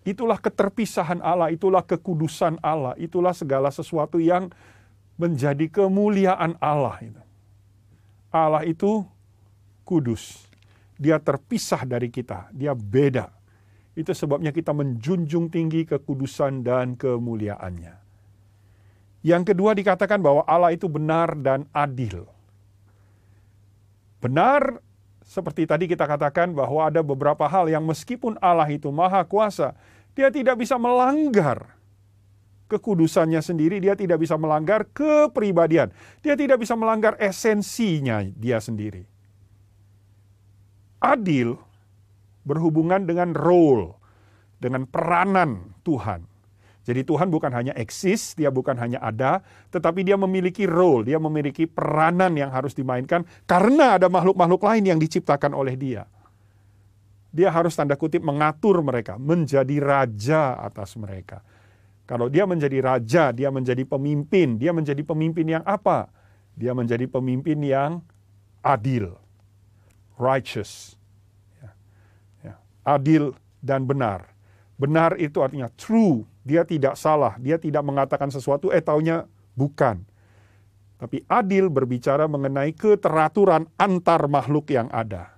[0.06, 4.50] Itulah keterpisahan Allah, itulah kekudusan Allah, itulah segala sesuatu yang
[5.14, 7.02] menjadi kemuliaan Allah.
[8.30, 9.02] Allah itu
[9.82, 10.46] kudus.
[10.98, 13.30] Dia terpisah dari kita, dia beda.
[13.98, 18.05] Itu sebabnya kita menjunjung tinggi kekudusan dan kemuliaannya.
[19.26, 22.30] Yang kedua dikatakan bahwa Allah itu benar dan adil.
[24.22, 24.78] Benar
[25.26, 29.74] seperti tadi kita katakan bahwa ada beberapa hal yang meskipun Allah itu maha kuasa,
[30.14, 31.74] dia tidak bisa melanggar
[32.70, 35.90] kekudusannya sendiri, dia tidak bisa melanggar kepribadian,
[36.22, 39.10] dia tidak bisa melanggar esensinya dia sendiri
[41.06, 41.58] adil
[42.46, 43.94] berhubungan dengan role,
[44.62, 46.24] dengan peranan Tuhan.
[46.86, 49.42] Jadi Tuhan bukan hanya eksis, dia bukan hanya ada,
[49.74, 54.98] tetapi dia memiliki role, dia memiliki peranan yang harus dimainkan karena ada makhluk-makhluk lain yang
[55.02, 56.06] diciptakan oleh dia.
[57.34, 61.42] Dia harus tanda kutip mengatur mereka, menjadi raja atas mereka.
[62.06, 66.06] Kalau dia menjadi raja, dia menjadi pemimpin, dia menjadi pemimpin yang apa?
[66.54, 67.98] Dia menjadi pemimpin yang
[68.62, 69.10] adil
[70.22, 70.94] righteous.
[71.58, 71.70] Ya.
[72.46, 72.54] Ya.
[72.86, 74.30] Adil dan benar.
[74.78, 79.26] Benar itu artinya true, dia tidak salah, dia tidak mengatakan sesuatu, eh taunya
[79.58, 80.06] bukan.
[80.96, 85.34] Tapi adil berbicara mengenai keteraturan antar makhluk yang ada.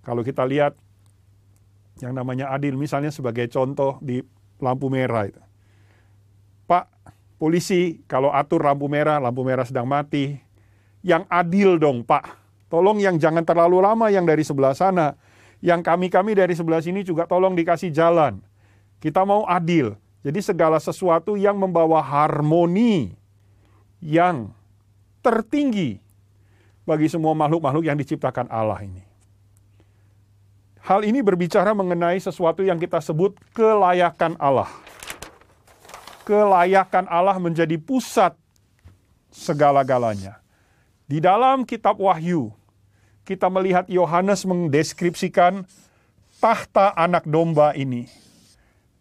[0.00, 0.74] Kalau kita lihat
[2.00, 4.24] yang namanya adil, misalnya sebagai contoh di
[4.58, 5.42] lampu merah itu.
[6.64, 6.88] Pak,
[7.36, 10.40] polisi kalau atur lampu merah, lampu merah sedang mati,
[11.04, 12.44] yang adil dong pak
[12.74, 15.14] Tolong yang jangan terlalu lama yang dari sebelah sana.
[15.62, 18.42] Yang kami-kami dari sebelah sini juga tolong dikasih jalan.
[18.98, 19.96] Kita mau adil.
[20.24, 23.12] Jadi segala sesuatu yang membawa harmoni
[24.00, 24.48] yang
[25.20, 26.00] tertinggi
[26.88, 29.04] bagi semua makhluk-makhluk yang diciptakan Allah ini.
[30.84, 34.68] Hal ini berbicara mengenai sesuatu yang kita sebut kelayakan Allah.
[36.28, 38.36] Kelayakan Allah menjadi pusat
[39.32, 40.40] segala-galanya.
[41.04, 42.52] Di dalam kitab Wahyu,
[43.28, 45.64] kita melihat Yohanes mendeskripsikan
[46.40, 48.23] tahta anak domba ini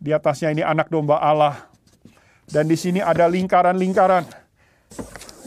[0.03, 1.71] di atasnya ini anak domba Allah.
[2.43, 4.27] Dan di sini ada lingkaran-lingkaran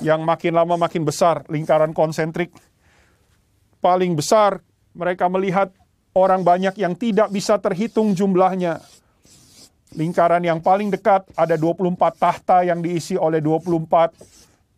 [0.00, 2.48] yang makin lama makin besar, lingkaran konsentrik.
[3.84, 4.64] Paling besar
[4.96, 5.68] mereka melihat
[6.16, 8.80] orang banyak yang tidak bisa terhitung jumlahnya.
[9.92, 14.16] Lingkaran yang paling dekat ada 24 tahta yang diisi oleh 24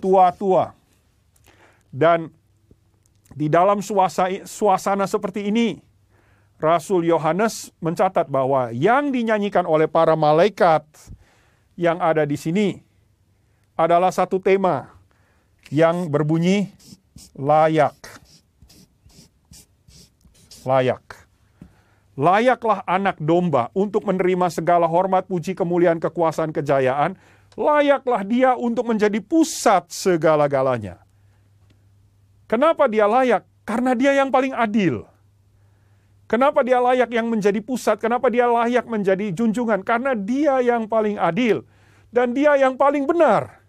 [0.02, 0.74] tua-tua.
[1.88, 2.28] Dan
[3.30, 5.78] di dalam suasana seperti ini,
[6.59, 10.82] Rasul Yohanes mencatat bahwa yang dinyanyikan oleh para malaikat
[11.78, 12.82] yang ada di sini
[13.78, 14.90] adalah satu tema
[15.70, 16.74] yang berbunyi
[17.39, 17.94] layak.
[20.66, 21.30] Layak.
[22.18, 27.14] Layaklah anak domba untuk menerima segala hormat, puji, kemuliaan, kekuasaan, kejayaan.
[27.55, 30.98] Layaklah dia untuk menjadi pusat segala-galanya.
[32.51, 33.47] Kenapa dia layak?
[33.62, 35.06] Karena dia yang paling adil.
[36.28, 37.96] Kenapa dia layak yang menjadi pusat?
[37.96, 39.80] Kenapa dia layak menjadi junjungan?
[39.80, 41.64] Karena dia yang paling adil
[42.12, 43.64] dan dia yang paling benar.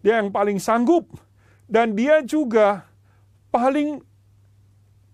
[0.00, 1.12] Dia yang paling sanggup
[1.68, 2.88] dan dia juga
[3.52, 4.00] paling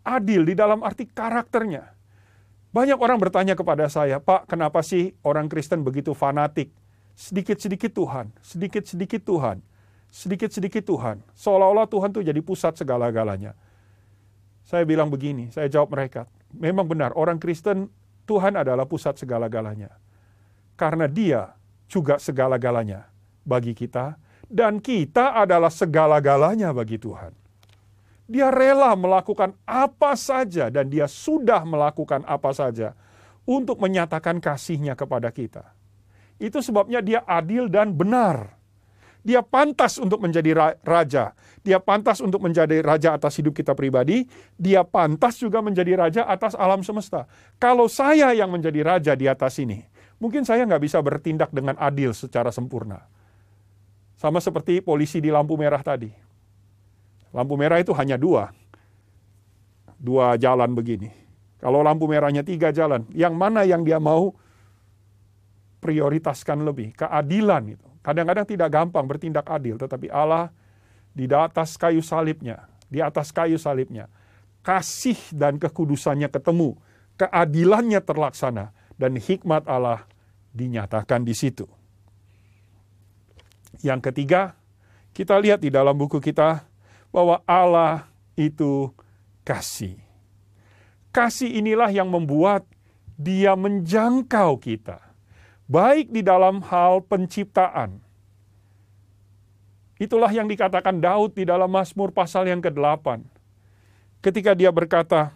[0.07, 1.91] adil di dalam arti karakternya.
[2.71, 6.71] Banyak orang bertanya kepada saya, "Pak, kenapa sih orang Kristen begitu fanatik?
[7.19, 9.59] Sedikit-sedikit Tuhan, sedikit-sedikit Tuhan,
[10.09, 11.21] sedikit-sedikit Tuhan.
[11.35, 13.59] Seolah-olah Tuhan itu jadi pusat segala-galanya."
[14.73, 17.93] Saya bilang begini, saya jawab mereka, memang benar orang Kristen
[18.25, 19.93] Tuhan adalah pusat segala-galanya.
[20.81, 21.53] Karena dia
[21.85, 23.05] juga segala-galanya
[23.45, 24.17] bagi kita
[24.49, 27.37] dan kita adalah segala-galanya bagi Tuhan.
[28.25, 32.97] Dia rela melakukan apa saja dan dia sudah melakukan apa saja
[33.45, 35.69] untuk menyatakan kasihnya kepada kita.
[36.41, 38.57] Itu sebabnya dia adil dan benar.
[39.23, 41.31] Dia pantas untuk menjadi raja.
[41.63, 44.27] Dia pantas untuk menjadi raja atas hidup kita pribadi.
[44.59, 47.31] Dia pantas juga menjadi raja atas alam semesta.
[47.63, 49.87] Kalau saya yang menjadi raja di atas ini,
[50.19, 53.07] mungkin saya nggak bisa bertindak dengan adil secara sempurna.
[54.19, 56.11] Sama seperti polisi di lampu merah tadi.
[57.31, 58.51] Lampu merah itu hanya dua.
[60.03, 61.15] Dua jalan begini.
[61.63, 64.35] Kalau lampu merahnya tiga jalan, yang mana yang dia mau
[65.79, 66.91] prioritaskan lebih?
[66.99, 67.92] Keadilan itu.
[68.03, 70.51] Kadang-kadang tidak gampang bertindak adil, tetapi Allah
[71.15, 74.11] di atas kayu salibnya, di atas kayu salibnya,
[74.67, 76.75] kasih dan kekudusannya ketemu,
[77.15, 80.03] keadilannya terlaksana, dan hikmat Allah
[80.51, 81.71] dinyatakan di situ.
[83.87, 84.59] Yang ketiga,
[85.15, 86.67] kita lihat di dalam buku kita
[87.15, 88.91] bahwa Allah itu
[89.47, 90.01] kasih.
[91.13, 92.65] Kasih inilah yang membuat
[93.21, 95.12] dia menjangkau kita
[95.71, 98.03] baik di dalam hal penciptaan.
[100.03, 103.23] Itulah yang dikatakan Daud di dalam Mazmur pasal yang ke-8.
[104.19, 105.31] Ketika dia berkata,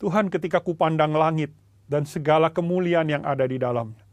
[0.00, 1.52] Tuhan ketika kupandang langit
[1.90, 4.04] dan segala kemuliaan yang ada di dalamnya.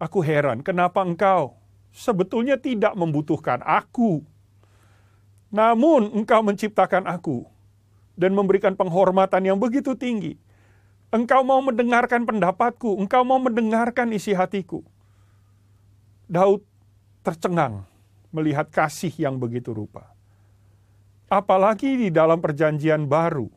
[0.00, 1.56] Aku heran, kenapa engkau
[1.92, 4.24] sebetulnya tidak membutuhkan aku.
[5.52, 7.44] Namun engkau menciptakan aku
[8.14, 10.38] dan memberikan penghormatan yang begitu tinggi
[11.10, 14.86] Engkau mau mendengarkan pendapatku, engkau mau mendengarkan isi hatiku.
[16.30, 16.62] Daud
[17.26, 17.82] tercengang
[18.30, 20.14] melihat kasih yang begitu rupa.
[21.26, 23.50] Apalagi di dalam perjanjian baru,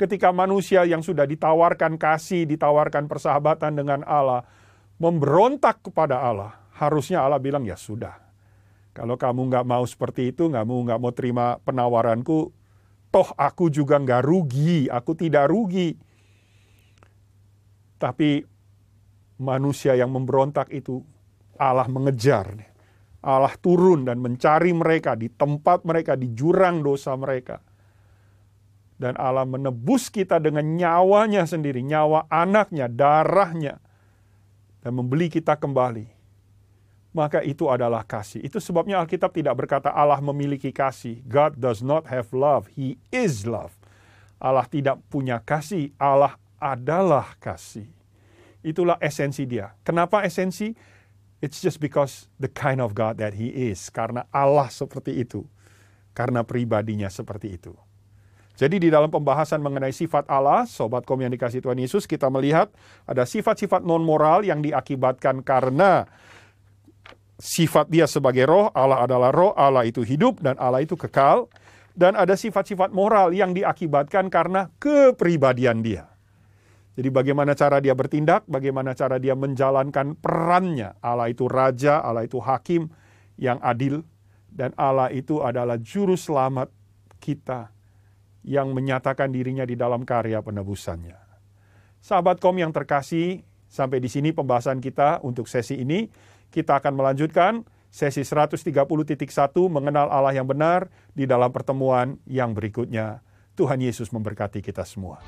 [0.00, 4.48] ketika manusia yang sudah ditawarkan kasih, ditawarkan persahabatan dengan Allah,
[4.96, 8.16] memberontak kepada Allah, harusnya Allah bilang, ya sudah.
[8.96, 12.48] Kalau kamu nggak mau seperti itu, nggak mau nggak mau terima penawaranku,
[13.12, 16.13] toh aku juga nggak rugi, aku tidak rugi
[18.04, 18.44] tapi
[19.40, 21.00] manusia yang memberontak itu
[21.56, 22.52] Allah mengejar.
[23.24, 27.64] Allah turun dan mencari mereka di tempat mereka, di jurang dosa mereka.
[29.00, 33.80] Dan Allah menebus kita dengan nyawanya sendiri, nyawa anaknya, darahnya.
[34.84, 36.04] Dan membeli kita kembali.
[37.16, 38.44] Maka itu adalah kasih.
[38.44, 41.24] Itu sebabnya Alkitab tidak berkata Allah memiliki kasih.
[41.24, 43.72] God does not have love, He is love.
[44.36, 47.84] Allah tidak punya kasih, Allah adalah kasih.
[48.64, 49.76] Itulah esensi dia.
[49.84, 50.72] Kenapa esensi?
[51.44, 53.92] It's just because the kind of God that He is.
[53.92, 55.44] Karena Allah seperti itu.
[56.16, 57.76] Karena pribadinya seperti itu.
[58.54, 62.70] Jadi di dalam pembahasan mengenai sifat Allah, sobat kom yang dikasih Tuhan Yesus, kita melihat
[63.02, 66.06] ada sifat-sifat non-moral yang diakibatkan karena
[67.34, 71.50] sifat dia sebagai roh, Allah adalah roh, Allah itu hidup, dan Allah itu kekal.
[71.94, 76.13] Dan ada sifat-sifat moral yang diakibatkan karena kepribadian dia.
[76.94, 80.94] Jadi bagaimana cara dia bertindak, bagaimana cara dia menjalankan perannya.
[81.02, 82.86] Allah itu raja, Allah itu hakim
[83.34, 84.06] yang adil,
[84.46, 86.70] dan Allah itu adalah juru selamat
[87.18, 87.74] kita
[88.46, 91.18] yang menyatakan dirinya di dalam karya penebusannya.
[91.98, 93.42] Sahabat kom yang terkasih,
[93.74, 96.06] sampai di sini pembahasan kita untuk sesi ini.
[96.54, 98.70] Kita akan melanjutkan sesi 130.1
[99.66, 103.26] mengenal Allah yang benar di dalam pertemuan yang berikutnya.
[103.58, 105.18] Tuhan Yesus memberkati kita semua.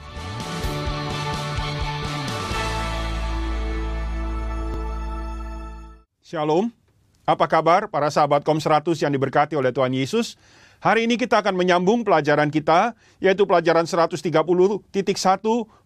[6.27, 6.75] Shalom.
[7.23, 10.35] Apa kabar para sahabat Kom 100 yang diberkati oleh Tuhan Yesus?
[10.83, 14.27] Hari ini kita akan menyambung pelajaran kita, yaitu pelajaran 130.1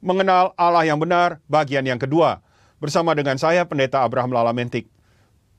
[0.01, 2.41] mengenal Allah yang benar, bagian yang kedua.
[2.81, 4.89] Bersama dengan saya, Pendeta Abraham Lalamentik.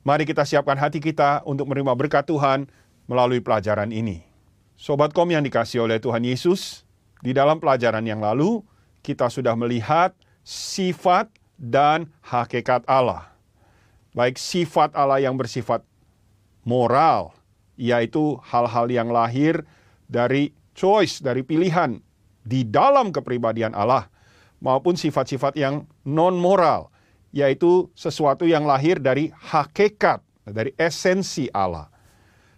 [0.01, 2.65] Mari kita siapkan hati kita untuk menerima berkat Tuhan
[3.05, 4.25] melalui pelajaran ini.
[4.81, 6.89] Sobat Kom yang dikasih oleh Tuhan Yesus,
[7.21, 8.65] di dalam pelajaran yang lalu,
[9.05, 11.29] kita sudah melihat sifat
[11.61, 13.30] dan hakikat Allah
[14.11, 15.83] baik sifat Allah yang bersifat
[16.67, 17.33] moral,
[17.79, 19.63] yaitu hal-hal yang lahir
[20.11, 21.97] dari choice, dari pilihan
[22.43, 24.11] di dalam kepribadian Allah,
[24.61, 26.91] maupun sifat-sifat yang non-moral,
[27.31, 31.87] yaitu sesuatu yang lahir dari hakikat, dari esensi Allah.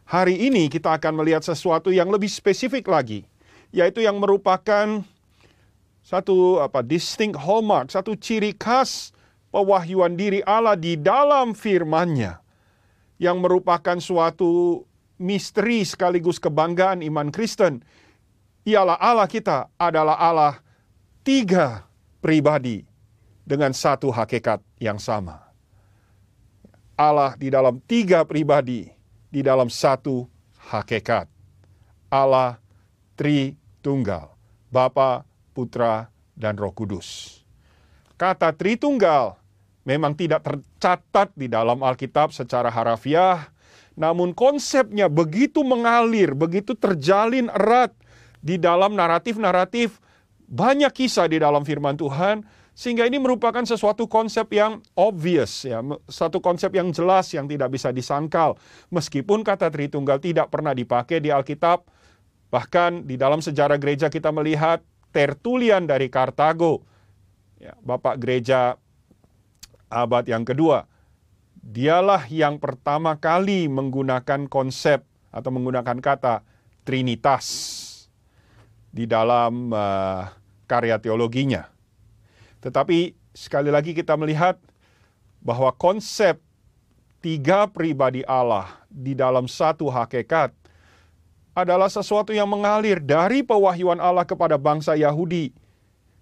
[0.04, 3.24] Hari ini kita akan melihat sesuatu yang lebih spesifik lagi,
[3.72, 5.06] yaitu yang merupakan
[6.04, 9.13] satu apa distinct hallmark, satu ciri khas
[9.54, 12.42] pewahyuan diri Allah di dalam firman-Nya
[13.22, 14.82] yang merupakan suatu
[15.22, 17.86] misteri sekaligus kebanggaan iman Kristen.
[18.66, 20.58] Ialah Allah kita adalah Allah
[21.22, 21.86] tiga
[22.18, 22.82] pribadi
[23.46, 25.38] dengan satu hakikat yang sama.
[26.98, 28.90] Allah di dalam tiga pribadi,
[29.30, 30.26] di dalam satu
[30.58, 31.30] hakikat.
[32.10, 32.58] Allah
[33.14, 34.34] Tritunggal,
[34.74, 35.22] Bapa,
[35.54, 37.42] Putra, dan Roh Kudus.
[38.18, 39.43] Kata Tritunggal
[39.84, 43.52] memang tidak tercatat di dalam Alkitab secara harafiah,
[43.94, 47.94] namun konsepnya begitu mengalir, begitu terjalin erat
[48.44, 50.02] di dalam naratif-naratif
[50.50, 52.44] banyak kisah di dalam firman Tuhan
[52.74, 55.80] sehingga ini merupakan sesuatu konsep yang obvious ya,
[56.10, 58.58] satu konsep yang jelas yang tidak bisa disangkal.
[58.90, 61.86] Meskipun kata Tritunggal tidak pernah dipakai di Alkitab,
[62.50, 64.82] bahkan di dalam sejarah gereja kita melihat
[65.14, 66.82] Tertulian dari Kartago,
[67.62, 68.74] ya, Bapak gereja
[69.94, 70.90] abad yang kedua.
[71.64, 76.44] Dialah yang pertama kali menggunakan konsep atau menggunakan kata
[76.84, 77.48] trinitas
[78.92, 80.28] di dalam uh,
[80.68, 81.72] karya teologinya.
[82.60, 84.60] Tetapi sekali lagi kita melihat
[85.40, 86.38] bahwa konsep
[87.24, 90.52] tiga pribadi Allah di dalam satu hakikat
[91.54, 95.54] adalah sesuatu yang mengalir dari pewahyuan Allah kepada bangsa Yahudi,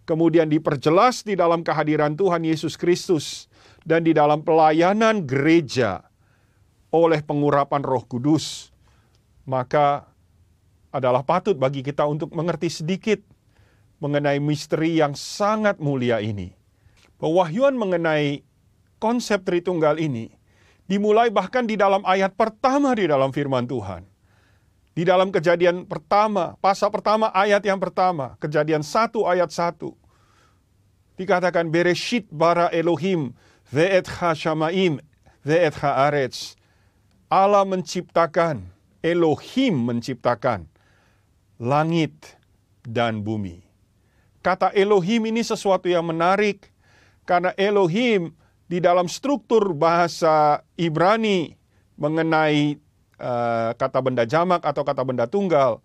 [0.03, 3.50] kemudian diperjelas di dalam kehadiran Tuhan Yesus Kristus
[3.81, 6.05] dan di dalam pelayanan gereja
[6.91, 8.69] oleh pengurapan Roh Kudus,
[9.47, 10.11] maka
[10.91, 13.23] adalah patut bagi kita untuk mengerti sedikit
[14.03, 16.51] mengenai misteri yang sangat mulia ini.
[17.21, 18.43] Pewahyuan mengenai
[18.97, 20.33] konsep Tritunggal ini
[20.89, 24.03] dimulai bahkan di dalam ayat pertama di dalam firman Tuhan.
[24.91, 29.95] Di dalam kejadian pertama, pasal pertama ayat yang pertama, kejadian satu ayat satu.
[31.15, 33.31] Dikatakan Bereshit bara Elohim
[33.71, 34.99] Ve'etcha shamaim,
[35.47, 36.59] ve'etcha aretz.
[37.31, 38.67] Allah menciptakan,
[38.99, 40.67] Elohim menciptakan
[41.55, 42.35] langit
[42.83, 43.63] dan bumi.
[44.43, 46.67] Kata Elohim ini sesuatu yang menarik
[47.23, 48.35] karena Elohim
[48.67, 51.55] di dalam struktur bahasa Ibrani
[51.95, 52.75] mengenai
[53.21, 55.79] uh, kata benda jamak atau kata benda tunggal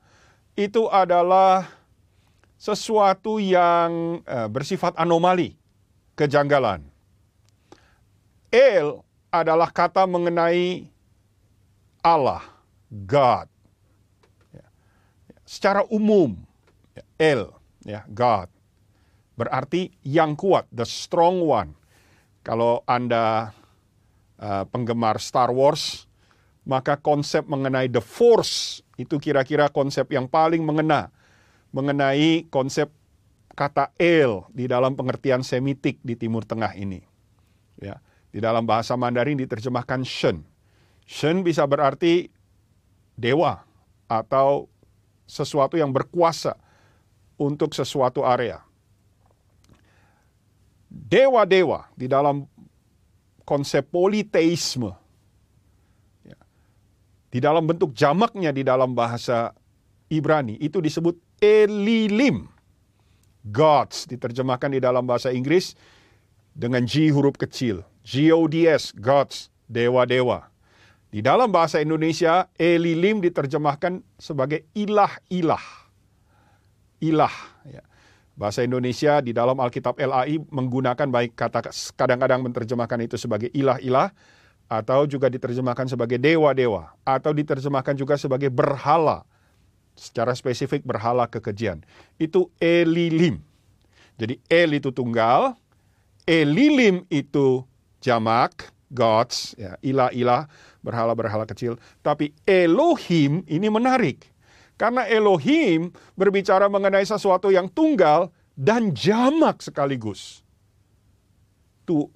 [0.56, 1.68] itu adalah
[2.56, 5.60] sesuatu yang uh, bersifat anomali,
[6.16, 6.95] kejanggalan.
[8.50, 10.88] El adalah kata mengenai
[12.00, 12.42] Allah,
[12.88, 13.50] God.
[14.54, 14.66] Ya.
[15.42, 16.38] Secara umum,
[16.94, 17.42] ya, El,
[17.82, 18.48] ya, God.
[19.36, 21.74] Berarti yang kuat, the strong one.
[22.46, 23.52] Kalau Anda
[24.38, 26.06] uh, penggemar Star Wars,
[26.62, 31.14] maka konsep mengenai the force itu kira-kira konsep yang paling mengena
[31.70, 32.88] mengenai konsep
[33.52, 37.04] kata El di dalam pengertian Semitik di Timur Tengah ini.
[37.80, 38.00] Ya.
[38.36, 40.44] Di dalam bahasa Mandarin diterjemahkan Shen.
[41.08, 42.28] Shen bisa berarti
[43.16, 43.64] dewa
[44.04, 44.68] atau
[45.24, 46.52] sesuatu yang berkuasa
[47.40, 48.60] untuk sesuatu area.
[50.92, 52.44] Dewa-dewa di dalam
[53.48, 54.92] konsep politeisme,
[56.28, 56.36] ya,
[57.32, 59.56] di dalam bentuk jamaknya di dalam bahasa
[60.12, 62.52] Ibrani, itu disebut Elilim.
[63.48, 65.72] Gods diterjemahkan di dalam bahasa Inggris
[66.56, 67.84] dengan G huruf kecil.
[68.08, 70.48] G-O-D-S, gods, dewa-dewa.
[71.12, 75.62] Di dalam bahasa Indonesia, Elilim diterjemahkan sebagai ilah-ilah.
[77.04, 77.36] Ilah.
[77.68, 77.84] Ya.
[78.36, 84.12] Bahasa Indonesia di dalam Alkitab LAI menggunakan baik kata kadang-kadang menerjemahkan itu sebagai ilah-ilah
[84.68, 89.24] atau juga diterjemahkan sebagai dewa-dewa atau diterjemahkan juga sebagai berhala.
[89.96, 91.80] Secara spesifik berhala kekejian.
[92.20, 93.40] Itu Elilim.
[94.20, 95.56] Jadi El itu tunggal,
[96.26, 97.62] Elilim itu
[98.02, 100.50] jamak, gods, ya, ilah-ilah,
[100.82, 101.78] berhala-berhala kecil.
[102.02, 104.26] Tapi Elohim ini menarik.
[104.74, 110.42] Karena Elohim berbicara mengenai sesuatu yang tunggal dan jamak sekaligus.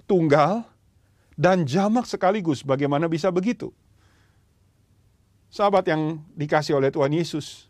[0.05, 0.67] Tunggal
[1.39, 2.61] dan jamak sekaligus.
[2.61, 3.71] Bagaimana bisa begitu?
[5.47, 7.67] Sahabat yang dikasih oleh Tuhan Yesus,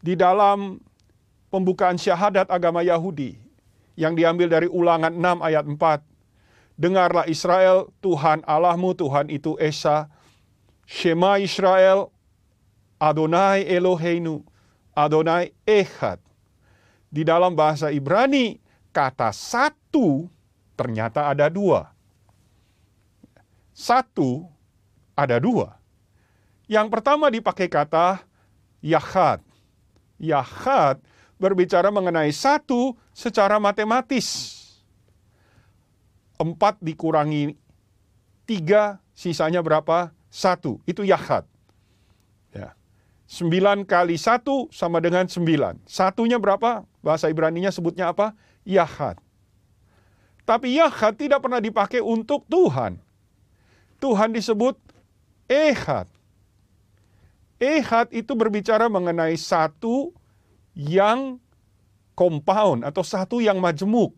[0.00, 0.80] di dalam
[1.48, 3.36] pembukaan syahadat agama Yahudi
[3.98, 6.78] yang diambil dari ulangan 6 ayat 4.
[6.80, 10.08] Dengarlah Israel, Tuhan Allahmu, Tuhan itu Esa.
[10.88, 12.10] Shema Israel,
[12.98, 14.42] Adonai Eloheinu,
[14.96, 16.18] Adonai Echad.
[17.12, 18.56] Di dalam bahasa Ibrani,
[18.92, 20.28] kata satu
[20.74, 21.92] ternyata ada dua.
[23.72, 24.48] Satu
[25.12, 25.76] ada dua.
[26.68, 28.24] Yang pertama dipakai kata
[28.80, 29.44] Yahad.
[30.16, 31.04] Yahad
[31.42, 34.54] berbicara mengenai satu secara matematis.
[36.38, 37.58] Empat dikurangi
[38.46, 40.14] tiga, sisanya berapa?
[40.30, 40.78] Satu.
[40.86, 41.50] Itu Yahad.
[43.32, 45.80] 9 kali 1 sama dengan 9.
[45.88, 46.84] Satunya berapa?
[47.00, 48.36] Bahasa Ibrani-nya sebutnya apa?
[48.68, 49.16] Yahad.
[50.44, 53.00] Tapi Yahad tidak pernah dipakai untuk Tuhan.
[54.04, 54.76] Tuhan disebut
[55.48, 56.12] Ehad.
[57.56, 60.12] Ehad itu berbicara mengenai satu
[60.72, 61.40] yang
[62.16, 64.12] compound atau satu yang majemuk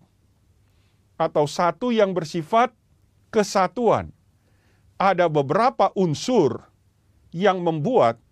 [1.15, 2.75] atau satu yang bersifat
[3.31, 4.11] kesatuan.
[4.95, 6.71] Ada beberapa unsur
[7.35, 8.23] yang membuat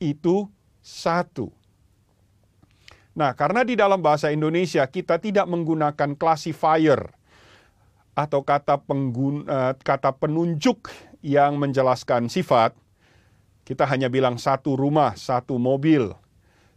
[0.00, 0.48] itu
[0.80, 1.52] satu.
[3.16, 7.12] Nah, karena di dalam bahasa Indonesia kita tidak menggunakan classifier
[8.16, 10.88] atau kata pengguna, eh, kata penunjuk
[11.20, 12.76] yang menjelaskan sifat,
[13.64, 16.12] kita hanya bilang satu rumah, satu mobil,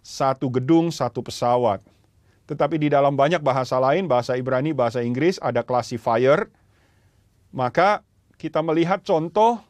[0.03, 1.83] satu gedung, satu pesawat.
[2.49, 6.49] Tetapi di dalam banyak bahasa lain, bahasa Ibrani, bahasa Inggris, ada classifier.
[7.53, 8.01] Maka
[8.41, 9.61] kita melihat contoh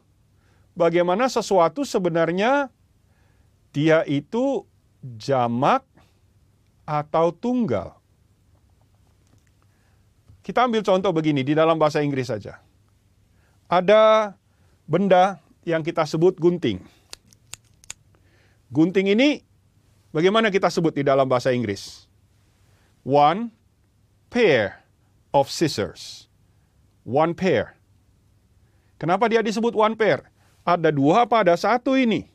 [0.72, 2.72] bagaimana sesuatu sebenarnya
[3.76, 4.64] dia itu
[5.02, 5.84] jamak
[6.88, 8.00] atau tunggal.
[10.40, 12.58] Kita ambil contoh begini di dalam bahasa Inggris saja.
[13.70, 14.34] Ada
[14.88, 16.82] benda yang kita sebut gunting.
[18.72, 19.44] Gunting ini
[20.14, 22.06] bagaimana kita sebut di dalam bahasa Inggris?
[23.02, 23.50] One
[24.30, 24.82] pair
[25.34, 26.30] of scissors.
[27.02, 27.74] One pair.
[29.00, 30.20] Kenapa dia disebut one pair?
[30.62, 32.28] Ada dua apa ada satu ini?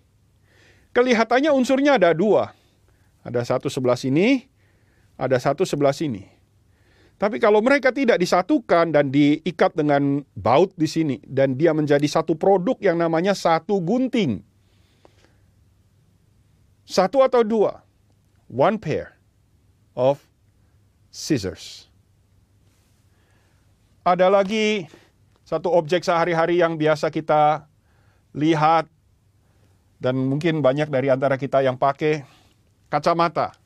[0.95, 2.55] Kelihatannya unsurnya ada dua.
[3.21, 4.49] Ada satu sebelah sini,
[5.19, 6.35] ada satu sebelah sini.
[7.15, 12.35] Tapi kalau mereka tidak disatukan dan diikat dengan baut di sini dan dia menjadi satu
[12.35, 14.43] produk yang namanya satu gunting.
[16.85, 17.81] Satu atau dua.
[18.45, 19.17] One pair
[19.97, 20.21] of
[21.09, 21.89] scissors.
[24.05, 24.85] Ada lagi
[25.41, 27.65] satu objek sehari-hari yang biasa kita
[28.37, 28.85] lihat
[29.97, 32.21] dan mungkin banyak dari antara kita yang pakai
[32.93, 33.57] kacamata.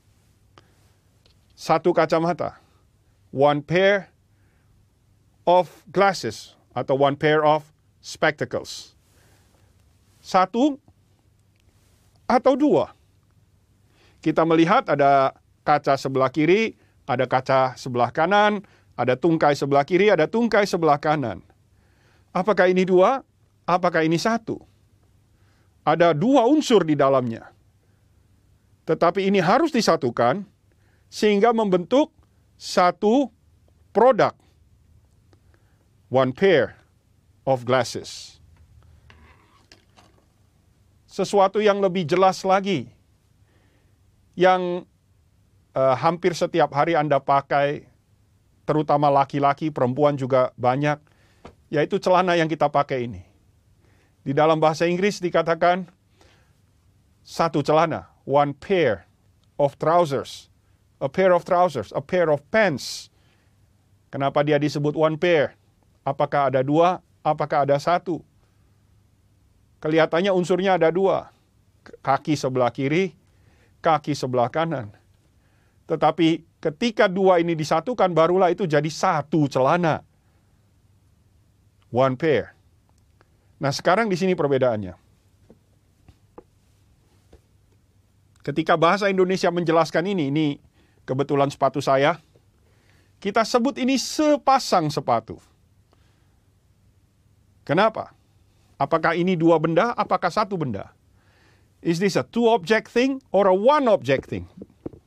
[1.60, 2.56] Satu kacamata.
[3.36, 4.08] One pair
[5.44, 7.68] of glasses atau one pair of
[8.00, 8.96] spectacles.
[10.24, 10.80] Satu
[12.30, 12.96] atau dua.
[14.20, 16.76] Kita melihat ada kaca sebelah kiri,
[17.08, 18.64] ada kaca sebelah kanan,
[19.00, 21.40] ada tungkai sebelah kiri, ada tungkai sebelah kanan.
[22.36, 23.24] Apakah ini dua?
[23.64, 24.70] Apakah ini satu?
[25.90, 27.50] ada dua unsur di dalamnya.
[28.86, 30.46] Tetapi ini harus disatukan
[31.10, 32.14] sehingga membentuk
[32.58, 33.30] satu
[33.94, 34.34] produk.
[36.10, 36.74] One pair
[37.46, 38.42] of glasses.
[41.06, 42.90] Sesuatu yang lebih jelas lagi
[44.40, 44.88] yang
[45.76, 47.92] uh, hampir setiap hari Anda pakai
[48.64, 50.96] terutama laki-laki, perempuan juga banyak,
[51.68, 53.28] yaitu celana yang kita pakai ini.
[54.24, 55.84] Di dalam bahasa Inggris dikatakan
[57.20, 59.04] satu celana, one pair
[59.60, 60.50] of trousers
[61.00, 63.08] A pair of trousers, a pair of pants.
[64.12, 65.56] Kenapa dia disebut one pair?
[66.04, 67.00] Apakah ada dua?
[67.24, 68.20] Apakah ada satu?
[69.80, 71.32] Kelihatannya unsurnya ada dua.
[72.04, 73.16] Kaki sebelah kiri,
[73.80, 74.92] kaki sebelah kanan.
[75.90, 80.06] Tetapi ketika dua ini disatukan, barulah itu jadi satu celana.
[81.90, 82.54] One pair.
[83.58, 84.94] Nah sekarang di sini perbedaannya.
[88.46, 90.48] Ketika bahasa Indonesia menjelaskan ini, ini
[91.04, 92.22] kebetulan sepatu saya,
[93.20, 95.42] kita sebut ini sepasang sepatu.
[97.68, 98.16] Kenapa?
[98.80, 99.92] Apakah ini dua benda?
[99.94, 100.90] Apakah satu benda?
[101.80, 104.44] Is this a two object thing or a one object thing?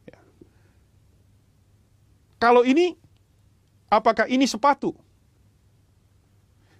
[0.08, 0.16] Ya.
[2.40, 2.96] Kalau ini,
[3.92, 4.96] apakah ini sepatu?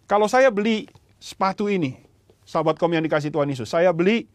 [0.09, 0.89] Kalau saya beli
[1.20, 2.01] sepatu ini,
[2.48, 4.28] sahabat kom yang dikasih Tuhan Yesus, saya beli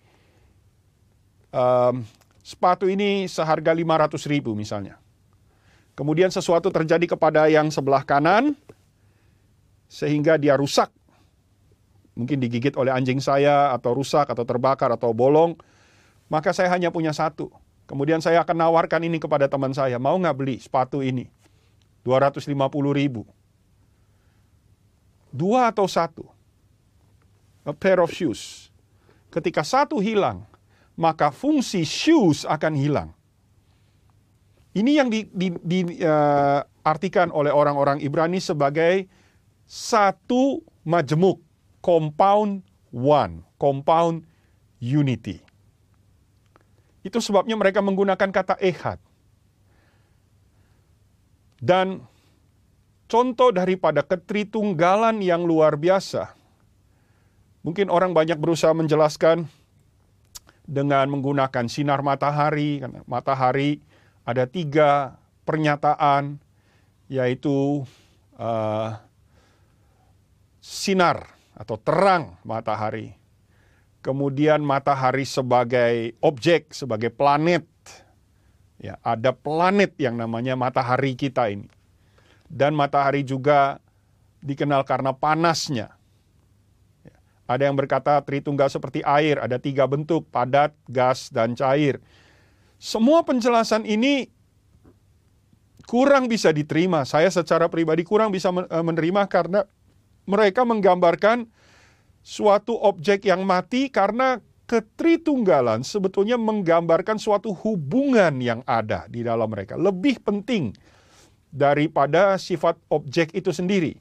[1.50, 2.06] um,
[2.46, 5.02] sepatu ini seharga 500 ribu misalnya.
[5.98, 8.54] Kemudian sesuatu terjadi kepada yang sebelah kanan,
[9.90, 10.94] sehingga dia rusak.
[12.18, 15.54] Mungkin digigit oleh anjing saya, atau rusak, atau terbakar, atau bolong.
[16.28, 17.54] Maka saya hanya punya satu.
[17.86, 20.02] Kemudian saya akan nawarkan ini kepada teman saya.
[20.02, 21.30] Mau nggak beli sepatu ini?
[22.04, 22.50] 250
[22.92, 23.24] ribu.
[25.32, 26.26] Dua atau satu?
[27.64, 28.74] A pair of shoes.
[29.32, 30.48] Ketika satu hilang,
[30.98, 33.10] maka fungsi shoes akan hilang.
[34.78, 35.68] Ini yang diartikan
[37.30, 39.10] di, uh, oleh orang-orang Ibrani sebagai
[39.68, 41.44] satu majemuk,
[41.88, 44.28] compound one, compound
[44.84, 45.40] unity.
[47.00, 49.00] Itu sebabnya mereka menggunakan kata ehad.
[51.64, 52.04] Dan
[53.08, 56.36] contoh daripada ketritunggalan yang luar biasa.
[57.64, 59.48] Mungkin orang banyak berusaha menjelaskan
[60.68, 62.84] dengan menggunakan sinar matahari.
[63.08, 63.80] Matahari
[64.28, 65.16] ada tiga
[65.48, 66.36] pernyataan,
[67.08, 67.88] yaitu
[68.36, 69.00] uh,
[70.60, 73.18] sinar atau terang matahari.
[74.06, 77.66] Kemudian matahari sebagai objek, sebagai planet.
[78.78, 81.66] Ya, ada planet yang namanya matahari kita ini.
[82.46, 83.82] Dan matahari juga
[84.46, 85.98] dikenal karena panasnya.
[87.50, 91.98] Ada yang berkata Tritunggal seperti air, ada tiga bentuk, padat, gas, dan cair.
[92.78, 94.30] Semua penjelasan ini
[95.88, 97.08] kurang bisa diterima.
[97.08, 99.64] Saya secara pribadi kurang bisa eh, menerima karena
[100.28, 101.48] mereka menggambarkan
[102.20, 109.80] suatu objek yang mati karena ketritunggalan sebetulnya menggambarkan suatu hubungan yang ada di dalam mereka.
[109.80, 110.76] Lebih penting
[111.48, 113.96] daripada sifat objek itu sendiri.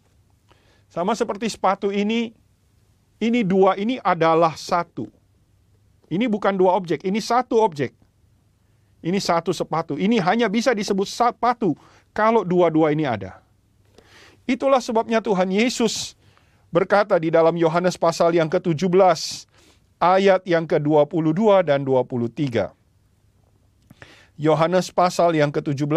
[0.91, 2.35] Sama seperti sepatu ini,
[3.23, 5.07] ini dua ini adalah satu.
[6.11, 7.95] Ini bukan dua objek, ini satu objek.
[9.07, 9.95] Ini satu sepatu.
[9.95, 11.79] Ini hanya bisa disebut sepatu
[12.11, 13.39] kalau dua-dua ini ada.
[14.51, 16.16] Itulah sebabnya Tuhan Yesus
[16.77, 19.49] berkata di dalam Yohanes pasal yang ke-17
[19.97, 22.69] ayat yang ke-22 dan 23.
[24.37, 25.89] Yohanes pasal yang ke-17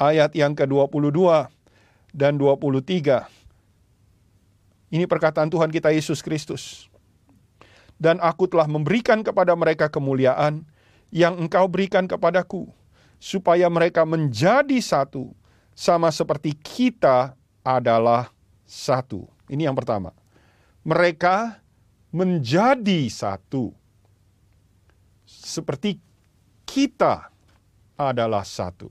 [0.00, 1.52] ayat yang ke-22
[2.16, 3.28] dan 23.
[4.96, 6.88] Ini perkataan Tuhan kita Yesus Kristus.
[8.00, 10.64] Dan aku telah memberikan kepada mereka kemuliaan
[11.12, 12.64] yang engkau berikan kepadaku,
[13.20, 15.36] supaya mereka menjadi satu,
[15.76, 18.32] sama seperti kita adalah
[18.64, 19.28] satu.
[19.50, 20.14] Ini yang pertama.
[20.86, 21.58] Mereka
[22.14, 23.74] menjadi satu.
[25.26, 25.98] Seperti
[26.62, 27.30] kita
[27.98, 28.86] adalah satu.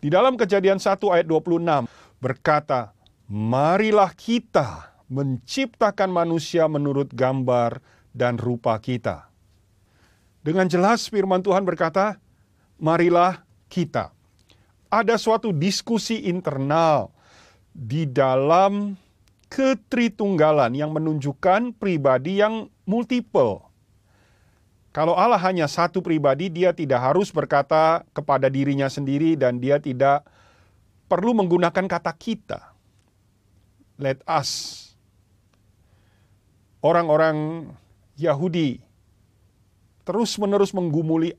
[0.00, 1.88] Di dalam kejadian 1 ayat 26
[2.20, 2.96] berkata,
[3.28, 7.80] marilah kita menciptakan manusia menurut gambar
[8.16, 9.28] dan rupa kita.
[10.40, 12.16] Dengan jelas firman Tuhan berkata,
[12.80, 14.12] marilah kita.
[14.86, 17.15] Ada suatu diskusi internal
[17.76, 18.96] di dalam
[19.52, 23.60] ketritunggalan yang menunjukkan pribadi yang multiple.
[24.96, 30.24] Kalau Allah hanya satu pribadi, dia tidak harus berkata kepada dirinya sendiri dan dia tidak
[31.04, 32.76] perlu menggunakan kata kita
[34.00, 34.82] let us.
[36.84, 37.68] Orang-orang
[38.14, 38.78] Yahudi
[40.06, 41.34] terus-menerus menggumuli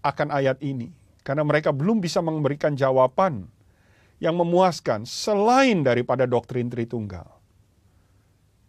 [0.00, 0.88] akan ayat ini
[1.20, 3.52] karena mereka belum bisa memberikan jawaban
[4.18, 7.26] yang memuaskan selain daripada doktrin Tritunggal.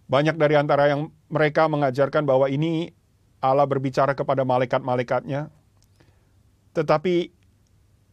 [0.09, 2.93] Banyak dari antara yang mereka mengajarkan bahwa ini
[3.41, 5.53] Allah berbicara kepada malaikat-malaikatnya.
[6.73, 7.33] Tetapi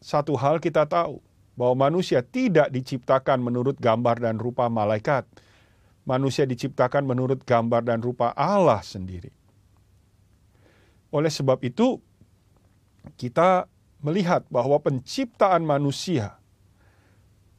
[0.01, 1.21] satu hal kita tahu,
[1.57, 5.25] bahwa manusia tidak diciptakan menurut gambar dan rupa malaikat.
[6.05, 9.33] Manusia diciptakan menurut gambar dan rupa Allah sendiri.
[11.11, 11.99] Oleh sebab itu,
[13.17, 13.67] kita
[14.05, 16.37] melihat bahwa penciptaan manusia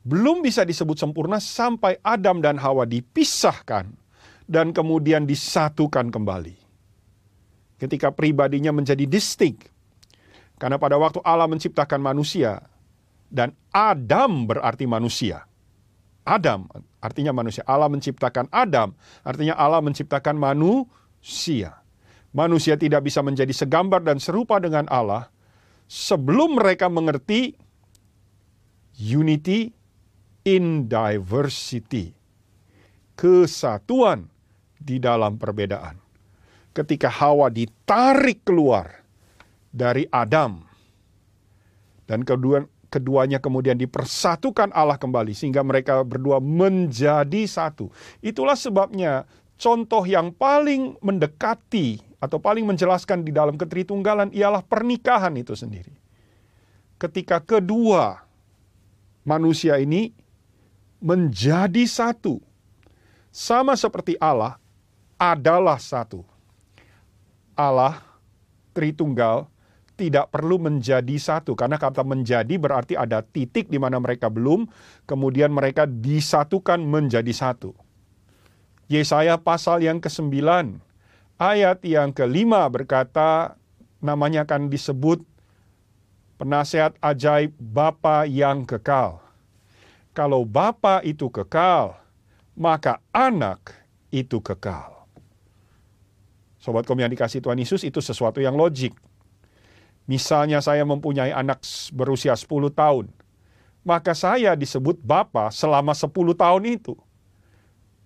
[0.07, 3.91] belum bisa disebut sempurna sampai Adam dan Hawa dipisahkan
[4.47, 6.55] dan kemudian disatukan kembali.
[7.75, 9.67] Ketika pribadinya menjadi distinct.
[10.57, 12.65] Karena pada waktu Allah menciptakan manusia
[13.29, 15.45] dan Adam berarti manusia.
[16.25, 16.65] Adam
[16.97, 17.61] artinya manusia.
[17.69, 21.77] Allah menciptakan Adam, artinya Allah menciptakan manusia.
[22.33, 25.29] Manusia tidak bisa menjadi segambar dan serupa dengan Allah
[25.85, 27.55] sebelum mereka mengerti
[28.97, 29.76] unity
[30.47, 32.15] in diversity.
[33.19, 34.31] Kesatuan
[34.79, 35.99] di dalam perbedaan.
[36.71, 39.03] Ketika Hawa ditarik keluar
[39.73, 40.63] dari Adam
[42.07, 47.91] dan kedua keduanya kemudian dipersatukan Allah kembali sehingga mereka berdua menjadi satu.
[48.23, 49.27] Itulah sebabnya
[49.59, 55.91] contoh yang paling mendekati atau paling menjelaskan di dalam ketritunggalan ialah pernikahan itu sendiri.
[57.01, 58.21] Ketika kedua
[59.27, 60.13] manusia ini
[60.97, 62.41] menjadi satu.
[63.29, 64.57] Sama seperti Allah
[65.17, 66.25] adalah satu.
[67.57, 68.01] Allah
[68.73, 69.49] Tritunggal
[69.97, 74.69] tidak perlu menjadi satu karena kata menjadi berarti ada titik di mana mereka belum,
[75.09, 77.73] kemudian mereka disatukan menjadi satu.
[78.87, 80.37] Yesaya pasal yang ke-9
[81.41, 83.57] ayat yang kelima berkata
[83.99, 85.25] namanya akan disebut
[86.37, 89.26] penasehat ajaib Bapa yang kekal.
[90.17, 91.93] Kalau Bapa itu kekal,
[92.57, 93.69] maka anak
[94.09, 95.05] itu kekal.
[96.57, 98.97] Sobat kom yang dikasih Tuhan Yesus itu sesuatu yang logik.
[100.09, 101.61] Misalnya saya mempunyai anak
[101.93, 103.13] berusia 10 tahun,
[103.85, 106.97] maka saya disebut Bapa selama 10 tahun itu.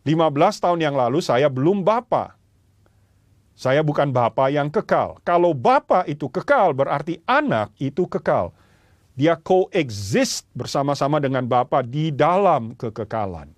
[0.04, 2.36] 15 tahun yang lalu saya belum Bapa.
[3.56, 5.16] Saya bukan Bapa yang kekal.
[5.24, 8.52] Kalau Bapa itu kekal berarti anak itu kekal.
[9.12, 13.52] Dia coexist bersama-sama dengan Bapa di dalam kekekalan.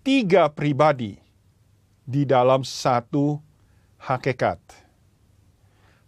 [0.00, 1.20] Tiga pribadi
[2.08, 3.36] di dalam satu
[4.00, 4.58] hakikat.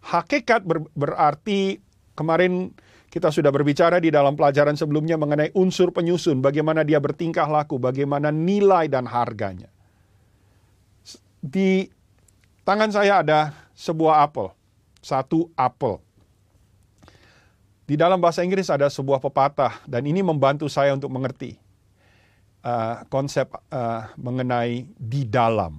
[0.03, 1.77] Hakikat ber, berarti
[2.17, 2.73] kemarin
[3.13, 8.33] kita sudah berbicara di dalam pelajaran sebelumnya mengenai unsur penyusun, bagaimana dia bertingkah laku, bagaimana
[8.33, 9.69] nilai dan harganya.
[11.37, 11.85] Di
[12.65, 14.49] tangan saya ada sebuah apel,
[15.05, 16.01] satu apel.
[17.93, 21.61] Di dalam bahasa Inggris ada sebuah pepatah dan ini membantu saya untuk mengerti
[22.65, 25.77] uh, konsep uh, mengenai di dalam.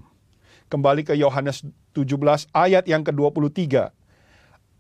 [0.71, 3.91] Kembali ke Yohanes 17 ayat yang ke-23.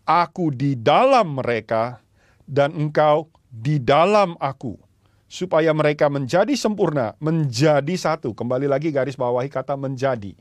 [0.06, 1.98] Aku di dalam mereka
[2.46, 4.78] dan engkau di dalam aku
[5.26, 8.30] supaya mereka menjadi sempurna, menjadi satu.
[8.30, 10.38] Kembali lagi garis bawahi kata menjadi.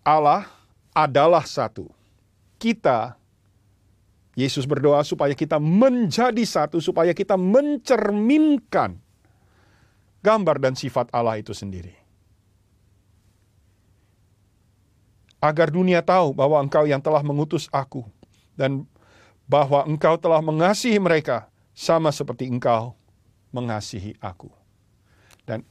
[0.00, 0.48] Allah
[0.96, 1.92] adalah satu.
[2.56, 3.19] Kita
[4.40, 8.96] Yesus berdoa supaya kita menjadi satu, supaya kita mencerminkan
[10.24, 11.92] gambar dan sifat Allah itu sendiri.
[15.40, 18.04] Agar dunia tahu bahwa engkau yang telah mengutus aku
[18.56, 18.84] dan
[19.44, 22.96] bahwa engkau telah mengasihi mereka sama seperti engkau
[23.52, 24.48] mengasihi aku.
[25.44, 25.64] Dan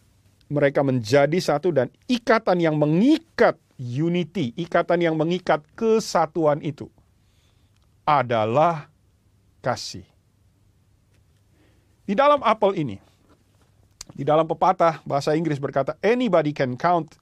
[0.50, 6.90] mereka menjadi satu dan ikatan yang mengikat unity, ikatan yang mengikat kesatuan itu
[8.10, 8.90] adalah
[9.62, 10.06] kasih.
[12.10, 12.98] Di dalam apel ini,
[14.18, 17.22] di dalam pepatah bahasa Inggris berkata, anybody can count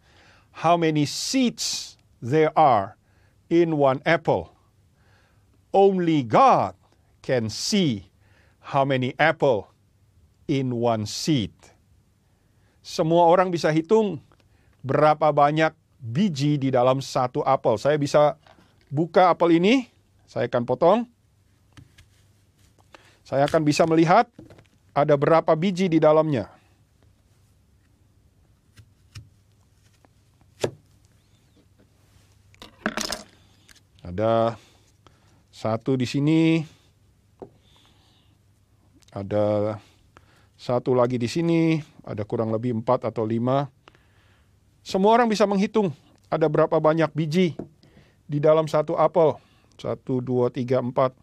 [0.55, 2.95] how many seeds there are
[3.51, 4.55] in one apple.
[5.75, 6.79] Only God
[7.19, 8.07] can see
[8.63, 9.67] how many apple
[10.47, 11.51] in one seed.
[12.79, 14.23] Semua orang bisa hitung
[14.79, 17.75] berapa banyak biji di dalam satu apel.
[17.75, 18.39] Saya bisa
[18.87, 19.91] buka apel ini,
[20.27, 20.99] saya akan potong.
[23.23, 24.27] Saya akan bisa melihat
[24.91, 26.51] ada berapa biji di dalamnya.
[34.03, 34.59] Ada
[35.51, 36.63] satu di sini.
[39.15, 39.79] Ada
[40.59, 41.79] satu lagi di sini.
[42.03, 43.67] Ada kurang lebih empat atau lima.
[44.83, 45.91] Semua orang bisa menghitung
[46.31, 47.55] ada berapa banyak biji
[48.27, 49.46] di dalam satu apel.
[49.77, 51.13] Satu, dua, tiga, empat.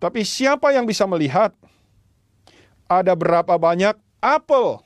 [0.00, 1.52] Tapi siapa yang bisa melihat
[2.88, 4.80] ada berapa banyak apel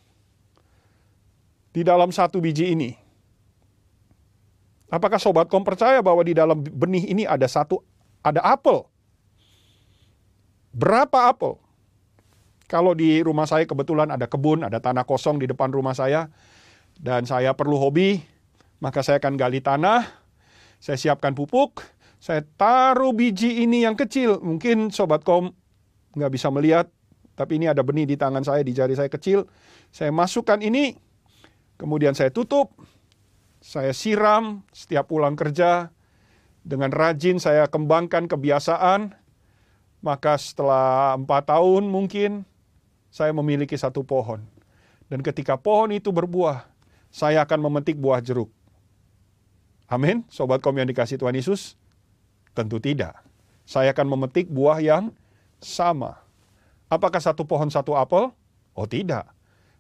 [1.70, 2.90] di dalam satu biji ini?
[4.90, 7.82] Apakah sobat kom percaya bahwa di dalam benih ini ada satu
[8.22, 8.86] ada apel?
[10.74, 11.59] Berapa apel?
[12.66, 16.26] Kalau di rumah saya kebetulan ada kebun, ada tanah kosong di depan rumah saya
[16.98, 18.22] dan saya perlu hobi,
[18.82, 20.10] maka saya akan gali tanah,
[20.82, 21.84] saya siapkan pupuk,
[22.24, 24.40] Saya taruh biji ini yang kecil.
[24.40, 25.52] Mungkin Sobat Kom
[26.16, 26.88] nggak bisa melihat,
[27.36, 29.44] tapi ini ada benih di tangan saya, di jari saya kecil.
[29.92, 30.96] Saya masukkan ini,
[31.76, 32.72] kemudian saya tutup,
[33.60, 35.92] saya siram setiap pulang kerja.
[36.64, 39.12] Dengan rajin saya kembangkan kebiasaan,
[40.01, 42.48] maka setelah empat tahun mungkin
[43.12, 44.40] saya memiliki satu pohon.
[45.12, 46.64] Dan ketika pohon itu berbuah,
[47.12, 48.48] saya akan memetik buah jeruk.
[49.92, 51.76] Amin, sobat kom yang dikasih Tuhan Yesus.
[52.55, 53.18] Tentu tidak.
[53.66, 55.10] Saya akan memetik buah yang
[55.59, 56.22] sama.
[56.86, 58.31] Apakah satu pohon satu apel?
[58.78, 59.26] Oh tidak.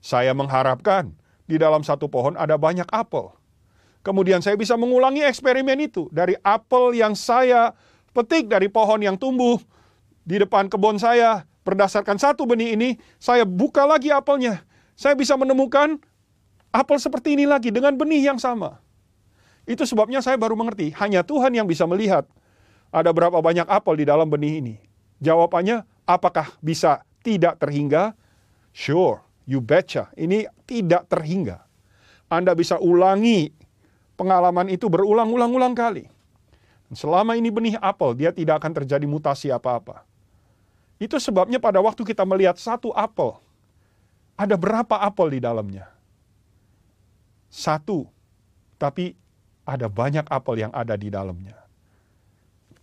[0.02, 1.14] Saya mengharapkan
[1.46, 3.30] di dalam satu pohon ada banyak apel.
[4.04, 7.72] Kemudian saya bisa mengulangi eksperimen itu dari apel yang saya
[8.12, 9.56] petik dari pohon yang tumbuh
[10.26, 11.48] di depan kebun saya.
[11.64, 14.60] Berdasarkan satu benih ini, saya buka lagi apelnya.
[14.92, 15.96] Saya bisa menemukan
[16.68, 18.84] apel seperti ini lagi dengan benih yang sama.
[19.64, 22.28] Itu sebabnya saya baru mengerti, hanya Tuhan yang bisa melihat
[22.94, 24.74] ada berapa banyak apel di dalam benih ini?
[25.18, 28.14] Jawabannya, apakah bisa tidak terhingga?
[28.70, 29.18] Sure,
[29.50, 30.14] you betcha.
[30.14, 31.58] Ini tidak terhingga.
[32.30, 33.50] Anda bisa ulangi
[34.14, 36.06] pengalaman itu berulang-ulang-ulang kali.
[36.94, 40.06] Selama ini benih apel, dia tidak akan terjadi mutasi apa-apa.
[41.02, 43.34] Itu sebabnya pada waktu kita melihat satu apel,
[44.38, 45.90] ada berapa apel di dalamnya?
[47.50, 48.06] Satu,
[48.78, 49.18] tapi
[49.66, 51.63] ada banyak apel yang ada di dalamnya.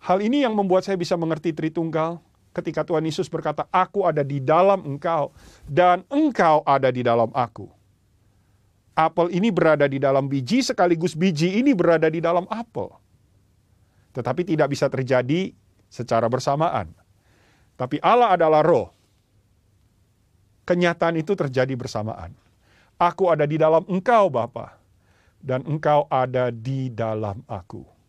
[0.01, 2.17] Hal ini yang membuat saya bisa mengerti Tritunggal
[2.57, 5.29] ketika Tuhan Yesus berkata, "Aku ada di dalam engkau
[5.69, 7.69] dan engkau ada di dalam aku."
[8.97, 12.91] Apel ini berada di dalam biji sekaligus biji ini berada di dalam apel.
[14.11, 15.55] Tetapi tidak bisa terjadi
[15.87, 16.91] secara bersamaan.
[17.79, 18.91] Tapi Allah adalah roh.
[20.67, 22.35] Kenyataan itu terjadi bersamaan.
[22.99, 24.75] Aku ada di dalam engkau Bapa
[25.39, 28.00] dan engkau ada di dalam aku.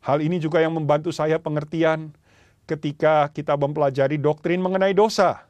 [0.00, 2.16] Hal ini juga yang membantu saya pengertian
[2.64, 5.44] ketika kita mempelajari doktrin mengenai dosa.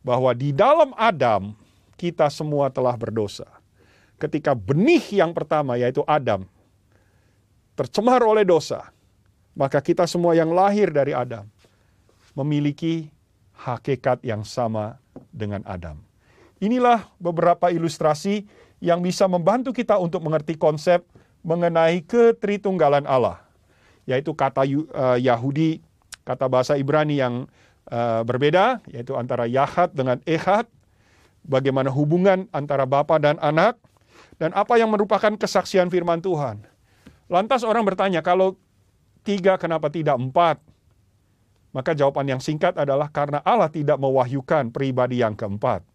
[0.00, 1.52] Bahwa di dalam Adam,
[1.98, 3.44] kita semua telah berdosa.
[4.16, 6.48] Ketika benih yang pertama, yaitu Adam,
[7.76, 8.88] tercemar oleh dosa,
[9.52, 11.44] maka kita semua yang lahir dari Adam
[12.32, 13.12] memiliki
[13.60, 14.96] hakikat yang sama
[15.34, 16.00] dengan Adam.
[16.62, 18.48] Inilah beberapa ilustrasi
[18.80, 21.04] yang bisa membantu kita untuk mengerti konsep
[21.44, 23.49] mengenai ketritunggalan Allah
[24.10, 25.78] yaitu kata uh, Yahudi,
[26.26, 27.46] kata bahasa Ibrani yang
[27.86, 30.66] uh, berbeda, yaitu antara Yahat dengan Ehad,
[31.46, 33.78] bagaimana hubungan antara Bapa dan anak,
[34.42, 36.66] dan apa yang merupakan kesaksian firman Tuhan.
[37.30, 38.58] Lantas orang bertanya, kalau
[39.22, 40.58] tiga kenapa tidak empat?
[41.70, 45.86] Maka jawaban yang singkat adalah karena Allah tidak mewahyukan pribadi yang keempat.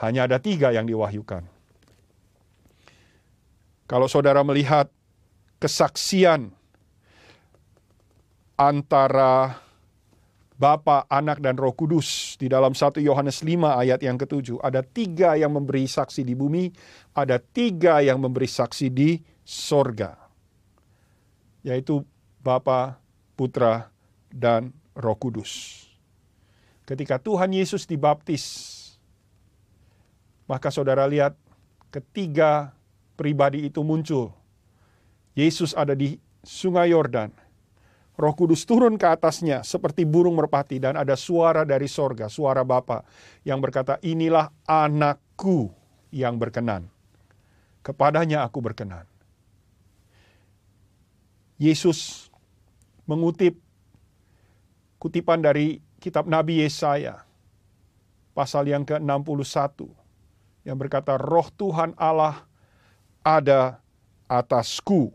[0.00, 1.44] Hanya ada tiga yang diwahyukan.
[3.84, 4.88] Kalau saudara melihat
[5.60, 6.56] kesaksian
[8.60, 9.56] antara
[10.60, 12.36] Bapa, Anak, dan Roh Kudus.
[12.36, 16.68] Di dalam 1 Yohanes 5 ayat yang ketujuh, ada tiga yang memberi saksi di bumi,
[17.16, 20.20] ada tiga yang memberi saksi di sorga.
[21.64, 22.04] Yaitu
[22.44, 23.00] Bapa,
[23.32, 23.88] Putra,
[24.28, 25.80] dan Roh Kudus.
[26.84, 28.76] Ketika Tuhan Yesus dibaptis,
[30.44, 31.32] maka saudara lihat
[31.88, 32.76] ketiga
[33.16, 34.36] pribadi itu muncul.
[35.32, 37.39] Yesus ada di sungai Yordan
[38.20, 43.00] Roh Kudus turun ke atasnya seperti burung merpati dan ada suara dari sorga, suara Bapa
[43.48, 45.72] yang berkata, inilah anakku
[46.12, 46.84] yang berkenan.
[47.80, 49.08] Kepadanya aku berkenan.
[51.56, 52.28] Yesus
[53.08, 53.56] mengutip
[55.00, 57.24] kutipan dari kitab Nabi Yesaya,
[58.36, 59.88] pasal yang ke-61,
[60.68, 62.44] yang berkata, roh Tuhan Allah
[63.24, 63.80] ada
[64.28, 65.08] atasku,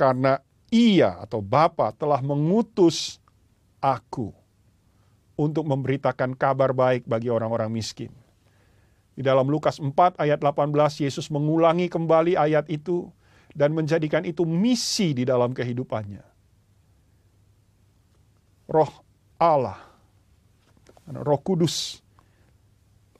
[0.00, 3.20] karena ia atau Bapa telah mengutus
[3.80, 4.32] aku
[5.38, 8.10] untuk memberitakan kabar baik bagi orang-orang miskin.
[9.18, 10.70] Di dalam Lukas 4 ayat 18
[11.02, 13.10] Yesus mengulangi kembali ayat itu
[13.54, 16.22] dan menjadikan itu misi di dalam kehidupannya.
[18.68, 18.92] Roh
[19.40, 19.80] Allah,
[21.08, 22.04] Roh Kudus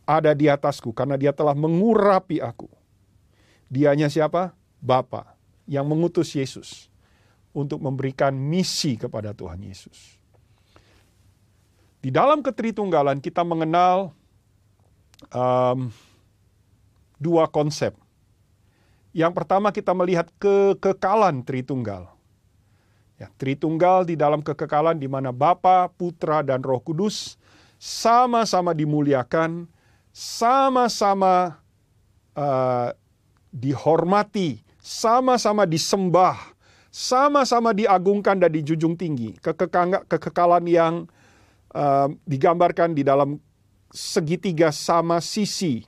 [0.04, 2.68] ada di atasku karena dia telah mengurapi aku.
[3.68, 4.52] Dianya siapa?
[4.78, 5.36] Bapa
[5.68, 6.87] yang mengutus Yesus
[7.58, 10.14] untuk memberikan misi kepada Tuhan Yesus.
[11.98, 14.14] Di dalam ketritunggalan kita mengenal
[15.34, 15.90] um,
[17.18, 17.98] dua konsep.
[19.10, 22.06] Yang pertama kita melihat kekekalan Tritunggal.
[23.18, 27.34] Ya, Tritunggal di dalam kekekalan di mana Bapa, Putra, dan Roh Kudus
[27.82, 29.66] sama-sama dimuliakan,
[30.14, 31.58] sama-sama
[32.38, 32.94] uh,
[33.50, 36.54] dihormati, sama-sama disembah,
[36.88, 39.36] sama-sama diagungkan dan dijunjung tinggi.
[40.08, 40.94] Kekekalan yang
[41.76, 43.36] uh, digambarkan di dalam
[43.92, 45.84] segitiga sama sisi.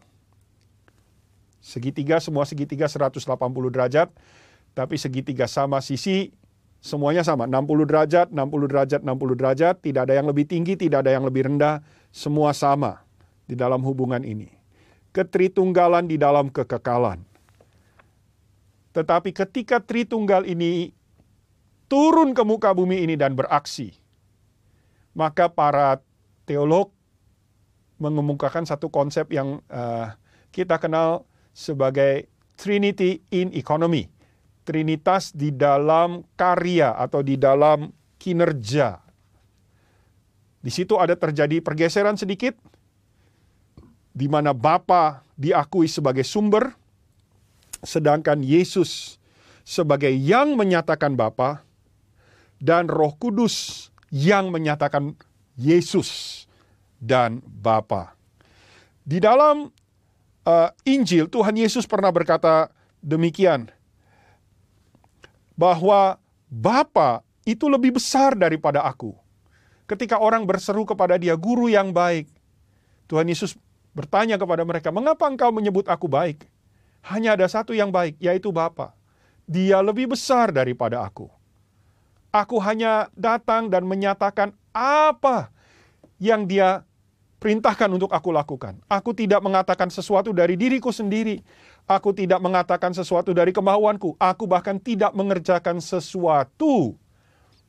[1.61, 3.21] Segitiga, semua segitiga 180
[3.71, 4.09] derajat,
[4.73, 6.33] tapi segitiga sama sisi
[6.81, 11.13] semuanya sama, 60 derajat, 60 derajat, 60 derajat, tidak ada yang lebih tinggi, tidak ada
[11.13, 13.05] yang lebih rendah, semua sama
[13.45, 14.49] di dalam hubungan ini.
[15.13, 17.30] Ketritunggalan di dalam kekekalan.
[18.91, 20.91] Tetapi ketika Tritunggal ini
[21.87, 23.95] turun ke muka bumi ini dan beraksi,
[25.15, 26.03] maka para
[26.47, 26.91] teolog
[28.03, 30.15] mengemukakan satu konsep yang uh,
[30.51, 32.27] kita kenal sebagai
[32.59, 34.09] Trinity in Economy.
[34.67, 37.91] Trinitas di dalam karya atau di dalam
[38.21, 39.01] kinerja.
[40.61, 42.53] Di situ ada terjadi pergeseran sedikit,
[44.13, 46.77] di mana Bapa diakui sebagai sumber,
[47.81, 49.21] sedangkan Yesus
[49.65, 51.65] sebagai yang menyatakan Bapa
[52.61, 55.17] dan Roh Kudus yang menyatakan
[55.57, 56.45] Yesus
[57.01, 58.13] dan Bapa.
[59.01, 59.73] Di dalam
[60.45, 62.69] uh, Injil Tuhan Yesus pernah berkata
[63.01, 63.71] demikian
[65.57, 66.21] bahwa
[66.51, 69.15] Bapa itu lebih besar daripada aku.
[69.87, 72.31] Ketika orang berseru kepada dia, guru yang baik.
[73.11, 73.59] Tuhan Yesus
[73.91, 76.47] bertanya kepada mereka, mengapa engkau menyebut aku baik?
[77.01, 78.93] Hanya ada satu yang baik, yaitu Bapa.
[79.49, 81.27] Dia lebih besar daripada aku.
[82.31, 85.51] Aku hanya datang dan menyatakan apa
[86.23, 86.87] yang dia
[87.41, 88.79] perintahkan untuk aku lakukan.
[88.87, 91.41] Aku tidak mengatakan sesuatu dari diriku sendiri.
[91.89, 94.15] Aku tidak mengatakan sesuatu dari kemauanku.
[94.21, 97.00] Aku bahkan tidak mengerjakan sesuatu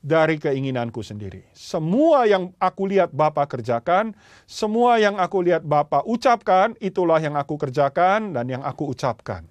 [0.02, 1.46] dari keinginanku sendiri.
[1.54, 4.18] Semua yang aku lihat Bapa kerjakan,
[4.50, 9.46] semua yang aku lihat Bapa ucapkan, itulah yang aku kerjakan dan yang aku ucapkan.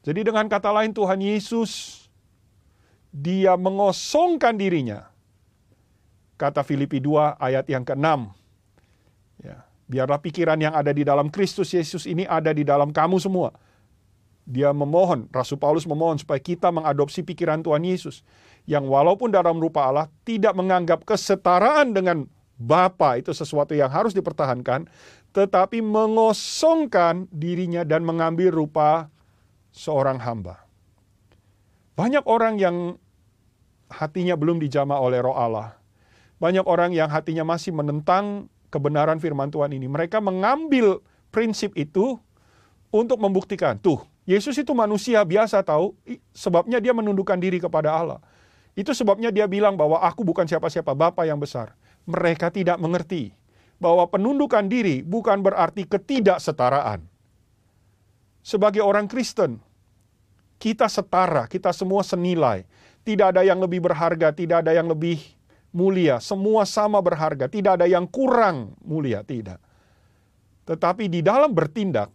[0.00, 2.04] Jadi dengan kata lain Tuhan Yesus
[3.12, 5.12] dia mengosongkan dirinya.
[6.34, 8.08] Kata Filipi 2 ayat yang ke-6.
[9.44, 13.52] Ya, biarlah pikiran yang ada di dalam Kristus Yesus ini ada di dalam kamu semua
[14.44, 18.20] dia memohon, Rasul Paulus memohon supaya kita mengadopsi pikiran Tuhan Yesus
[18.64, 22.24] yang walaupun dalam rupa Allah tidak menganggap kesetaraan dengan
[22.54, 24.86] Bapa itu sesuatu yang harus dipertahankan,
[25.34, 29.10] tetapi mengosongkan dirinya dan mengambil rupa
[29.74, 30.62] seorang hamba.
[31.98, 32.94] Banyak orang yang
[33.90, 35.74] hatinya belum dijamah oleh roh Allah.
[36.38, 39.86] Banyak orang yang hatinya masih menentang kebenaran firman Tuhan ini.
[39.90, 41.02] Mereka mengambil
[41.34, 42.18] prinsip itu
[42.94, 45.92] untuk membuktikan, tuh Yesus itu manusia biasa tahu,
[46.32, 48.18] sebabnya dia menundukkan diri kepada Allah.
[48.74, 51.78] Itu sebabnya dia bilang bahwa aku bukan siapa-siapa, Bapa yang besar.
[52.10, 53.30] Mereka tidak mengerti
[53.78, 57.06] bahwa penundukan diri bukan berarti ketidaksetaraan.
[58.44, 59.56] Sebagai orang Kristen,
[60.60, 62.66] kita setara, kita semua senilai.
[63.04, 65.20] Tidak ada yang lebih berharga, tidak ada yang lebih
[65.72, 66.20] mulia.
[66.20, 69.60] Semua sama berharga, tidak ada yang kurang mulia, tidak.
[70.64, 72.08] Tetapi di dalam bertindak,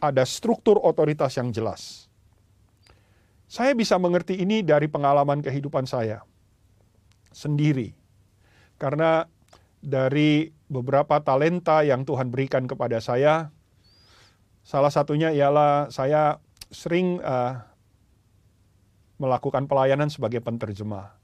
[0.00, 2.05] ada struktur otoritas yang jelas.
[3.56, 6.20] Saya bisa mengerti ini dari pengalaman kehidupan saya
[7.32, 7.96] sendiri.
[8.76, 9.24] Karena
[9.80, 13.48] dari beberapa talenta yang Tuhan berikan kepada saya,
[14.60, 16.36] salah satunya ialah saya
[16.68, 17.64] sering uh,
[19.16, 21.16] melakukan pelayanan sebagai penterjemah.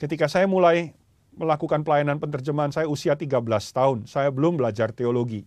[0.00, 0.96] Ketika saya mulai
[1.36, 3.36] melakukan pelayanan penterjemahan saya usia 13
[3.76, 5.44] tahun, saya belum belajar teologi.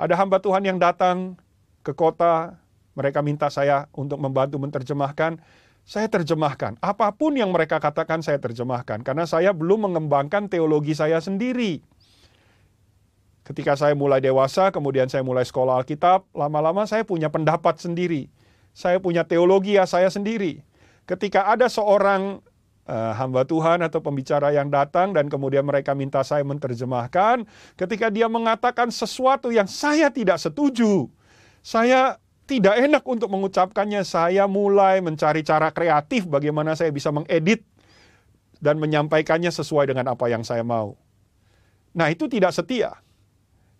[0.00, 1.36] Ada hamba Tuhan yang datang
[1.84, 2.56] ke kota,
[3.00, 5.40] mereka minta saya untuk membantu menerjemahkan,
[5.88, 6.76] saya terjemahkan.
[6.84, 11.80] Apa pun yang mereka katakan saya terjemahkan karena saya belum mengembangkan teologi saya sendiri.
[13.40, 18.28] Ketika saya mulai dewasa, kemudian saya mulai sekolah Alkitab, lama-lama saya punya pendapat sendiri.
[18.76, 20.62] Saya punya teologi ya saya sendiri.
[21.08, 22.38] Ketika ada seorang
[22.86, 27.42] uh, hamba Tuhan atau pembicara yang datang dan kemudian mereka minta saya menerjemahkan,
[27.74, 31.10] ketika dia mengatakan sesuatu yang saya tidak setuju,
[31.58, 34.02] saya tidak enak untuk mengucapkannya.
[34.02, 37.62] Saya mulai mencari cara kreatif bagaimana saya bisa mengedit
[38.58, 40.98] dan menyampaikannya sesuai dengan apa yang saya mau.
[41.94, 42.98] Nah, itu tidak setia.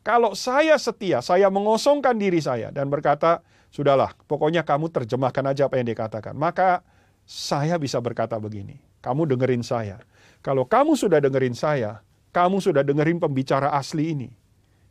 [0.07, 3.43] Kalau saya setia, saya mengosongkan diri saya dan berkata,
[3.75, 6.87] "Sudahlah, pokoknya kamu terjemahkan aja apa yang dikatakan." Maka
[7.27, 10.01] saya bisa berkata begini, "Kamu dengerin saya.
[10.41, 12.01] Kalau kamu sudah dengerin saya,
[12.33, 14.31] kamu sudah dengerin pembicara asli ini."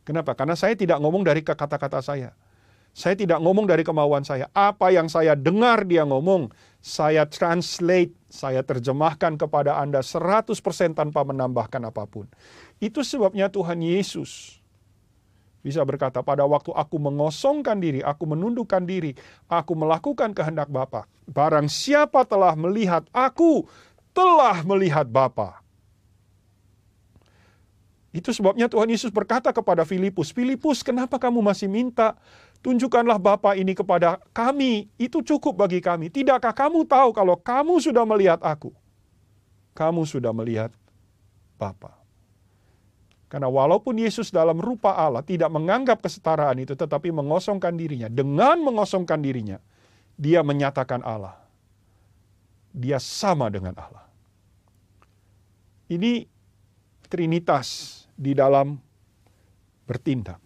[0.06, 0.38] Kenapa?
[0.38, 2.38] Karena saya tidak ngomong dari kata-kata saya
[2.94, 4.52] saya tidak ngomong dari kemauan saya.
[4.52, 10.56] Apa yang saya dengar dia ngomong, saya translate, saya terjemahkan kepada Anda 100%
[10.96, 12.28] tanpa menambahkan apa pun.
[12.80, 14.60] Itu sebabnya Tuhan Yesus
[15.60, 19.12] bisa berkata, pada waktu aku mengosongkan diri, aku menundukkan diri,
[19.52, 21.04] aku melakukan kehendak Bapa.
[21.28, 23.68] Barang siapa telah melihat aku,
[24.16, 25.60] telah melihat Bapa.
[28.10, 32.18] Itu sebabnya Tuhan Yesus berkata kepada Filipus, Filipus kenapa kamu masih minta?
[32.60, 36.12] Tunjukkanlah Bapa ini kepada kami, itu cukup bagi kami.
[36.12, 38.76] Tidakkah kamu tahu kalau kamu sudah melihat aku?
[39.72, 40.72] Kamu sudah melihat
[41.56, 41.96] Bapa.
[43.32, 48.10] Karena walaupun Yesus dalam rupa Allah tidak menganggap kesetaraan itu, tetapi mengosongkan dirinya.
[48.12, 49.62] Dengan mengosongkan dirinya,
[50.20, 51.38] dia menyatakan Allah.
[52.76, 54.04] Dia sama dengan Allah.
[55.90, 56.28] Ini
[57.10, 58.78] Trinitas di dalam
[59.90, 60.38] bertindak.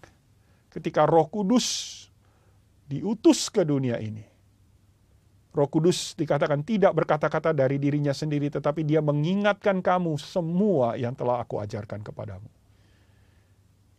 [0.71, 2.02] Ketika Roh Kudus
[2.93, 4.21] diutus ke dunia ini,
[5.53, 11.45] Roh Kudus dikatakan tidak berkata-kata dari dirinya sendiri, tetapi Dia mengingatkan kamu semua yang telah
[11.45, 12.49] Aku ajarkan kepadamu.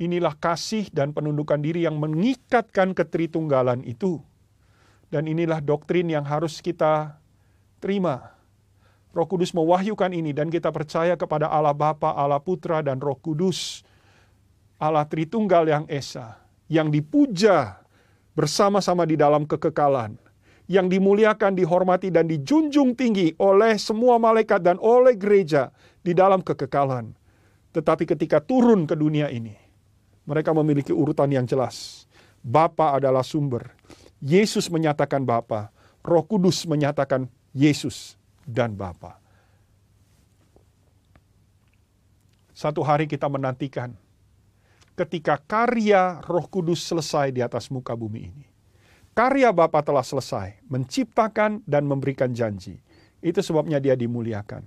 [0.02, 4.18] Inilah kasih dan penundukan diri yang mengikatkan ketritunggalan itu.
[5.06, 7.22] Dan inilah doktrin yang harus kita
[7.78, 8.34] terima.
[9.14, 13.86] Roh Kudus mewahyukan ini dan kita percaya kepada Allah Bapa, Allah Putra dan Roh Kudus.
[14.74, 16.34] Allah Tritunggal yang Esa,
[16.66, 17.83] yang dipuja
[18.34, 20.18] bersama-sama di dalam kekekalan,
[20.66, 25.70] yang dimuliakan, dihormati dan dijunjung tinggi oleh semua malaikat dan oleh gereja
[26.02, 27.14] di dalam kekekalan.
[27.74, 29.54] Tetapi ketika turun ke dunia ini,
[30.24, 32.06] mereka memiliki urutan yang jelas.
[32.44, 33.72] Bapa adalah sumber.
[34.24, 35.68] Yesus menyatakan Bapa,
[36.04, 39.20] Roh Kudus menyatakan Yesus dan Bapa.
[42.54, 43.98] Satu hari kita menantikan
[44.94, 48.46] ketika karya Roh Kudus selesai di atas muka bumi ini.
[49.14, 52.82] Karya Bapa telah selesai, menciptakan dan memberikan janji.
[53.22, 54.66] Itu sebabnya dia dimuliakan.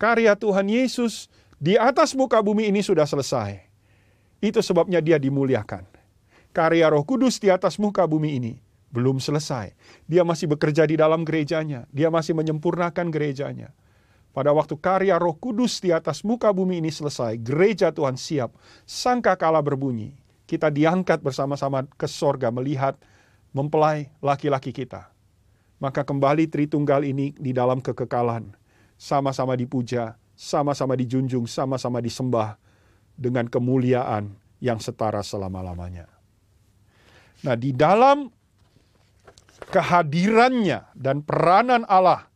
[0.00, 1.28] Karya Tuhan Yesus
[1.60, 3.60] di atas muka bumi ini sudah selesai.
[4.40, 5.84] Itu sebabnya dia dimuliakan.
[6.56, 8.54] Karya Roh Kudus di atas muka bumi ini
[8.92, 9.72] belum selesai.
[10.04, 13.72] Dia masih bekerja di dalam gerejanya, dia masih menyempurnakan gerejanya.
[14.32, 18.56] Pada waktu karya Roh Kudus di atas muka bumi ini selesai, gereja Tuhan siap,
[18.88, 20.16] sangka kala berbunyi.
[20.48, 22.96] Kita diangkat bersama-sama ke sorga melihat
[23.52, 25.12] mempelai laki-laki kita.
[25.76, 28.56] Maka kembali Tritunggal ini di dalam kekekalan,
[28.96, 32.56] sama-sama dipuja, sama-sama dijunjung, sama-sama disembah
[33.12, 34.32] dengan kemuliaan
[34.64, 36.08] yang setara selama-lamanya.
[37.42, 38.30] Nah, di dalam
[39.68, 42.31] kehadirannya dan peranan Allah.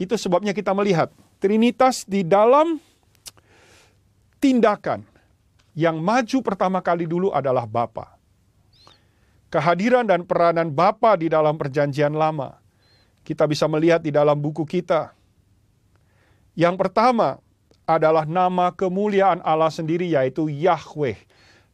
[0.00, 2.76] Itu sebabnya kita melihat Trinitas di dalam
[4.36, 5.08] tindakan
[5.72, 8.20] yang maju pertama kali dulu adalah Bapa.
[9.48, 12.60] Kehadiran dan peranan Bapa di dalam perjanjian lama.
[13.24, 15.16] Kita bisa melihat di dalam buku kita.
[16.52, 17.40] Yang pertama
[17.88, 21.16] adalah nama kemuliaan Allah sendiri yaitu Yahweh.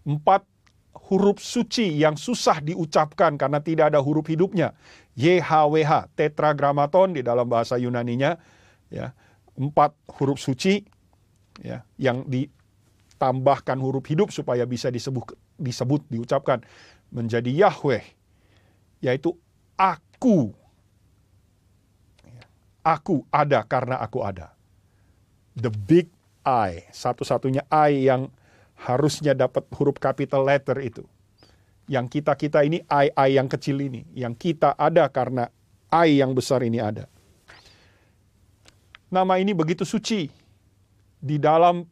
[0.06, 0.46] Empat
[1.10, 4.78] huruf suci yang susah diucapkan karena tidak ada huruf hidupnya.
[5.16, 8.36] YHWH, tetragramaton di dalam bahasa Yunaninya,
[8.92, 9.16] ya,
[9.56, 10.84] empat huruf suci
[11.64, 16.60] ya, yang ditambahkan huruf hidup supaya bisa disebut, disebut diucapkan
[17.08, 18.04] menjadi Yahweh,
[19.00, 19.32] yaitu
[19.80, 20.52] aku.
[22.28, 22.44] Ya,
[22.84, 24.52] aku ada karena aku ada.
[25.56, 26.12] The big
[26.44, 28.28] I, satu-satunya I yang
[28.76, 31.08] harusnya dapat huruf capital letter itu.
[31.86, 34.02] Yang kita-kita ini I, I yang kecil ini.
[34.14, 35.46] Yang kita ada karena
[35.90, 37.06] I yang besar ini ada.
[39.06, 40.26] Nama ini begitu suci
[41.22, 41.86] di dalam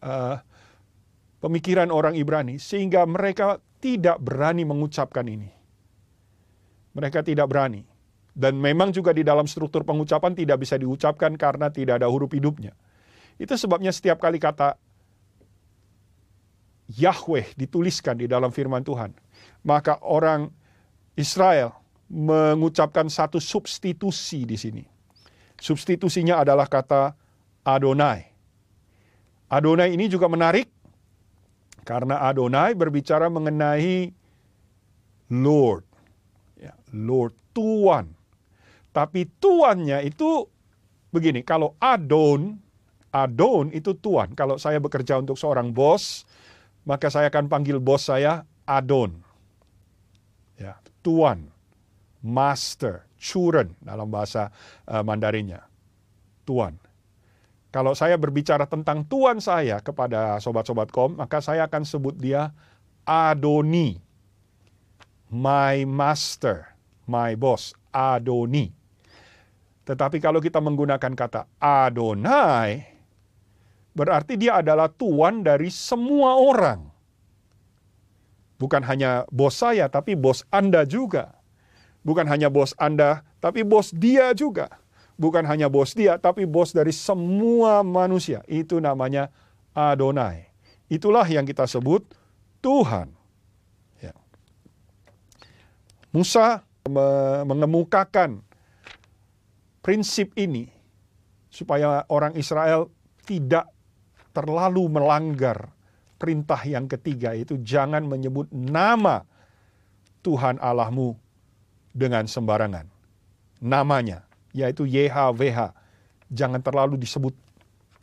[0.00, 0.36] uh,
[1.44, 5.52] pemikiran orang Ibrani sehingga mereka tidak berani mengucapkan ini.
[6.96, 7.84] Mereka tidak berani.
[8.34, 12.72] Dan memang juga di dalam struktur pengucapan tidak bisa diucapkan karena tidak ada huruf hidupnya.
[13.38, 14.74] Itu sebabnya setiap kali kata
[16.92, 19.16] Yahweh dituliskan di dalam firman Tuhan,
[19.64, 20.52] maka orang
[21.16, 21.72] Israel
[22.12, 24.84] mengucapkan satu substitusi di sini.
[25.56, 27.16] Substitusinya adalah kata
[27.64, 28.28] Adonai.
[29.48, 30.68] Adonai ini juga menarik
[31.86, 34.12] karena Adonai berbicara mengenai
[35.32, 35.84] Lord.
[36.60, 38.12] Ya, Lord, Tuan.
[38.94, 40.46] Tapi tuannya itu
[41.10, 42.62] begini, kalau Adon,
[43.10, 44.34] Adon itu tuan.
[44.38, 46.26] Kalau saya bekerja untuk seorang bos,
[46.84, 49.20] maka saya akan panggil bos saya Adon.
[50.56, 51.50] Ya, tuan,
[52.24, 54.48] master, churen dalam bahasa
[54.88, 55.66] uh, Mandarinnya.
[56.44, 56.76] Tuan.
[57.74, 62.54] Kalau saya berbicara tentang tuan saya kepada sobat-sobat kom, maka saya akan sebut dia
[63.02, 63.98] Adoni.
[65.26, 66.70] My master,
[67.10, 68.70] my boss, Adoni.
[69.84, 72.93] Tetapi kalau kita menggunakan kata Adonai,
[73.94, 76.90] Berarti dia adalah tuan dari semua orang.
[78.58, 81.38] Bukan hanya bos saya, tapi bos Anda juga.
[82.02, 84.82] Bukan hanya bos Anda, tapi bos dia juga.
[85.14, 88.42] Bukan hanya bos dia, tapi bos dari semua manusia.
[88.50, 89.30] Itu namanya
[89.74, 90.50] Adonai.
[90.90, 92.02] Itulah yang kita sebut
[92.58, 93.14] Tuhan.
[94.02, 94.14] Ya.
[96.10, 96.66] Musa
[97.46, 98.42] mengemukakan
[99.82, 100.70] prinsip ini
[101.50, 102.90] supaya orang Israel
[103.24, 103.73] tidak
[104.34, 105.70] terlalu melanggar
[106.18, 109.22] perintah yang ketiga itu jangan menyebut nama
[110.26, 111.14] Tuhan Allahmu
[111.94, 112.90] dengan sembarangan.
[113.62, 115.74] Namanya yaitu YHWH
[116.34, 117.34] jangan terlalu disebut.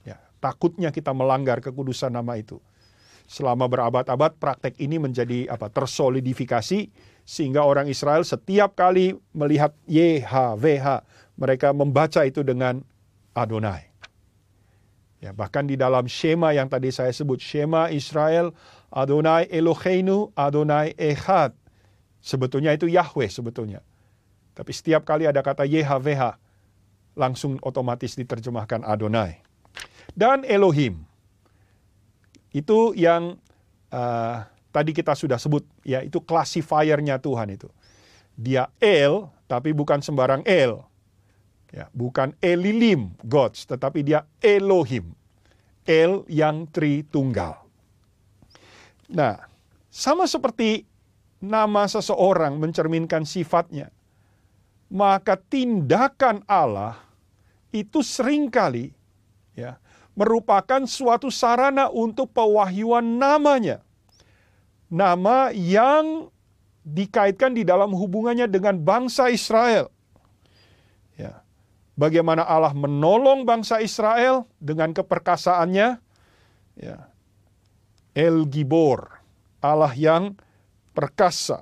[0.07, 2.57] Ya, takutnya kita melanggar kekudusan nama itu.
[3.27, 5.71] Selama berabad-abad praktek ini menjadi apa?
[5.71, 6.91] tersolidifikasi
[7.23, 10.87] sehingga orang Israel setiap kali melihat YHWH
[11.39, 12.83] mereka membaca itu dengan
[13.31, 13.90] Adonai.
[15.21, 18.57] Ya, bahkan di dalam Shema yang tadi saya sebut, Shema Israel,
[18.89, 21.53] Adonai Eloheinu, Adonai Echad.
[22.17, 23.85] Sebetulnya itu Yahweh sebetulnya.
[24.57, 26.41] Tapi setiap kali ada kata YHWH,
[27.13, 29.37] langsung otomatis diterjemahkan Adonai.
[30.17, 31.05] Dan Elohim.
[32.51, 33.37] Itu yang
[33.93, 34.37] uh,
[34.73, 37.69] tadi kita sudah sebut, ya itu klasifiernya Tuhan itu.
[38.33, 40.81] Dia El, tapi bukan sembarang El.
[41.71, 45.15] Ya, bukan Elilim gods, tetapi dia Elohim.
[45.87, 47.57] El yang Tritunggal.
[49.09, 49.39] Nah,
[49.89, 50.85] sama seperti
[51.41, 53.89] nama seseorang mencerminkan sifatnya,
[54.91, 56.99] maka tindakan Allah
[57.73, 58.93] itu sering kali
[59.55, 59.79] ya
[60.13, 63.79] merupakan suatu sarana untuk pewahyuan namanya.
[64.91, 66.27] Nama yang
[66.83, 69.87] dikaitkan di dalam hubungannya dengan bangsa Israel
[72.01, 76.01] bagaimana Allah menolong bangsa Israel dengan keperkasaannya.
[76.81, 76.97] Ya.
[78.17, 79.21] El Gibor,
[79.61, 80.33] Allah yang
[80.97, 81.61] perkasa.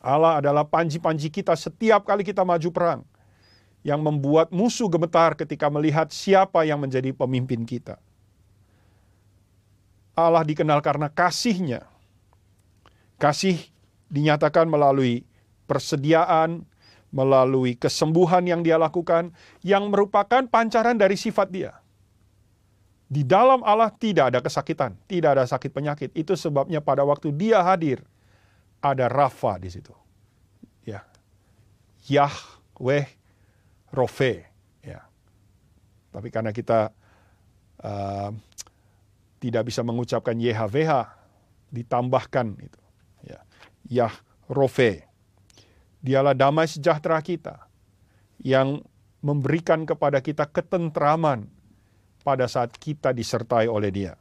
[0.00, 3.02] Allah adalah panji-panji kita setiap kali kita maju perang.
[3.82, 7.98] Yang membuat musuh gemetar ketika melihat siapa yang menjadi pemimpin kita.
[10.14, 11.88] Allah dikenal karena kasihnya.
[13.20, 13.60] Kasih
[14.08, 15.24] dinyatakan melalui
[15.64, 16.64] persediaan,
[17.10, 19.34] melalui kesembuhan yang dia lakukan,
[19.66, 21.72] yang merupakan pancaran dari sifat dia.
[23.10, 26.14] Di dalam Allah tidak ada kesakitan, tidak ada sakit penyakit.
[26.14, 28.06] Itu sebabnya pada waktu dia hadir,
[28.78, 29.90] ada Rafa di situ.
[30.86, 31.02] Ya.
[32.06, 33.10] Yahweh
[33.90, 34.46] Rofe.
[34.86, 35.02] Ya.
[36.14, 36.94] Tapi karena kita
[37.82, 38.30] uh,
[39.42, 41.10] tidak bisa mengucapkan YHWH,
[41.74, 42.80] ditambahkan itu.
[43.26, 43.42] Ya.
[43.90, 44.14] Yah
[44.46, 45.09] Rofe.
[46.00, 47.60] Dialah damai sejahtera kita
[48.40, 48.80] yang
[49.20, 51.44] memberikan kepada kita ketentraman
[52.24, 54.14] pada saat kita disertai oleh Dia.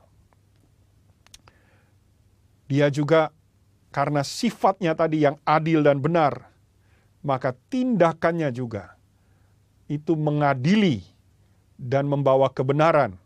[2.68, 3.32] Dia juga
[3.90, 6.52] karena sifatnya tadi yang adil dan benar,
[7.26, 8.94] maka tindakannya juga
[9.90, 11.02] itu mengadili
[11.80, 13.18] dan membawa kebenaran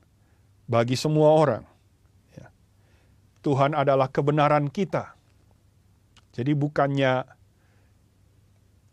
[0.69, 1.63] bagi semua orang.
[2.37, 2.47] Ya.
[3.43, 5.17] Tuhan adalah kebenaran kita.
[6.31, 7.27] Jadi bukannya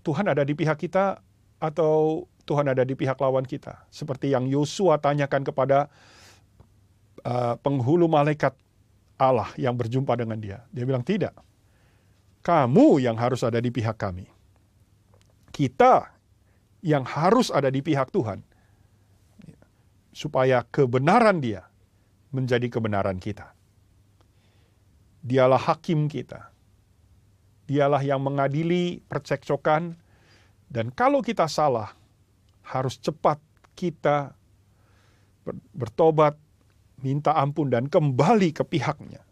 [0.00, 1.20] Tuhan ada di pihak kita
[1.60, 3.86] atau Tuhan ada di pihak lawan kita.
[3.92, 5.86] Seperti yang Yosua tanyakan kepada
[7.22, 8.56] uh, penghulu malaikat
[9.20, 10.64] Allah yang berjumpa dengan dia.
[10.72, 11.36] Dia bilang tidak.
[12.40, 14.24] Kamu yang harus ada di pihak kami.
[15.52, 16.08] Kita
[16.80, 18.40] yang harus ada di pihak Tuhan.
[20.10, 21.68] Supaya kebenaran dia
[22.32, 23.52] menjadi kebenaran kita.
[25.20, 26.48] Dialah hakim kita
[27.70, 29.94] dialah yang mengadili percekcokan,
[30.66, 31.94] dan kalau kita salah,
[32.66, 33.38] harus cepat
[33.78, 34.34] kita
[35.70, 36.34] bertobat,
[36.98, 39.22] minta ampun, dan kembali ke pihaknya.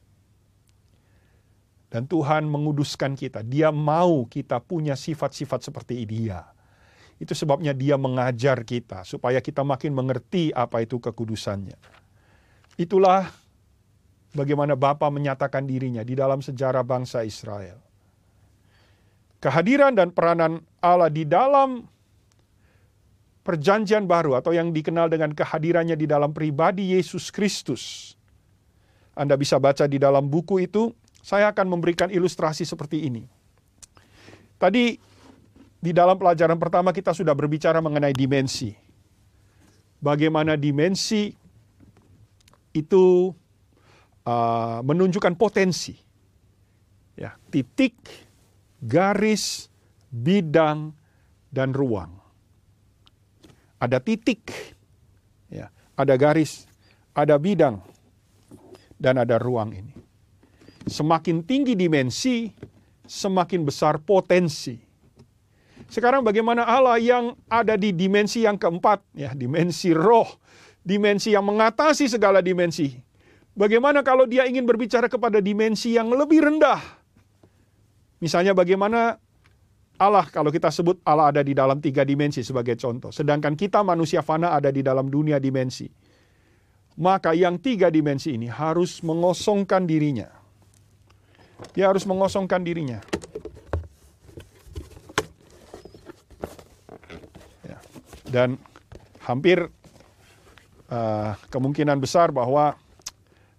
[1.89, 3.43] Dan Tuhan menguduskan kita.
[3.43, 6.45] Dia mau kita punya sifat-sifat seperti dia.
[7.19, 11.81] Itu sebabnya dia mengajar kita supaya kita makin mengerti apa itu kekudusannya.
[12.79, 13.33] Itulah
[14.37, 17.88] bagaimana Bapa menyatakan dirinya di dalam sejarah bangsa Israel
[19.39, 21.87] kehadiran dan peranan Allah di dalam
[23.47, 28.13] perjanjian baru atau yang dikenal dengan kehadirannya di dalam pribadi Yesus Kristus.
[29.17, 30.95] Anda bisa baca di dalam buku itu,
[31.25, 33.27] saya akan memberikan ilustrasi seperti ini.
[34.61, 35.01] Tadi
[35.79, 38.75] di dalam pelajaran pertama kita sudah berbicara mengenai dimensi.
[39.99, 41.35] Bagaimana dimensi
[42.71, 43.35] itu
[44.23, 45.99] uh, menunjukkan potensi.
[47.19, 47.99] Ya, titik
[48.83, 49.67] garis,
[50.11, 50.95] bidang,
[51.51, 52.15] dan ruang.
[53.79, 54.51] Ada titik,
[55.51, 56.67] ya, ada garis,
[57.15, 57.79] ada bidang,
[58.99, 59.95] dan ada ruang ini.
[60.89, 62.51] Semakin tinggi dimensi,
[63.07, 64.75] semakin besar potensi.
[65.89, 70.27] Sekarang bagaimana Allah yang ada di dimensi yang keempat, ya, dimensi roh,
[70.83, 72.93] dimensi yang mengatasi segala dimensi.
[73.55, 76.98] Bagaimana kalau dia ingin berbicara kepada dimensi yang lebih rendah?
[78.19, 79.15] Misalnya bagaimana
[79.99, 83.11] Allah kalau kita sebut Allah ada di dalam tiga dimensi sebagai contoh.
[83.11, 85.91] Sedangkan kita manusia fana ada di dalam dunia dimensi.
[86.99, 90.31] Maka yang tiga dimensi ini harus mengosongkan dirinya.
[91.75, 92.99] Dia harus mengosongkan dirinya.
[97.67, 97.79] Ya.
[98.27, 98.59] Dan
[99.23, 99.67] hampir
[100.91, 102.79] uh, kemungkinan besar bahwa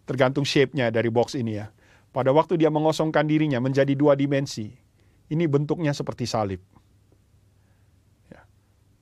[0.08, 1.68] tergantung shape-nya dari box ini ya.
[2.10, 4.74] Pada waktu dia mengosongkan dirinya menjadi dua dimensi,
[5.30, 6.62] ini bentuknya seperti salib.
[8.34, 8.42] Ya.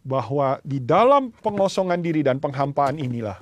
[0.04, 3.40] Bahwa di dalam pengosongan diri dan penghampaan inilah,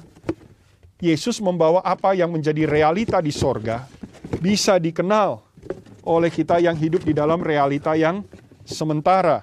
[1.01, 3.89] Yesus membawa apa yang menjadi realita di sorga
[4.37, 5.41] bisa dikenal
[6.05, 8.21] oleh kita yang hidup di dalam realita yang
[8.63, 9.41] sementara.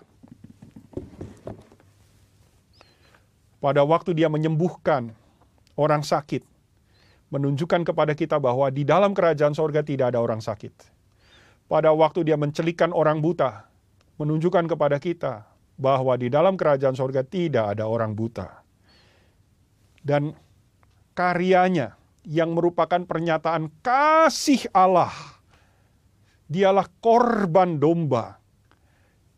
[3.58, 5.14] Pada waktu dia menyembuhkan
[5.78, 6.42] orang sakit,
[7.32, 10.92] menunjukkan kepada kita bahwa di dalam kerajaan sorga tidak ada orang sakit
[11.72, 13.64] pada waktu dia mencelikan orang buta,
[14.20, 15.48] menunjukkan kepada kita
[15.80, 18.60] bahwa di dalam kerajaan sorga tidak ada orang buta.
[20.04, 20.36] Dan
[21.16, 21.96] karyanya
[22.28, 25.16] yang merupakan pernyataan kasih Allah,
[26.44, 28.36] dialah korban domba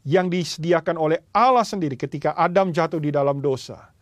[0.02, 3.93] yang disediakan oleh Allah sendiri ketika Adam jatuh di dalam dosa.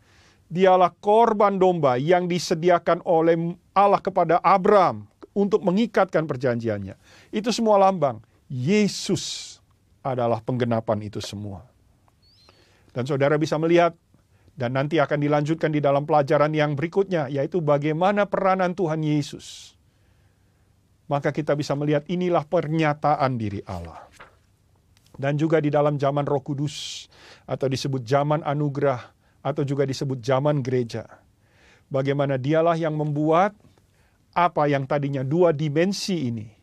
[0.53, 6.93] Dialah korban domba yang disediakan oleh Allah kepada Abraham untuk mengikatkan perjanjiannya.
[7.33, 8.21] Itu semua lambang.
[8.53, 9.57] Yesus
[10.05, 11.65] adalah penggenapan itu semua.
[12.93, 13.97] Dan saudara bisa melihat
[14.53, 19.73] dan nanti akan dilanjutkan di dalam pelajaran yang berikutnya yaitu bagaimana peranan Tuhan Yesus.
[21.09, 24.05] Maka kita bisa melihat inilah pernyataan diri Allah.
[25.17, 27.09] Dan juga di dalam zaman Roh Kudus
[27.45, 29.13] atau disebut zaman anugerah
[29.43, 31.05] atau juga disebut zaman gereja.
[31.93, 33.53] Bagaimana dialah yang membuat
[34.33, 36.63] apa yang tadinya dua dimensi ini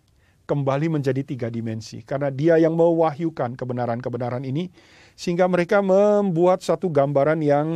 [0.49, 2.01] kembali menjadi tiga dimensi.
[2.01, 4.73] Karena dia yang mewahyukan kebenaran-kebenaran ini,
[5.13, 7.67] sehingga mereka membuat satu gambaran yang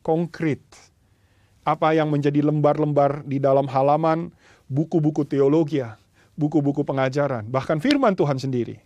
[0.00, 0.64] konkret.
[1.62, 4.32] Apa yang menjadi lembar-lembar di dalam halaman
[4.66, 5.84] buku-buku teologi,
[6.34, 8.80] buku-buku pengajaran, bahkan firman Tuhan sendiri.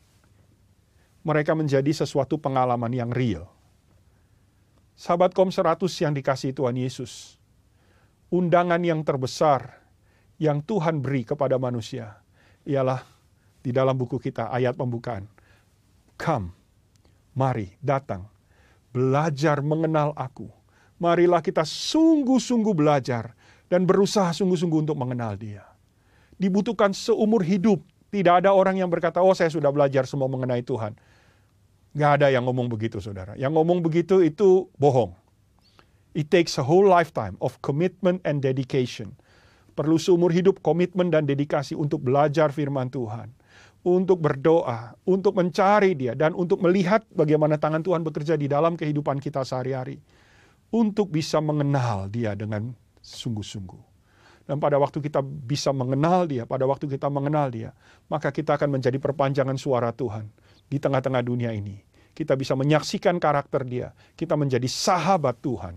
[1.24, 3.55] Mereka menjadi sesuatu pengalaman yang real.
[4.96, 7.36] Sahabat Kom 100 yang dikasih Tuhan Yesus.
[8.32, 9.84] Undangan yang terbesar
[10.40, 12.16] yang Tuhan beri kepada manusia
[12.64, 13.04] ialah
[13.60, 15.28] di dalam buku kita ayat pembukaan.
[16.16, 16.48] Come,
[17.36, 18.24] mari datang,
[18.88, 20.48] belajar mengenal aku.
[20.96, 23.36] Marilah kita sungguh-sungguh belajar
[23.68, 25.60] dan berusaha sungguh-sungguh untuk mengenal dia.
[26.40, 27.84] Dibutuhkan seumur hidup.
[28.08, 30.96] Tidak ada orang yang berkata, oh saya sudah belajar semua mengenai Tuhan.
[31.96, 33.32] Gak ada yang ngomong begitu saudara.
[33.40, 35.16] Yang ngomong begitu itu bohong.
[36.12, 39.16] It takes a whole lifetime of commitment and dedication
[39.76, 43.28] Perlu seumur hidup komitmen dan dedikasi untuk belajar firman Tuhan.
[43.84, 49.20] Untuk berdoa, untuk mencari dia, dan untuk melihat bagaimana tangan Tuhan bekerja di dalam kehidupan
[49.20, 50.00] kita sehari-hari.
[50.72, 52.72] Untuk bisa mengenal dia dengan
[53.04, 53.94] sungguh-sungguh.
[54.48, 57.70] Dan pada waktu kita bisa mengenal dia, pada waktu kita mengenal dia,
[58.08, 60.26] maka kita akan menjadi perpanjangan suara Tuhan
[60.66, 61.85] di tengah-tengah dunia ini.
[62.16, 65.76] Kita bisa menyaksikan karakter dia, kita menjadi sahabat Tuhan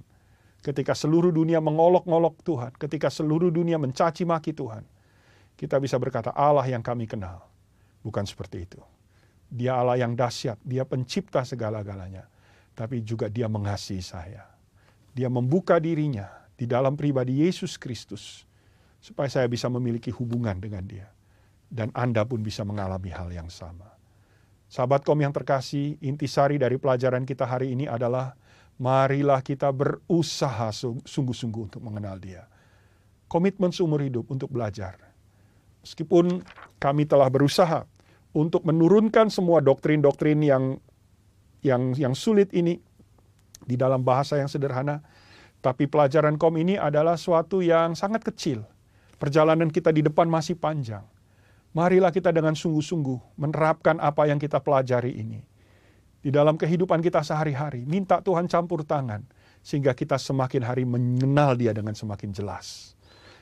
[0.59, 4.83] ketika seluruh dunia mengolok-ngolok Tuhan, ketika seluruh dunia mencaci maki Tuhan,
[5.55, 7.43] kita bisa berkata Allah yang kami kenal.
[7.99, 8.79] Bukan seperti itu.
[9.51, 12.23] Dia Allah yang dahsyat, dia pencipta segala-galanya.
[12.71, 14.47] Tapi juga dia mengasihi saya.
[15.11, 18.47] Dia membuka dirinya di dalam pribadi Yesus Kristus.
[19.03, 21.11] Supaya saya bisa memiliki hubungan dengan dia.
[21.67, 23.98] Dan Anda pun bisa mengalami hal yang sama.
[24.69, 28.37] Sahabat kom yang terkasih, intisari dari pelajaran kita hari ini adalah
[28.77, 30.69] marilah kita berusaha
[31.03, 32.45] sungguh-sungguh untuk mengenal dia.
[33.25, 34.95] Komitmen seumur hidup untuk belajar.
[35.81, 36.45] Meskipun
[36.77, 37.89] kami telah berusaha
[38.29, 40.77] untuk menurunkan semua doktrin-doktrin yang
[41.65, 42.77] yang yang sulit ini
[43.65, 45.01] di dalam bahasa yang sederhana,
[45.65, 48.63] tapi pelajaran kom ini adalah suatu yang sangat kecil.
[49.17, 51.03] Perjalanan kita di depan masih panjang.
[51.69, 55.45] Marilah kita dengan sungguh-sungguh menerapkan apa yang kita pelajari ini
[56.19, 57.85] di dalam kehidupan kita sehari-hari.
[57.85, 59.21] Minta Tuhan campur tangan
[59.61, 62.97] sehingga kita semakin hari mengenal Dia dengan semakin jelas.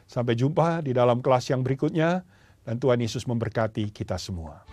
[0.07, 2.23] Sampai jumpa di dalam kelas yang berikutnya
[2.67, 4.67] dan Tuhan Yesus memberkati kita semua.